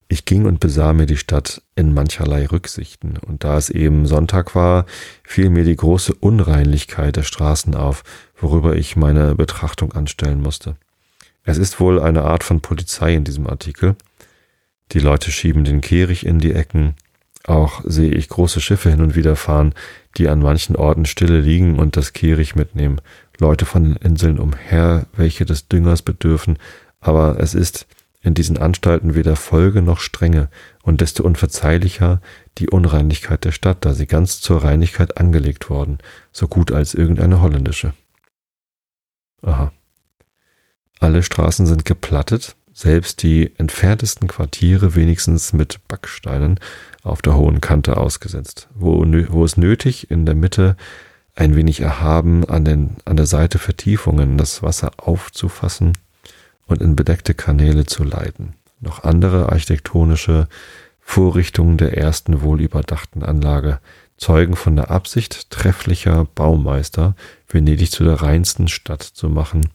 Ich 0.08 0.26
ging 0.26 0.48
und 0.48 0.60
besah 0.60 0.94
mir 0.94 1.06
die 1.06 1.18
Stadt 1.18 1.62
in 1.76 1.94
mancherlei 1.94 2.48
Rücksichten, 2.48 3.18
und 3.18 3.44
da 3.44 3.58
es 3.58 3.70
eben 3.70 4.08
Sonntag 4.08 4.56
war, 4.56 4.88
fiel 5.24 5.52
mir 5.52 5.64
die 5.64 5.76
große 5.76 6.16
Unreinlichkeit 6.16 7.16
der 7.16 7.22
Straßen 7.22 7.76
auf, 7.76 8.04
worüber 8.36 8.76
ich 8.76 8.96
meine 8.96 9.36
Betrachtung 9.36 9.94
anstellen 9.94 10.42
musste. 10.42 10.78
Es 11.44 11.60
ist 11.60 11.80
wohl 11.80 12.02
eine 12.02 12.24
Art 12.24 12.44
von 12.44 12.62
Polizei 12.62 13.14
in 13.14 13.24
diesem 13.24 13.46
Artikel. 13.46 13.96
Die 14.94 15.00
Leute 15.00 15.32
schieben 15.32 15.64
den 15.64 15.82
Kehricht 15.82 16.24
in 16.24 16.40
die 16.40 16.54
Ecken, 16.54 16.96
auch 17.46 17.82
sehe 17.86 18.12
ich 18.12 18.30
große 18.30 18.62
Schiffe 18.62 18.90
hin 18.90 19.02
und 19.02 19.16
wieder 19.16 19.36
fahren, 19.36 19.74
die 20.18 20.28
an 20.28 20.40
manchen 20.40 20.76
Orten 20.76 21.06
stille 21.06 21.40
liegen 21.40 21.80
und 21.80 21.98
das 21.98 22.14
Kehricht 22.14 22.56
mitnehmen, 22.56 23.02
Leute 23.40 23.66
von 23.66 23.84
den 23.84 23.96
Inseln 23.96 24.40
umher, 24.40 25.06
welche 25.14 25.46
des 25.46 25.68
Düngers 25.68 26.02
bedürfen, 26.02 26.58
aber 27.00 27.40
es 27.40 27.54
ist 27.54 27.88
in 28.22 28.34
diesen 28.34 28.58
Anstalten 28.58 29.16
weder 29.16 29.36
Folge 29.38 29.82
noch 29.82 30.00
Strenge 30.00 30.50
und 30.84 31.00
desto 31.00 31.24
unverzeihlicher 31.24 32.22
die 32.58 32.70
Unreinlichkeit 32.70 33.46
der 33.46 33.54
Stadt, 33.54 33.86
da 33.86 33.94
sie 33.94 34.08
ganz 34.08 34.42
zur 34.42 34.64
Reinigkeit 34.64 35.18
angelegt 35.18 35.70
worden, 35.70 36.00
so 36.34 36.48
gut 36.48 36.72
als 36.74 36.94
irgendeine 36.94 37.42
holländische. 37.42 37.94
Aha. 39.42 39.72
Alle 41.00 41.24
Straßen 41.24 41.66
sind 41.66 41.86
geplattet, 41.86 42.58
selbst 42.80 43.24
die 43.24 43.52
entferntesten 43.58 44.30
Quartiere 44.30 44.96
wenigstens 44.96 45.52
mit 45.52 45.86
Backsteinen 45.90 46.62
auf 47.04 47.22
der 47.22 47.36
hohen 47.36 47.60
Kante 47.60 47.98
ausgesetzt, 47.98 48.70
wo, 48.74 49.04
wo 49.04 49.44
es 49.44 49.58
nötig 49.58 50.10
in 50.10 50.26
der 50.26 50.36
Mitte 50.36 50.78
ein 51.36 51.58
wenig 51.58 51.82
erhaben 51.82 52.46
an, 52.46 52.64
den, 52.64 52.96
an 53.04 53.18
der 53.18 53.26
Seite 53.26 53.60
Vertiefungen 53.60 54.38
das 54.38 54.64
Wasser 54.64 54.92
aufzufassen 54.96 55.98
und 56.68 56.82
in 56.82 56.96
bedeckte 56.96 57.34
Kanäle 57.34 57.86
zu 57.86 58.06
leiten. 58.06 58.54
Noch 58.80 59.04
andere 59.04 59.50
architektonische 59.50 60.48
Vorrichtungen 61.02 61.78
der 61.78 61.98
ersten 61.98 62.44
wohlüberdachten 62.44 63.24
Anlage 63.24 63.82
zeugen 64.16 64.56
von 64.56 64.78
der 64.78 64.90
Absicht 64.90 65.50
trefflicher 65.50 66.28
Baumeister, 66.34 67.18
Venedig 67.46 67.92
zu 67.92 68.06
der 68.06 68.22
reinsten 68.22 68.70
Stadt 68.70 69.04
zu 69.04 69.28
machen, 69.28 69.68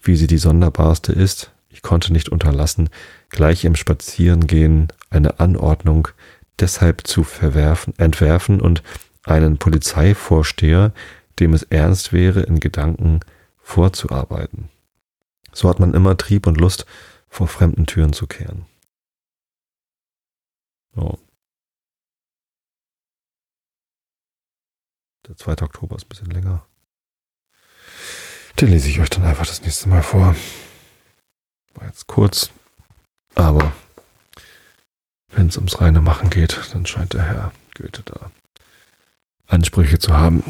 wie 0.00 0.16
sie 0.16 0.26
die 0.26 0.38
sonderbarste 0.38 1.12
ist. 1.12 1.50
Ich 1.76 1.82
konnte 1.82 2.10
nicht 2.10 2.30
unterlassen, 2.30 2.88
gleich 3.28 3.66
im 3.66 3.76
Spazierengehen 3.76 4.88
eine 5.10 5.40
Anordnung 5.40 6.08
deshalb 6.58 7.06
zu 7.06 7.22
verwerfen, 7.22 7.92
entwerfen 7.98 8.62
und 8.62 8.82
einen 9.24 9.58
Polizeivorsteher, 9.58 10.94
dem 11.38 11.52
es 11.52 11.64
ernst 11.64 12.14
wäre, 12.14 12.40
in 12.40 12.60
Gedanken 12.60 13.20
vorzuarbeiten. 13.58 14.70
So 15.52 15.68
hat 15.68 15.78
man 15.78 15.92
immer 15.92 16.16
Trieb 16.16 16.46
und 16.46 16.58
Lust, 16.58 16.86
vor 17.28 17.46
fremden 17.46 17.84
Türen 17.84 18.14
zu 18.14 18.26
kehren. 18.26 18.64
So. 20.94 21.18
Der 25.28 25.36
2. 25.36 25.60
Oktober 25.60 25.96
ist 25.96 26.06
ein 26.06 26.08
bisschen 26.08 26.30
länger. 26.30 26.66
Den 28.58 28.70
lese 28.70 28.88
ich 28.88 28.98
euch 28.98 29.10
dann 29.10 29.24
einfach 29.24 29.46
das 29.46 29.60
nächste 29.60 29.90
Mal 29.90 30.02
vor. 30.02 30.34
War 31.76 31.86
jetzt 31.86 32.06
kurz, 32.06 32.50
aber 33.34 33.72
wenn 35.28 35.48
es 35.48 35.56
ums 35.56 35.80
reine 35.80 36.00
Machen 36.00 36.30
geht, 36.30 36.58
dann 36.72 36.86
scheint 36.86 37.12
der 37.12 37.22
Herr 37.22 37.52
Goethe 37.74 38.02
da 38.04 38.30
Ansprüche 39.46 39.98
zu 39.98 40.12
haben. 40.14 40.42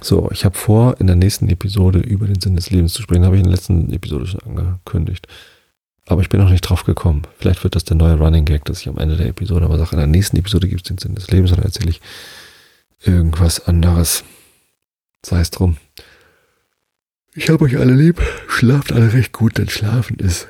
So, 0.00 0.30
ich 0.32 0.44
habe 0.44 0.56
vor, 0.56 1.00
in 1.00 1.06
der 1.06 1.16
nächsten 1.16 1.48
Episode 1.48 1.98
über 1.98 2.26
den 2.26 2.40
Sinn 2.40 2.56
des 2.56 2.70
Lebens 2.70 2.92
zu 2.92 3.02
sprechen. 3.02 3.24
Habe 3.24 3.36
ich 3.36 3.40
in 3.40 3.48
der 3.48 3.54
letzten 3.54 3.92
Episode 3.92 4.26
schon 4.26 4.40
angekündigt. 4.40 5.26
Aber 6.06 6.20
ich 6.20 6.28
bin 6.28 6.40
noch 6.40 6.50
nicht 6.50 6.62
drauf 6.62 6.84
gekommen. 6.84 7.22
Vielleicht 7.38 7.62
wird 7.64 7.74
das 7.74 7.84
der 7.84 7.96
neue 7.96 8.18
Running 8.18 8.44
Gag, 8.44 8.64
dass 8.66 8.80
ich 8.80 8.88
am 8.88 8.98
Ende 8.98 9.16
der 9.16 9.28
Episode 9.28 9.64
aber 9.64 9.78
sage, 9.78 9.92
in 9.92 9.98
der 9.98 10.06
nächsten 10.06 10.36
Episode 10.36 10.68
gibt 10.68 10.82
es 10.82 10.88
den 10.88 10.98
Sinn 10.98 11.14
des 11.14 11.30
Lebens 11.30 11.50
und 11.50 11.58
dann 11.58 11.64
erzähle 11.64 11.90
ich 11.90 12.00
irgendwas 13.00 13.66
anderes. 13.66 14.24
Sei 15.24 15.40
es 15.40 15.50
drum. 15.50 15.78
Ich 17.36 17.50
habe 17.50 17.64
euch 17.64 17.78
alle 17.78 17.94
lieb. 17.94 18.22
Schlaft 18.46 18.92
alle 18.92 19.12
recht 19.12 19.32
gut, 19.32 19.58
denn 19.58 19.68
Schlafen 19.68 20.18
ist 20.20 20.46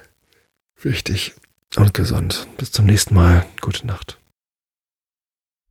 wichtig 0.83 1.33
und 1.77 1.95
gesund. 1.95 2.47
Bis 2.59 2.73
zum 2.73 2.85
nächsten 2.85 3.15
Mal. 3.15 3.47
Gute 3.63 3.87
Nacht. 3.87 4.19